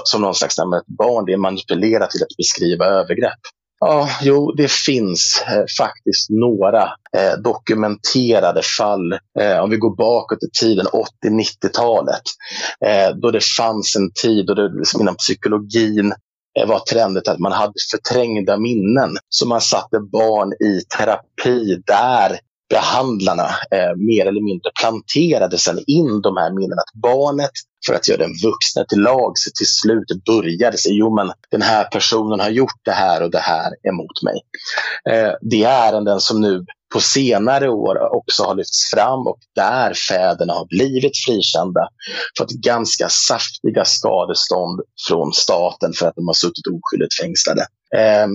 som 0.03 0.21
någon 0.21 0.35
slags 0.35 0.59
ett 0.59 0.97
barn 0.97 1.25
det 1.25 1.33
är 1.33 1.37
manipulerat 1.37 2.09
till 2.09 2.23
att 2.23 2.37
beskriva 2.37 2.85
övergrepp. 2.85 3.39
Ja, 3.79 4.09
jo, 4.21 4.51
det 4.51 4.71
finns 4.71 5.43
eh, 5.47 5.63
faktiskt 5.77 6.29
några 6.29 6.83
eh, 7.17 7.41
dokumenterade 7.43 8.61
fall, 8.77 9.13
eh, 9.39 9.59
om 9.59 9.69
vi 9.69 9.77
går 9.77 9.95
bakåt 9.95 10.43
i 10.43 10.49
tiden, 10.59 10.85
80-90-talet, 11.25 12.21
eh, 12.85 13.15
då 13.15 13.31
det 13.31 13.43
fanns 13.57 13.95
en 13.95 14.11
tid 14.21 14.45
då 14.45 14.53
det 14.53 14.69
liksom 14.77 15.01
inom 15.01 15.15
psykologin 15.15 16.13
Eh, 16.59 16.67
var 16.67 16.79
trendigt 16.79 17.27
att 17.27 17.39
man 17.39 17.51
hade 17.51 17.73
förträngda 17.91 18.57
minnen. 18.57 19.17
Så 19.29 19.47
man 19.47 19.61
satte 19.61 19.99
barn 19.99 20.53
i 20.53 20.81
terapi 20.97 21.83
där 21.85 22.39
behandlarna 22.69 23.47
eh, 23.71 23.95
mer 23.95 24.25
eller 24.25 24.41
mindre 24.41 24.71
planterade 24.79 25.57
sen 25.57 25.79
in 25.87 26.21
de 26.21 26.37
här 26.37 26.51
minnena. 26.51 26.81
Att 26.81 27.01
barnet, 27.01 27.51
för 27.87 27.93
att 27.93 28.07
göra 28.07 28.17
den 28.17 28.33
vuxna 28.43 28.85
till 28.85 29.01
lag, 29.01 29.31
så 29.35 29.49
till 29.57 29.67
slut 29.67 30.25
började 30.25 30.77
säga 30.77 30.95
jo 30.95 31.15
men 31.15 31.31
den 31.51 31.61
här 31.61 31.83
personen 31.83 32.39
har 32.39 32.49
gjort 32.49 32.79
det 32.85 32.91
här 32.91 33.23
och 33.23 33.31
det 33.31 33.39
här 33.39 33.71
emot 33.83 34.23
mig. 34.23 34.41
Eh, 35.09 35.33
det 35.41 35.63
är 35.63 35.93
ärenden 35.93 36.19
som 36.19 36.41
nu 36.41 36.65
på 36.93 36.99
senare 36.99 37.69
år 37.69 38.15
också 38.15 38.43
har 38.43 38.55
lyfts 38.55 38.89
fram 38.93 39.27
och 39.27 39.39
där 39.55 39.93
fäderna 39.93 40.53
har 40.53 40.65
blivit 40.65 41.17
frikända 41.25 41.89
fått 42.37 42.51
ganska 42.51 43.09
saftiga 43.09 43.85
skadestånd 43.85 44.81
från 45.07 45.33
staten 45.33 45.93
för 45.93 46.07
att 46.07 46.15
de 46.15 46.27
har 46.27 46.33
suttit 46.33 46.67
oskyldigt 46.67 47.19
fängslade. 47.21 47.65
Eh, 47.95 48.27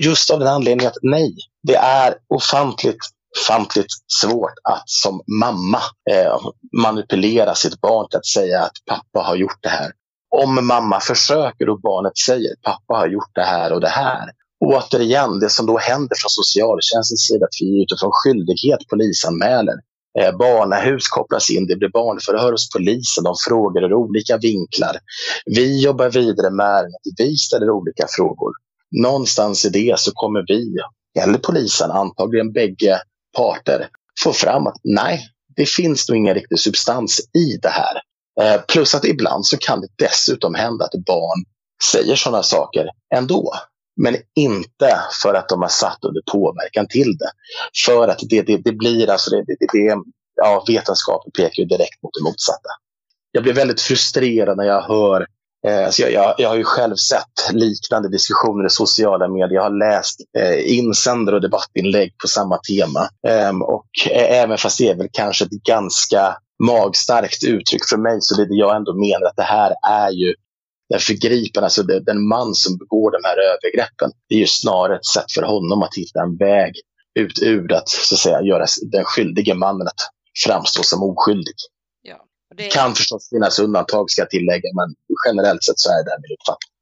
just 0.00 0.30
av 0.30 0.38
den 0.38 0.48
anledningen 0.48 0.90
att 0.90 0.98
nej, 1.02 1.34
det 1.62 1.76
är 1.76 2.14
ofantligt 2.28 3.15
ofantligt 3.36 3.92
svårt 4.20 4.54
att 4.62 4.82
som 4.86 5.20
mamma 5.40 5.80
eh, 6.10 6.38
manipulera 6.82 7.54
sitt 7.54 7.80
barn 7.80 8.08
till 8.08 8.18
att 8.18 8.26
säga 8.26 8.62
att 8.62 8.76
pappa 8.86 9.26
har 9.26 9.36
gjort 9.36 9.62
det 9.62 9.68
här. 9.68 9.92
Om 10.30 10.66
mamma 10.66 11.00
försöker 11.00 11.68
och 11.68 11.80
barnet 11.80 12.18
säger 12.18 12.54
pappa 12.62 12.94
har 12.94 13.08
gjort 13.08 13.34
det 13.34 13.44
här 13.44 13.72
och 13.72 13.80
det 13.80 13.88
här. 13.88 14.30
Återigen, 14.64 15.38
det 15.38 15.50
som 15.50 15.66
då 15.66 15.78
händer 15.78 16.16
från 16.20 16.30
socialtjänstens 16.30 17.26
sida, 17.26 17.44
att 17.44 17.58
vi 17.60 17.82
utifrån 17.82 18.10
skyldighet 18.12 18.88
polisanmäler. 18.90 19.74
Eh, 20.20 20.36
barnahus 20.36 21.08
kopplas 21.08 21.50
in, 21.50 21.66
det 21.66 21.76
blir 21.76 21.88
barnförhör 21.88 22.52
hos 22.52 22.70
polisen, 22.70 23.24
de 23.24 23.34
frågar 23.48 23.82
ur 23.82 23.94
olika 23.94 24.36
vinklar. 24.36 24.96
Vi 25.46 25.84
jobbar 25.84 26.10
vidare 26.10 26.50
med 26.50 26.66
ärendet, 26.66 27.02
vi 27.18 27.36
ställer 27.36 27.70
olika 27.70 28.06
frågor. 28.08 28.52
Någonstans 29.02 29.64
i 29.64 29.68
det 29.68 29.94
så 29.98 30.10
kommer 30.14 30.44
vi, 30.48 30.76
eller 31.22 31.38
polisen, 31.38 31.90
antagligen 31.90 32.52
bägge 32.52 33.00
parter 33.36 33.88
få 34.22 34.32
fram 34.32 34.66
att 34.66 34.80
nej, 34.84 35.28
det 35.56 35.68
finns 35.68 36.08
nog 36.08 36.18
ingen 36.18 36.34
riktig 36.34 36.58
substans 36.58 37.20
i 37.38 37.56
det 37.62 37.68
här. 37.68 38.00
Eh, 38.40 38.60
plus 38.68 38.94
att 38.94 39.04
ibland 39.04 39.46
så 39.46 39.56
kan 39.56 39.80
det 39.80 39.88
dessutom 39.98 40.54
hända 40.54 40.84
att 40.84 41.04
barn 41.06 41.44
säger 41.92 42.16
sådana 42.16 42.42
saker 42.42 42.88
ändå. 43.14 43.52
Men 44.02 44.16
inte 44.36 45.00
för 45.22 45.34
att 45.34 45.48
de 45.48 45.62
har 45.62 45.68
satt 45.68 45.98
under 46.04 46.22
påverkan 46.32 46.88
till 46.88 47.16
det. 47.18 47.30
För 47.86 48.08
att 48.08 48.18
det, 48.28 48.42
det, 48.42 48.56
det 48.56 48.72
blir 48.72 49.10
alltså, 49.10 49.30
det, 49.30 49.44
det, 49.46 49.66
det, 49.72 49.96
ja, 50.34 50.64
vetenskapen 50.68 51.32
pekar 51.32 51.62
ju 51.62 51.64
direkt 51.64 52.02
mot 52.02 52.12
det 52.14 52.24
motsatta. 52.24 52.68
Jag 53.32 53.42
blir 53.42 53.52
väldigt 53.52 53.80
frustrerad 53.80 54.56
när 54.56 54.64
jag 54.64 54.82
hör 54.82 55.26
alltså 55.70 56.02
jag, 56.02 56.12
jag, 56.12 56.34
jag, 56.38 56.48
har 56.48 56.56
ju 56.56 56.64
själv 56.64 56.94
sett 56.94 57.52
liknande 57.52 58.08
diskussioner 58.08 58.66
i 58.66 58.70
sociala 58.70 59.28
medier. 59.28 59.54
Jag 59.54 59.62
har 59.62 59.90
läst 59.90 60.20
eh, 60.38 60.78
insändare 60.78 61.36
och 61.36 61.42
debattinlägg 61.42 62.18
på 62.18 62.28
samma 62.28 62.58
tema. 62.58 63.08
Ehm, 63.28 63.62
och 63.62 63.86
eh, 64.10 64.40
även 64.42 64.58
fast 64.58 64.78
det 64.78 64.88
är 64.88 64.96
väl 64.96 65.08
kanske 65.12 65.44
ett 65.44 65.50
ganska 65.50 66.36
magstarkt 66.64 67.44
uttryck 67.44 67.88
för 67.88 67.96
mig 67.96 68.18
så 68.20 68.42
är 68.42 68.46
det 68.46 68.54
jag 68.54 68.76
ändå 68.76 68.94
menar 68.94 69.26
att 69.26 69.36
det 69.36 69.42
här 69.42 69.74
är 69.88 70.10
ju 70.10 70.34
den 70.88 71.00
förgriparen, 71.00 71.64
alltså 71.64 71.82
det, 71.82 72.00
den 72.00 72.28
man 72.28 72.54
som 72.54 72.78
begår 72.78 73.10
de 73.10 73.28
här 73.28 73.36
övergreppen. 73.36 74.10
Det 74.28 74.34
är 74.34 74.38
ju 74.38 74.46
snarare 74.46 74.96
ett 74.96 75.06
sätt 75.06 75.32
för 75.34 75.42
honom 75.42 75.82
att 75.82 75.94
hitta 75.96 76.22
en 76.22 76.36
väg 76.36 76.72
ut 77.18 77.42
ur 77.42 77.72
att, 77.72 77.88
så 77.88 78.14
att 78.14 78.18
säga, 78.18 78.42
göra 78.42 78.66
den 78.92 79.04
skyldige 79.04 79.54
mannen 79.54 79.86
att 79.86 80.00
framstå 80.46 80.82
som 80.82 81.02
oskyldig. 81.02 81.54
Det 82.56 82.68
kan 82.68 82.94
förstås 82.94 83.28
finnas 83.28 83.58
undantag 83.58 84.10
ska 84.10 84.22
jag 84.22 84.30
tillägga, 84.30 84.68
men 84.74 84.94
generellt 85.26 85.64
sett 85.64 85.78
så 85.78 85.90
är 85.90 86.04
det 86.04 86.18
min 86.22 86.36
uppfattning. 86.36 86.72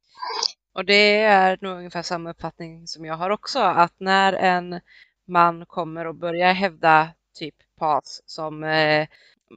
Och 0.73 0.85
det 0.85 1.21
är 1.21 1.57
nog 1.61 1.77
ungefär 1.77 2.01
samma 2.01 2.29
uppfattning 2.29 2.87
som 2.87 3.05
jag 3.05 3.15
har 3.15 3.29
också, 3.29 3.59
att 3.59 3.93
när 3.97 4.33
en 4.33 4.79
man 5.27 5.65
kommer 5.65 6.07
och 6.07 6.15
börjar 6.15 6.53
hävda 6.53 7.09
typ 7.37 7.55
PAS 7.79 8.21
som 8.25 8.63
eh, 8.63 9.07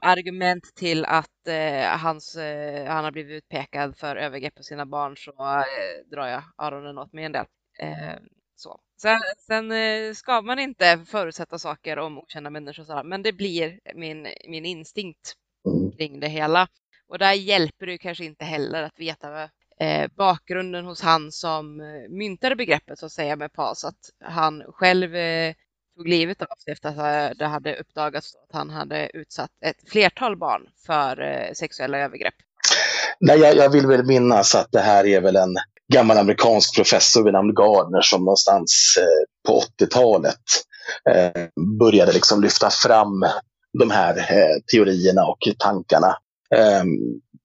argument 0.02 0.74
till 0.74 1.04
att 1.04 1.48
eh, 1.48 1.98
hans, 1.98 2.36
eh, 2.36 2.86
han 2.86 3.04
har 3.04 3.10
blivit 3.10 3.44
utpekad 3.44 3.96
för 3.96 4.16
övergrepp 4.16 4.54
på 4.54 4.62
sina 4.62 4.86
barn 4.86 5.16
så 5.16 5.30
eh, 5.30 6.10
drar 6.10 6.26
jag 6.26 6.42
öronen 6.58 6.98
åt 6.98 7.12
mig 7.12 7.24
en 7.24 7.32
del. 7.32 7.46
Eh, 7.78 8.14
så. 8.56 8.80
Sen, 9.02 9.18
sen 9.46 9.72
eh, 9.72 10.14
ska 10.14 10.42
man 10.42 10.58
inte 10.58 11.04
förutsätta 11.06 11.58
saker 11.58 11.98
om 11.98 12.18
okända 12.18 12.50
människor, 12.50 13.02
men 13.02 13.22
det 13.22 13.32
blir 13.32 13.80
min, 13.94 14.28
min 14.48 14.66
instinkt 14.66 15.34
mm. 15.70 15.92
kring 15.92 16.20
det 16.20 16.28
hela. 16.28 16.68
Och 17.08 17.18
där 17.18 17.32
hjälper 17.32 17.86
det 17.86 17.98
kanske 17.98 18.24
inte 18.24 18.44
heller 18.44 18.82
att 18.82 18.98
veta 18.98 19.42
eh, 19.80 20.10
bakgrunden 20.16 20.84
hos 20.84 21.02
han 21.02 21.32
som 21.32 21.80
eh, 21.80 22.10
myntade 22.10 22.56
begreppet 22.56 22.98
så 22.98 23.06
att 23.06 23.12
säga 23.12 23.36
med 23.36 23.52
PAS, 23.52 23.84
att 23.84 24.10
han 24.24 24.62
själv 24.68 25.16
eh, 25.16 25.54
tog 25.96 26.08
livet 26.08 26.42
av 26.42 26.56
sig 26.64 26.72
efter 26.72 26.88
att 26.88 27.38
det 27.38 27.46
hade 27.46 27.76
uppdagats 27.76 28.34
att 28.34 28.56
han 28.56 28.70
hade 28.70 29.10
utsatt 29.14 29.50
ett 29.64 29.90
flertal 29.90 30.36
barn 30.36 30.62
för 30.86 31.20
eh, 31.20 31.52
sexuella 31.54 31.98
övergrepp. 31.98 32.34
Nej, 33.20 33.38
jag, 33.38 33.56
jag, 33.56 33.70
vill 33.70 33.86
väl 33.86 34.06
minnas 34.06 34.54
att 34.54 34.72
det 34.72 34.80
här 34.80 35.06
är 35.06 35.20
väl 35.20 35.36
en 35.36 35.56
gammal 35.92 36.18
amerikansk 36.18 36.76
professor 36.76 37.24
vid 37.24 37.32
namn 37.32 37.54
Gardner 37.54 38.00
som 38.00 38.24
någonstans 38.24 38.98
eh, 38.98 39.50
på 39.52 39.60
80-talet 39.84 40.44
eh, 41.10 41.42
började 41.78 42.12
liksom 42.12 42.42
lyfta 42.42 42.70
fram 42.70 43.24
de 43.78 43.90
här 43.90 44.18
eh, 44.18 44.56
teorierna 44.72 45.26
och 45.26 45.38
tankarna. 45.58 46.16
Ehm, 46.54 46.88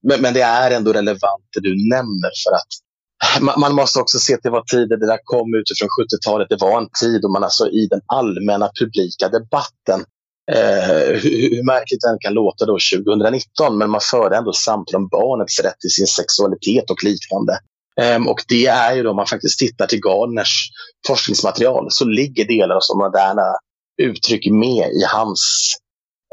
men, 0.08 0.20
men, 0.20 0.34
det 0.34 0.40
är 0.40 0.70
ändå 0.70 0.92
relevant 0.92 1.44
det 1.54 1.60
du 1.60 1.88
nämner 1.90 2.30
för 2.44 2.54
att 2.56 2.68
man 3.58 3.74
måste 3.74 4.00
också 4.00 4.18
se 4.18 4.36
till 4.36 4.50
vad 4.50 4.66
tider 4.66 4.96
det 4.96 5.06
där 5.06 5.18
kom 5.24 5.54
utifrån 5.54 5.88
70-talet. 5.88 6.48
Det 6.48 6.56
var 6.60 6.78
en 6.78 6.88
tid 7.00 7.20
då 7.22 7.28
man 7.28 7.44
alltså 7.44 7.68
i 7.68 7.86
den 7.86 8.00
allmänna 8.06 8.70
publika 8.80 9.28
debatten, 9.28 10.00
eh, 10.52 11.16
hur, 11.22 11.56
hur 11.56 11.66
märkligt 11.66 12.00
det 12.00 12.08
än 12.08 12.18
kan 12.20 12.34
låta 12.34 12.66
då 12.66 12.78
2019, 12.96 13.78
men 13.78 13.90
man 13.90 14.00
förde 14.10 14.36
ändå 14.36 14.52
samtal 14.52 14.96
om 14.96 15.08
barnets 15.08 15.60
rätt 15.60 15.80
till 15.80 15.90
sin 15.90 16.06
sexualitet 16.06 16.90
och 16.90 17.04
liknande. 17.04 17.58
Eh, 18.00 18.28
och 18.28 18.40
det 18.48 18.66
är 18.66 18.94
ju 18.94 19.02
då, 19.02 19.10
om 19.10 19.16
man 19.16 19.26
faktiskt 19.26 19.58
tittar 19.58 19.86
till 19.86 20.00
Gardners 20.00 20.70
forskningsmaterial, 21.06 21.86
så 21.90 22.04
ligger 22.04 22.44
delar 22.44 22.74
av 22.74 22.80
sådana 22.80 23.04
moderna 23.04 23.42
uttryck 24.02 24.50
med 24.50 24.88
i 24.90 25.04
hans 25.12 25.74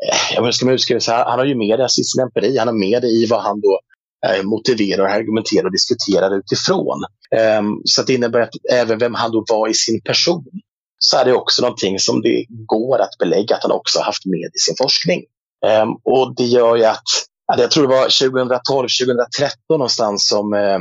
Eh, 0.09 0.35
jag 0.35 0.47
jag 0.47 0.53
ska 0.53 0.65
man 0.65 0.75
utskriva 0.75 0.99
så 0.99 1.11
här, 1.11 1.25
han 1.25 1.39
har 1.39 1.45
ju 1.45 1.55
med 1.55 1.79
det 1.79 1.85
i 1.85 2.03
sin 2.03 2.23
empiri, 2.23 2.57
han 2.57 2.67
har 2.67 2.75
med 2.75 3.01
det 3.01 3.07
i 3.07 3.25
vad 3.25 3.41
han 3.41 3.61
då 3.61 3.79
Eh, 4.25 4.43
motiverar, 4.43 5.05
argumenterar 5.05 5.65
och 5.65 5.71
diskuterar 5.71 6.37
utifrån. 6.37 7.03
Um, 7.59 7.81
så 7.85 8.03
det 8.03 8.13
innebär 8.13 8.39
att 8.39 8.49
även 8.71 8.99
vem 8.99 9.13
han 9.13 9.31
då 9.31 9.45
var 9.49 9.67
i 9.67 9.73
sin 9.73 10.01
person 10.01 10.45
så 10.97 11.17
är 11.17 11.25
det 11.25 11.33
också 11.33 11.61
någonting 11.61 11.99
som 11.99 12.21
det 12.21 12.45
går 12.49 12.99
att 12.99 13.17
belägga 13.19 13.55
att 13.55 13.63
han 13.63 13.71
också 13.71 13.99
haft 13.99 14.25
med 14.25 14.49
i 14.55 14.59
sin 14.59 14.75
forskning. 14.77 15.23
Um, 15.83 15.89
och 16.03 16.35
det 16.35 16.43
gör 16.43 16.75
ju 16.75 16.85
att 16.85 17.03
jag 17.57 17.71
tror 17.71 17.87
det 17.87 17.95
var 17.95 18.07
2012-2013 18.07 19.49
någonstans 19.69 20.27
som 20.27 20.53
eh, 20.53 20.79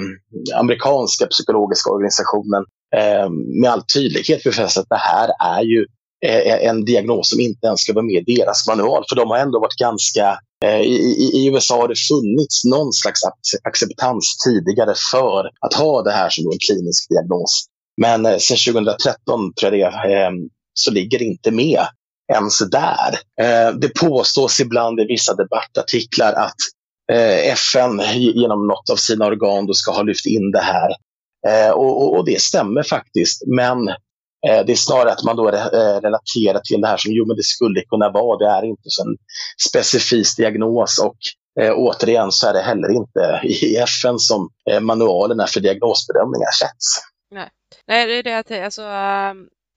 amerikanska 0.59 1.27
psykologiska 1.27 1.91
organisationen 1.91 2.65
eh, 2.97 3.31
med 3.63 3.71
all 3.71 3.83
tydlighet 3.95 4.45
befäste 4.45 4.81
att 4.81 4.89
det 4.89 4.97
här 4.97 5.31
är 5.59 5.63
ju 5.63 5.87
Eh, 6.27 6.39
eh, 6.39 6.69
en 6.69 6.85
diagnos 6.85 7.31
som 7.31 7.41
inte 7.41 7.67
ens 7.67 7.81
ska 7.81 7.93
vara 7.93 8.05
med 8.05 8.29
i 8.29 8.35
deras 8.35 8.67
manual. 8.69 9.05
För 9.09 9.17
de 9.17 9.31
har 9.31 9.39
ändå 9.39 9.61
varit 9.61 9.79
ganska 9.79 10.39
Eh, 10.65 10.81
I, 10.81 11.31
I, 11.35 11.49
USA 11.49 11.81
har 11.81 11.89
det 11.89 11.99
funnits 12.09 12.65
någon 12.65 12.93
slags 12.93 13.21
acceptans 13.63 14.37
tidigare 14.45 14.95
för 15.13 15.51
att 15.61 15.75
ha 15.75 16.03
det 16.03 16.11
här 16.11 16.31
som 16.31 16.45
en 16.53 16.59
klinisk 16.67 17.09
diagnos. 17.09 17.65
Men 18.01 18.27
eh, 18.27 18.39
sedan 18.39 18.75
2013 18.75 19.55
tror 19.61 19.77
jag 19.77 19.93
det, 19.93 20.15
eh, 20.15 20.31
så 20.75 20.91
ligger 20.91 21.19
det 21.19 21.25
inte 21.25 21.51
med 21.51 21.85
ens 22.33 22.59
där. 22.59 23.19
Eh, 23.41 23.75
det 23.75 23.89
påstås 23.89 24.61
ibland 24.61 25.01
i 25.01 25.05
vissa 25.05 25.35
debattartiklar 25.35 26.33
att 26.33 26.57
eh, 27.13 27.53
FN 27.53 28.01
genom 28.15 28.67
något 28.67 28.91
av 28.91 28.97
sina 28.97 29.27
organ 29.27 29.67
då 29.67 29.75
ska 29.75 29.93
ha 29.93 30.03
lyft 30.03 30.27
in 30.27 30.51
det 30.51 30.63
här. 30.63 30.91
Eh, 31.49 31.71
och, 31.71 32.03
och, 32.03 32.17
och, 32.17 32.25
det 32.25 32.41
stämmer 32.41 32.83
faktiskt. 32.83 33.43
Men 33.47 33.79
Eh, 34.47 34.65
det 34.67 34.73
är 34.73 34.77
snarare 34.77 35.13
att 35.13 35.25
man 35.25 35.37
då 35.37 35.49
eh, 35.49 36.01
relaterar 36.01 36.61
till 36.61 36.81
det 36.81 36.89
här 36.89 36.97
som 36.97 37.13
jo, 37.13 37.27
men 37.27 37.37
det 37.37 37.43
skulle 37.43 37.81
kunna 37.81 38.11
vara. 38.11 38.39
Det 38.39 38.47
är 38.47 38.65
inte 38.65 38.89
en 39.05 39.17
specifik 39.69 40.37
diagnos 40.37 40.99
och 40.99 41.17
eh, 41.63 41.73
återigen 41.77 42.33
så 42.33 42.49
är 42.49 42.53
det 42.53 42.63
heller 42.63 42.97
inte 42.97 43.41
i 43.45 43.77
FN 43.77 44.19
som 44.19 44.51
eh, 44.71 44.81
manualerna 44.81 45.47
för 45.47 45.61
diagnosbedömningar 45.61 46.51
sätts. 46.59 46.87
Nej. 47.31 47.49
Nej, 47.87 48.07
det 48.07 48.15
är 48.15 48.23
det 48.23 48.39
att 48.39 48.65
alltså, 48.65 48.83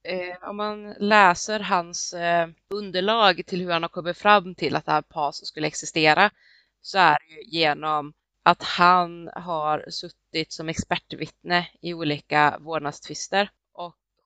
eh, 0.07 0.49
om 0.49 0.57
man 0.57 0.93
läser 0.99 1.59
hans 1.59 2.13
eh, 2.13 2.47
underlag 2.73 3.41
till 3.45 3.61
hur 3.61 3.71
han 3.71 3.81
har 3.81 3.89
kommit 3.89 4.17
fram 4.17 4.55
till 4.55 4.75
att 4.75 4.85
det 4.85 4.91
här 4.91 5.01
PAS 5.01 5.45
skulle 5.45 5.67
existera 5.67 6.29
så 6.81 6.97
är 6.97 7.17
det 7.19 7.35
ju 7.35 7.59
genom 7.59 8.13
att 8.45 8.63
han 8.63 9.29
har 9.35 9.85
suttit 9.89 10.53
som 10.53 10.69
expertvittne 10.69 11.67
i 11.81 11.93
olika 11.93 12.57
vårdnadstvister 12.59 13.49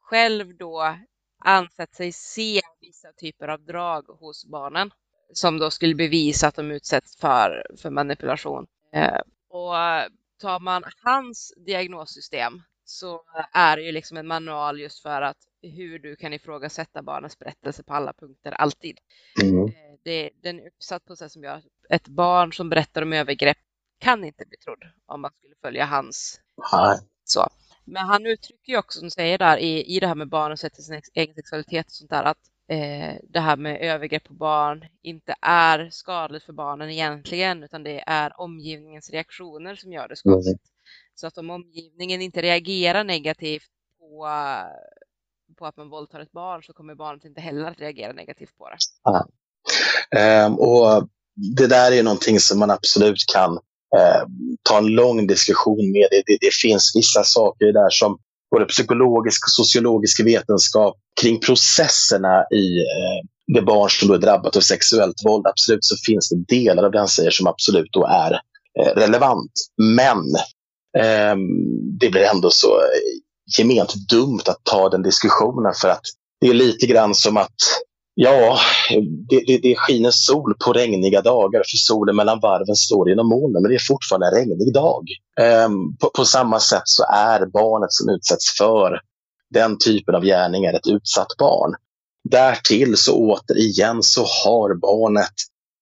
själv 0.10 0.58
då 0.58 0.97
ansett 1.45 1.95
sig 1.95 2.12
se 2.12 2.62
vissa 2.82 3.14
typer 3.14 3.47
av 3.47 3.66
drag 3.66 4.08
hos 4.08 4.45
barnen 4.45 4.91
som 5.34 5.60
då 5.60 5.72
skulle 5.72 5.95
bevisa 5.95 6.47
att 6.47 6.55
de 6.55 6.72
utsätts 6.72 7.18
för, 7.18 7.66
för 7.82 7.89
manipulation. 7.89 8.68
Eh, 8.93 9.20
och 9.49 9.74
tar 10.41 10.60
man 10.60 10.84
hans 11.03 11.53
diagnossystem 11.66 12.62
så 12.86 13.22
är 13.53 13.78
det 13.78 13.84
ju 13.84 13.91
liksom 13.91 14.18
en 14.18 14.28
manual 14.28 14.80
just 14.80 15.01
för 15.01 15.22
att 15.22 15.38
hur 15.62 15.99
du 15.99 16.16
kan 16.16 16.34
ifrågasätta 16.34 17.01
barnens 17.01 17.39
berättelse 17.39 17.84
på 17.84 17.93
alla 17.93 18.14
punkter, 18.14 18.51
alltid. 18.51 18.97
Mm. 19.43 19.66
Eh, 19.66 19.72
det, 20.03 20.30
den 20.43 20.60
är 20.60 20.68
uppsatt 20.68 21.05
på 21.05 21.16
sätt 21.16 21.32
som 21.32 21.43
gör 21.43 21.55
att 21.55 21.64
ett 21.89 22.08
barn 22.08 22.53
som 22.53 22.70
berättar 22.70 23.01
om 23.01 23.14
övergrepp 23.14 23.58
kan 23.99 24.24
inte 24.24 24.45
bli 24.45 24.58
trodd 24.58 24.84
om 25.05 25.22
man 25.22 25.32
skulle 25.38 25.55
följa 25.62 25.86
hans. 25.86 26.41
Nej. 26.72 26.97
Så. 27.24 27.49
Men 27.88 28.06
han 28.06 28.26
uttrycker 28.26 28.72
ju 28.72 28.78
också, 28.78 29.00
som 29.00 29.12
säger 29.12 29.38
där, 29.38 29.58
i, 29.58 29.96
i 29.96 30.00
det 30.00 30.08
här 30.08 30.16
med 30.16 30.30
barn 30.30 30.52
och 30.52 30.60
sätter 30.60 30.82
sin 30.82 31.02
egen 31.14 31.36
sexualitet 31.36 31.86
och 31.86 31.92
sånt 31.92 32.10
där, 32.10 32.24
att 32.24 32.38
eh, 32.68 33.16
det 33.30 33.40
här 33.40 33.58
med 33.58 33.82
övergrepp 33.82 34.24
på 34.24 34.34
barn 34.34 34.86
inte 35.02 35.36
är 35.42 35.90
skadligt 35.90 36.44
för 36.44 36.54
barnen 36.54 36.90
egentligen, 36.90 37.64
utan 37.64 37.84
det 37.84 38.04
är 38.08 38.42
omgivningens 38.42 39.10
reaktioner 39.10 39.76
som 39.76 39.92
gör 39.92 40.08
det 40.08 40.16
skadligt. 40.16 40.48
Mm. 40.48 40.60
Så 41.16 41.28
att 41.28 41.38
om 41.38 41.50
omgivningen 41.50 42.22
inte 42.22 42.42
reagerar 42.42 43.04
negativt 43.04 43.70
på, 44.00 44.28
på 45.58 45.66
att 45.66 45.78
man 45.78 45.90
våldtar 45.90 46.20
ett 46.20 46.32
barn 46.32 46.64
så 46.64 46.74
kommer 46.74 46.96
barnet 46.96 47.26
inte 47.26 47.42
heller 47.42 47.66
att 47.66 47.80
reagera 47.80 48.14
negativt 48.14 48.58
på 48.58 48.70
det. 48.70 48.78
Ja. 49.04 49.28
Um, 50.46 50.60
och 50.60 51.10
det 51.58 51.68
där 51.68 51.92
är 51.92 52.04
någonting 52.04 52.40
som 52.40 52.60
man 52.60 52.72
absolut 52.72 53.26
kan 53.34 53.60
eh, 53.96 54.22
ta 54.64 54.78
en 54.78 54.88
lång 54.88 55.28
diskussion 55.28 55.92
med. 55.92 56.08
Det, 56.12 56.24
det, 56.26 56.38
det 56.42 56.54
finns 56.62 56.92
vissa 56.96 57.24
saker 57.24 57.66
där 57.66 57.90
som 57.90 58.18
både 58.52 58.66
psykologisk 58.66 59.48
och 59.48 59.52
sociologisk 59.52 60.26
vetenskap 60.26 60.96
kring 61.22 61.40
processerna 61.40 62.46
i 62.52 62.78
eh, 62.80 63.28
det 63.54 63.62
barn 63.62 63.90
som 63.90 64.12
är 64.12 64.18
drabbat 64.18 64.56
av 64.56 64.62
sexuellt 64.62 65.26
våld. 65.26 65.48
Absolut 65.48 65.86
så 65.86 65.96
finns 66.06 66.30
det 66.30 66.56
delar 66.56 66.84
av 66.84 66.92
den 66.92 67.08
säger 67.08 67.32
som 67.32 67.48
absolut 67.48 67.90
då 67.92 68.06
är 68.06 68.32
eh, 68.80 68.94
relevant. 68.96 69.52
Men 69.78 70.20
eh, 70.98 71.36
det 72.00 72.10
blir 72.10 72.24
ändå 72.24 72.50
så 72.52 72.68
eh, 72.68 73.58
gement 73.58 73.94
dumt 74.10 74.42
att 74.46 74.64
ta 74.64 74.90
den 74.90 75.04
diskussionen 75.04 75.74
för 75.82 75.90
att 75.90 76.04
det 76.42 76.48
är 76.48 76.54
lite 76.54 76.88
grann 76.88 77.16
som 77.16 77.38
att 77.38 77.56
Ja, 78.20 78.59
det, 79.30 79.43
det, 79.47 79.57
det 79.57 79.76
skiner 79.76 80.11
sol 80.11 80.53
på 80.65 80.74
regniga 80.74 81.22
dagar 81.22 81.59
för 81.59 81.78
solen 81.78 82.15
mellan 82.15 82.39
varven 82.39 82.76
står 82.76 83.09
genom 83.09 83.30
molnen 83.30 83.61
men 83.61 83.70
det 83.70 83.76
är 83.76 83.88
fortfarande 83.88 84.28
en 84.28 84.34
regnig 84.34 84.74
dag. 84.74 85.03
Um, 85.65 85.97
på, 85.97 86.09
på, 86.09 86.26
samma 86.26 86.59
sätt 86.59 86.82
så 86.86 87.03
är 87.03 87.45
barnet 87.45 87.93
som 87.93 88.09
utsätts 88.09 88.57
för 88.57 89.01
den 89.53 89.78
typen 89.78 90.15
av 90.15 90.24
gärningar 90.24 90.74
ett 90.74 90.88
utsatt 90.88 91.28
barn. 91.38 91.76
Därtill 92.30 92.97
så 92.97 93.18
återigen 93.18 94.03
så 94.03 94.22
har 94.22 94.76
barnet 94.76 95.34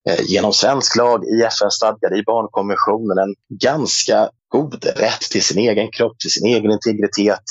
eh, 0.09 0.25
genom 0.25 0.53
svensk 0.53 0.95
lag, 0.95 1.23
i 1.25 1.41
FN-stadgar, 1.41 2.19
i 2.19 2.23
barnkonventionen 2.23 3.17
en 3.17 3.35
ganska 3.61 4.29
god 4.55 4.85
rätt 4.85 5.21
till 5.31 5.43
sin 5.43 5.59
egen 5.59 5.91
kropp, 5.91 6.19
till 6.19 6.31
sin 6.31 6.47
egen 6.47 6.71
integritet. 6.71 7.43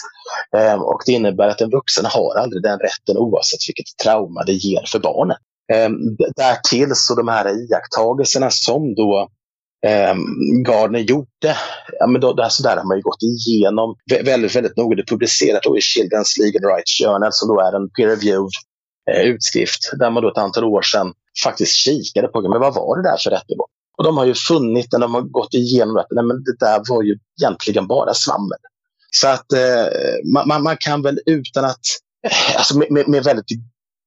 Eh, 0.56 0.74
och 0.74 1.02
det 1.06 1.12
innebär 1.12 1.48
att 1.48 1.60
en 1.60 1.70
vuxen 1.70 2.04
har 2.04 2.34
aldrig 2.36 2.62
den 2.62 2.78
rätten 2.78 3.16
oavsett 3.16 3.68
vilket 3.68 3.96
trauma 4.02 4.44
det 4.44 4.52
ger 4.52 4.84
för 4.92 4.98
barnet. 4.98 5.38
Eh, 5.72 5.90
därtill 6.36 6.92
så 6.94 7.14
de 7.14 7.28
här 7.28 7.46
iakttagelserna 7.48 8.50
som 8.50 8.94
då 8.94 9.28
eh, 9.86 10.14
Gardner 10.66 11.00
gjorde, 11.00 11.56
ja, 11.98 12.06
men 12.06 12.20
då, 12.20 12.42
alltså 12.42 12.62
där 12.62 12.76
har 12.76 12.84
man 12.84 12.96
ju 12.96 13.02
gått 13.02 13.22
igenom 13.22 13.96
väldigt, 14.24 14.56
väldigt 14.56 14.76
noga. 14.76 14.96
Det 14.96 15.06
publicerat 15.06 15.62
då 15.62 15.76
i 15.78 15.80
Children's 15.80 16.32
Legal 16.40 16.70
Rights 16.74 16.98
Journal 16.98 17.32
som 17.32 17.48
då 17.48 17.60
är 17.60 17.72
en 17.76 17.88
peer-reviewed 17.90 18.56
eh, 19.10 19.22
utskrift 19.22 19.90
där 19.98 20.10
man 20.10 20.22
då 20.22 20.28
ett 20.30 20.38
antal 20.38 20.64
år 20.64 20.82
sedan 20.82 21.12
faktiskt 21.44 21.74
kikade 21.74 22.28
på 22.28 22.48
men 22.48 22.60
vad 22.60 22.74
var 22.74 22.96
det 22.96 23.08
där 23.10 23.16
för 23.24 23.30
rättegång. 23.30 23.73
Och 23.98 24.04
de 24.04 24.16
har 24.16 24.24
ju 24.24 24.34
funnit 24.34 24.92
när 24.92 24.98
de 24.98 25.14
har 25.14 25.22
gått 25.22 25.54
igenom 25.54 25.96
att 25.96 26.06
nej, 26.10 26.24
men 26.24 26.44
det 26.44 26.56
där 26.58 26.82
var 26.88 27.02
ju 27.02 27.18
egentligen 27.40 27.86
bara 27.86 28.14
svammel. 28.14 28.58
Så 29.10 29.28
att 29.28 29.52
eh, 29.52 29.86
man, 30.46 30.62
man, 30.62 30.76
kan 30.76 31.02
väl 31.02 31.18
utan 31.26 31.64
att, 31.64 31.80
alltså 32.56 32.78
med, 32.78 33.08
med 33.08 33.24
väldigt 33.24 33.46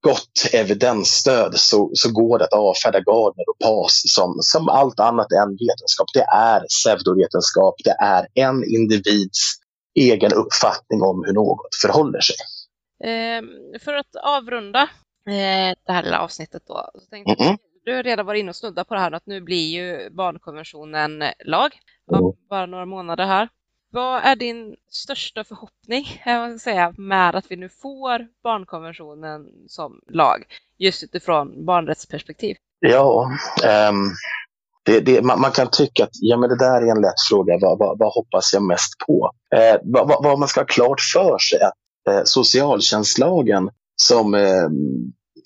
gott 0.04 0.50
evidensstöd 0.52 1.52
så, 1.56 1.90
så 1.94 2.12
går 2.12 2.38
det 2.38 2.44
att 2.44 2.52
avfärda 2.52 3.00
Gardner 3.00 3.48
och 3.48 3.58
Paas 3.64 4.02
som, 4.06 4.38
som 4.40 4.68
allt 4.68 5.00
annat 5.00 5.32
än 5.32 5.50
vetenskap. 5.50 6.08
Det 6.14 6.26
är 6.34 6.60
pseudovetenskap. 6.60 7.74
Det 7.84 7.96
är 8.00 8.26
en 8.34 8.64
individs 8.64 9.54
egen 9.94 10.32
uppfattning 10.32 11.02
om 11.02 11.24
hur 11.26 11.32
något 11.32 11.74
förhåller 11.82 12.20
sig. 12.20 12.36
Eh, 13.04 13.42
för 13.84 13.94
att 13.94 14.16
avrunda 14.22 14.82
eh, 15.28 15.74
det 15.86 15.92
här 15.92 16.02
lilla 16.02 16.20
avsnittet 16.20 16.62
då. 16.66 16.90
Så 16.94 17.06
tänkte 17.10 17.32
mm 17.32 17.52
-hmm. 17.52 17.58
Du 17.88 17.94
har 17.94 18.02
redan 18.02 18.26
varit 18.26 18.40
inne 18.40 18.50
och 18.50 18.56
snuddat 18.56 18.88
på 18.88 18.94
det 18.94 19.00
här 19.00 19.12
att 19.12 19.26
nu 19.26 19.40
blir 19.40 19.70
ju 19.70 20.10
barnkonventionen 20.10 21.24
lag 21.44 21.70
om 22.10 22.36
bara 22.50 22.66
några 22.66 22.86
månader 22.86 23.26
här. 23.26 23.48
Vad 23.92 24.22
är 24.22 24.36
din 24.36 24.76
största 24.90 25.44
förhoppning 25.44 26.20
jag 26.24 26.60
säga, 26.60 26.94
med 26.98 27.36
att 27.36 27.50
vi 27.50 27.56
nu 27.56 27.68
får 27.68 28.26
barnkonventionen 28.42 29.46
som 29.68 30.00
lag? 30.08 30.44
Just 30.78 31.02
utifrån 31.02 31.64
barnrättsperspektiv. 31.66 32.56
Ja, 32.80 33.30
um, 33.90 34.10
det, 34.84 35.00
det, 35.00 35.22
man, 35.22 35.40
man, 35.40 35.50
kan 35.50 35.70
tycka 35.70 36.04
att 36.04 36.10
ja, 36.12 36.36
men 36.36 36.48
det 36.48 36.58
där 36.58 36.82
är 36.82 36.90
en 36.90 37.02
lätt 37.02 37.20
fråga. 37.28 37.58
Vad, 37.60 37.78
vad, 37.78 37.98
vad 37.98 38.12
hoppas 38.12 38.52
jag 38.52 38.62
mest 38.62 38.92
på? 39.06 39.30
Eh, 39.54 39.80
vad, 39.82 40.22
vad, 40.22 40.38
man 40.38 40.48
ska 40.48 40.60
ha 40.60 40.66
klart 40.66 41.00
för 41.00 41.38
sig 41.38 41.58
är 41.58 41.66
att 41.66 42.16
eh, 42.16 42.24
socialtjänstlagen 42.24 43.70
som 43.96 44.34
eh, 44.34 44.68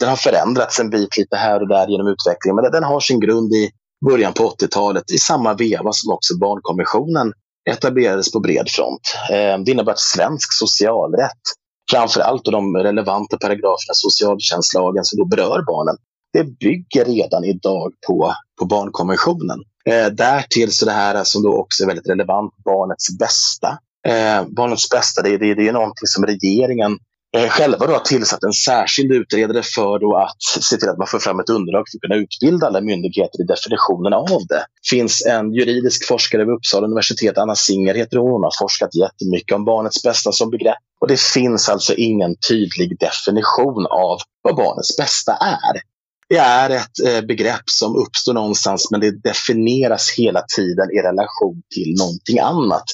den 0.03 0.09
har 0.09 0.17
förändrats 0.17 0.81
en 0.81 0.91
bit 0.91 1.17
lite 1.17 1.37
här 1.37 1.61
och 1.61 1.69
där 1.69 1.89
genom 1.89 2.07
utvecklingen, 2.07 2.57
men 2.57 2.73
den 2.73 2.85
har 2.85 3.01
sin 3.01 3.21
grund 3.21 3.53
i 3.53 3.71
början 4.09 4.33
på 4.33 4.51
80-talet 4.51 5.11
i 5.11 5.19
samma 5.19 5.55
veva 5.55 5.93
som 5.93 6.13
också 6.13 6.39
barnkonventionen 6.39 7.33
etablerades 7.71 8.33
på 8.33 8.41
bred 8.41 8.69
front. 8.69 9.15
Eh, 9.31 9.59
det 9.65 9.71
innebär 9.71 9.93
att 9.93 9.99
svensk 9.99 10.53
socialrätt, 10.53 11.43
framförallt 11.91 12.45
de 12.45 12.77
relevanta 12.77 13.37
paragraferna 13.37 13.93
i 13.93 13.95
socialtjänstlagen 13.95 15.05
som 15.05 15.19
då 15.19 15.25
berör 15.25 15.63
barnen, 15.67 15.97
det 16.33 16.45
bygger 16.45 17.05
redan 17.05 17.45
idag 17.45 17.93
på, 18.07 18.35
på 18.59 18.65
barnkonventionen. 18.65 19.59
Eh, 19.85 20.07
därtill 20.07 20.73
så 20.73 20.85
det 20.85 20.93
här 20.93 21.25
som 21.25 21.43
då 21.43 21.57
också 21.57 21.83
är 21.83 21.87
väldigt 21.87 22.09
relevant, 22.09 22.53
barnets 22.65 23.19
bästa. 23.19 23.69
Eh, 24.07 24.45
barnets 24.49 24.91
bästa, 24.91 25.23
det, 25.23 25.39
det, 25.39 25.55
det 25.55 25.69
är 25.69 25.73
någonting 25.73 26.07
som 26.07 26.27
regeringen 26.27 26.99
Eh, 27.37 27.49
själva 27.49 27.87
då 27.87 27.93
har 27.93 28.01
tillsatt 28.01 28.43
en 28.43 28.53
särskild 28.53 29.13
utredare 29.13 29.63
för 29.63 29.99
då 29.99 30.17
att 30.17 30.63
se 30.63 30.77
till 30.77 30.89
att 30.89 30.99
man 30.99 31.07
får 31.07 31.19
fram 31.19 31.41
ett 31.41 31.51
underlag 31.51 31.85
för 31.91 31.99
att 31.99 32.03
kunna 32.03 32.23
utbilda 32.23 32.67
alla 32.67 32.81
myndigheter 32.81 33.41
i 33.43 33.45
definitionen 33.45 34.13
av 34.13 34.47
det. 34.49 34.55
Det 34.83 34.89
finns 34.91 35.27
en 35.27 35.53
juridisk 35.53 36.09
forskare 36.09 36.45
vid 36.45 36.55
Uppsala 36.55 36.87
universitet, 36.87 37.39
Anna 37.39 37.55
Singer 37.55 37.95
heter 37.95 38.17
hon, 38.17 38.31
hon 38.31 38.43
har 38.43 38.59
forskat 38.59 38.95
jättemycket 38.95 39.55
om 39.55 39.65
barnets 39.65 40.03
bästa 40.03 40.33
som 40.33 40.51
begrepp. 40.51 40.79
Och 41.01 41.09
det 41.09 41.21
finns 41.21 41.69
alltså 41.69 41.95
ingen 41.95 42.37
tydlig 42.49 42.99
definition 42.99 43.87
av 43.87 44.19
vad 44.43 44.57
barnets 44.57 44.97
bästa 44.97 45.33
är. 45.33 45.83
Det 46.29 46.39
är 46.39 46.71
ett 46.71 46.99
eh, 47.07 47.21
begrepp 47.21 47.71
som 47.71 47.97
uppstår 47.97 48.35
någonstans 48.35 48.91
men 48.91 49.01
det 49.01 49.23
definieras 49.23 50.15
hela 50.19 50.43
tiden 50.57 50.91
i 50.91 50.99
relation 51.03 51.63
till 51.75 51.95
någonting 51.99 52.39
annat. 52.39 52.85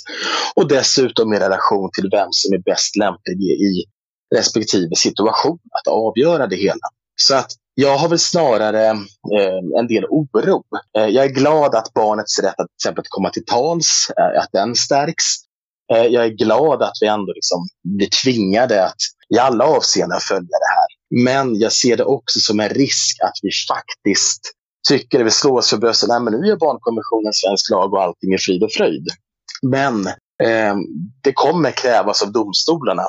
Och 0.54 0.68
dessutom 0.68 1.32
i 1.32 1.38
relation 1.38 1.90
till 1.92 2.08
vem 2.12 2.28
som 2.30 2.54
är 2.54 2.58
bäst 2.58 2.96
lämplig 2.96 3.40
i 3.42 3.84
respektive 4.36 4.96
situation 4.96 5.58
att 5.70 5.88
avgöra 5.88 6.46
det 6.46 6.56
hela. 6.56 6.88
Så 7.20 7.34
att 7.34 7.52
jag 7.74 7.98
har 7.98 8.08
väl 8.08 8.18
snarare 8.18 8.86
eh, 8.86 9.78
en 9.78 9.86
del 9.86 10.04
oro. 10.04 10.64
Eh, 10.98 11.06
jag 11.06 11.24
är 11.24 11.28
glad 11.28 11.74
att 11.74 11.92
barnets 11.92 12.38
rätt 12.38 12.60
att 12.60 12.66
till 12.68 12.88
exempel 12.88 13.04
komma 13.08 13.30
till 13.30 13.44
tals, 13.44 14.10
eh, 14.18 14.42
att 14.42 14.48
den 14.52 14.74
stärks. 14.74 15.24
Eh, 15.92 16.06
jag 16.06 16.24
är 16.24 16.28
glad 16.28 16.82
att 16.82 16.98
vi 17.00 17.06
ändå 17.06 17.32
liksom 17.32 17.66
blir 17.84 18.08
tvingade 18.22 18.84
att 18.84 18.96
i 19.34 19.38
alla 19.38 19.64
avseenden 19.64 20.20
följa 20.20 20.40
det 20.48 20.70
här. 20.76 21.24
Men 21.24 21.58
jag 21.58 21.72
ser 21.72 21.96
det 21.96 22.04
också 22.04 22.40
som 22.40 22.60
en 22.60 22.68
risk 22.68 23.16
att 23.22 23.38
vi 23.42 23.50
faktiskt 23.68 24.40
tycker, 24.88 25.24
vi 25.24 25.30
slår 25.30 25.58
oss 25.58 25.70
för 25.70 25.76
bröstet, 25.76 26.08
nej 26.08 26.20
men 26.20 26.32
nu 26.32 26.50
är 26.50 26.56
barnkonventionen 26.56 27.32
svensk 27.32 27.70
lag 27.70 27.92
och 27.92 28.02
allting 28.02 28.32
är 28.32 28.38
frid 28.38 28.62
och 28.62 28.72
fröjd. 28.72 29.08
Men 29.62 30.06
eh, 30.42 30.76
det 31.22 31.32
kommer 31.32 31.70
krävas 31.70 32.22
av 32.22 32.32
domstolarna 32.32 33.02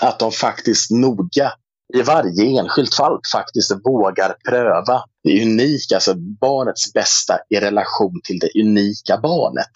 att 0.00 0.18
de 0.18 0.32
faktiskt 0.32 0.90
noga 0.90 1.52
i 1.94 2.02
varje 2.02 2.60
enskilt 2.60 2.94
fall 2.94 3.20
faktiskt 3.32 3.72
vågar 3.84 4.36
pröva 4.48 5.04
det 5.24 5.42
unika, 5.42 5.94
alltså 5.94 6.14
barnets 6.40 6.92
bästa 6.92 7.38
i 7.50 7.60
relation 7.60 8.20
till 8.24 8.38
det 8.38 8.60
unika 8.60 9.18
barnet. 9.22 9.70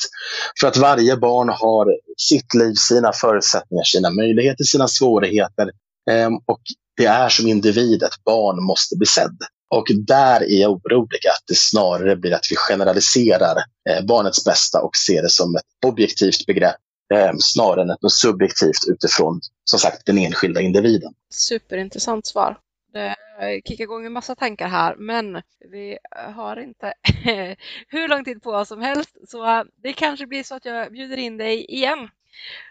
För 0.61 0.69
att 0.69 0.77
varje 0.77 1.17
barn 1.17 1.49
har 1.49 1.87
sitt 2.17 2.55
liv, 2.55 2.75
sina 2.75 3.13
förutsättningar, 3.13 3.85
sina 3.85 4.11
möjligheter, 4.11 4.65
sina 4.65 4.89
svårigheter. 4.89 5.71
Ehm, 6.11 6.35
och 6.35 6.61
det 6.97 7.07
är 7.07 7.29
som 7.29 7.47
individ 7.49 8.03
ett 8.03 8.25
barn 8.25 8.65
måste 8.65 8.97
bli 8.97 9.07
sedd. 9.07 9.39
Och 9.75 9.87
där 10.07 10.41
är 10.41 10.61
jag 10.61 10.71
orolig 10.71 11.27
att 11.27 11.43
det 11.47 11.57
snarare 11.57 12.17
blir 12.17 12.35
att 12.35 12.47
vi 12.51 12.57
generaliserar 12.57 13.57
eh, 13.91 14.05
barnets 14.05 14.45
bästa 14.45 14.83
och 14.83 14.97
ser 14.97 15.23
det 15.23 15.31
som 15.31 15.57
ett 15.57 15.87
objektivt 15.87 16.47
begrepp 16.47 16.77
eh, 17.15 17.33
snarare 17.41 17.83
än 17.83 17.91
ett 17.91 17.99
subjektivt 18.11 18.89
utifrån 18.89 19.41
som 19.65 19.79
sagt 19.79 20.07
den 20.07 20.19
enskilda 20.19 20.61
individen. 20.61 21.15
Superintressant 21.31 22.27
svar. 22.27 22.59
Det 22.93 23.17
kickar 23.65 23.85
igång 23.85 24.07
en 24.07 24.13
massa 24.13 24.35
tankar 24.35 24.69
här, 24.69 24.97
men 24.97 25.43
vi 25.71 25.99
har 26.35 26.57
inte 26.57 26.95
hur 27.89 28.09
lång 28.09 28.25
tid 28.25 28.43
på 28.43 28.51
oss 28.51 28.69
som 28.69 28.81
helst, 28.81 29.17
så 29.29 29.65
det 29.83 29.93
kanske 29.93 30.27
blir 30.27 30.43
så 30.43 30.55
att 30.55 30.65
jag 30.65 30.93
bjuder 30.93 31.17
in 31.17 31.37
dig 31.37 31.65
igen. 31.65 32.09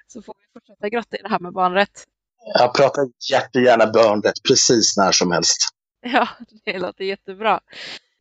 Så 0.08 0.22
får 0.22 0.36
vi 0.40 0.54
fortsätta 0.54 0.90
grotta 0.90 1.18
i 1.18 1.22
det 1.22 1.30
här 1.30 1.40
med 1.40 1.54
barnrätt. 1.54 2.04
Jag 2.54 2.74
pratar 2.74 3.10
jättegärna 3.32 3.88
barnrätt 3.88 4.44
precis 4.48 4.98
när 4.98 5.12
som 5.12 5.32
helst. 5.32 5.58
Ja, 6.02 6.28
det 6.66 6.80
låter 6.80 7.04
jättebra. 7.04 7.60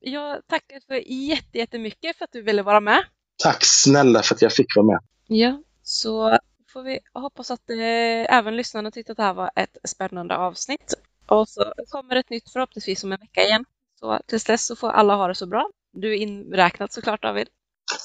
Jag 0.00 0.46
tackar 0.46 0.80
för 0.86 1.12
jättemycket 1.56 2.16
för 2.16 2.24
att 2.24 2.32
du 2.32 2.42
ville 2.42 2.62
vara 2.62 2.80
med. 2.80 3.04
Tack 3.42 3.64
snälla 3.64 4.22
för 4.22 4.34
att 4.34 4.42
jag 4.42 4.52
fick 4.52 4.76
vara 4.76 4.86
med. 4.86 5.00
Ja, 5.26 5.62
så 5.88 6.38
får 6.72 6.82
vi 6.82 6.98
hoppas 7.14 7.50
att 7.50 7.70
eh, 7.70 8.36
även 8.36 8.56
lyssnarna 8.56 8.90
tyckte 8.90 9.12
att 9.12 9.16
det 9.16 9.22
här 9.22 9.34
var 9.34 9.50
ett 9.56 9.76
spännande 9.84 10.36
avsnitt. 10.36 10.94
Och 11.26 11.48
så 11.48 11.72
kommer 11.88 12.16
ett 12.16 12.30
nytt 12.30 12.52
förhoppningsvis 12.52 13.04
om 13.04 13.12
en 13.12 13.20
vecka 13.20 13.40
igen. 13.40 13.64
Så 14.00 14.20
tills 14.26 14.44
dess 14.44 14.66
så 14.66 14.76
får 14.76 14.90
alla 14.90 15.14
ha 15.14 15.28
det 15.28 15.34
så 15.34 15.46
bra. 15.46 15.70
Du 15.92 16.12
är 16.12 16.16
inräknad 16.16 16.92
såklart 16.92 17.22
David. 17.22 17.48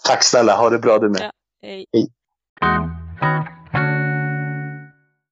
Tack 0.04 0.24
snälla, 0.24 0.56
ha 0.56 0.70
det 0.70 0.80
bra 0.80 1.00
du 1.00 1.10
med. 1.10 1.22
Ja, 1.22 1.32
hej. 1.62 1.86
hej. 1.94 2.12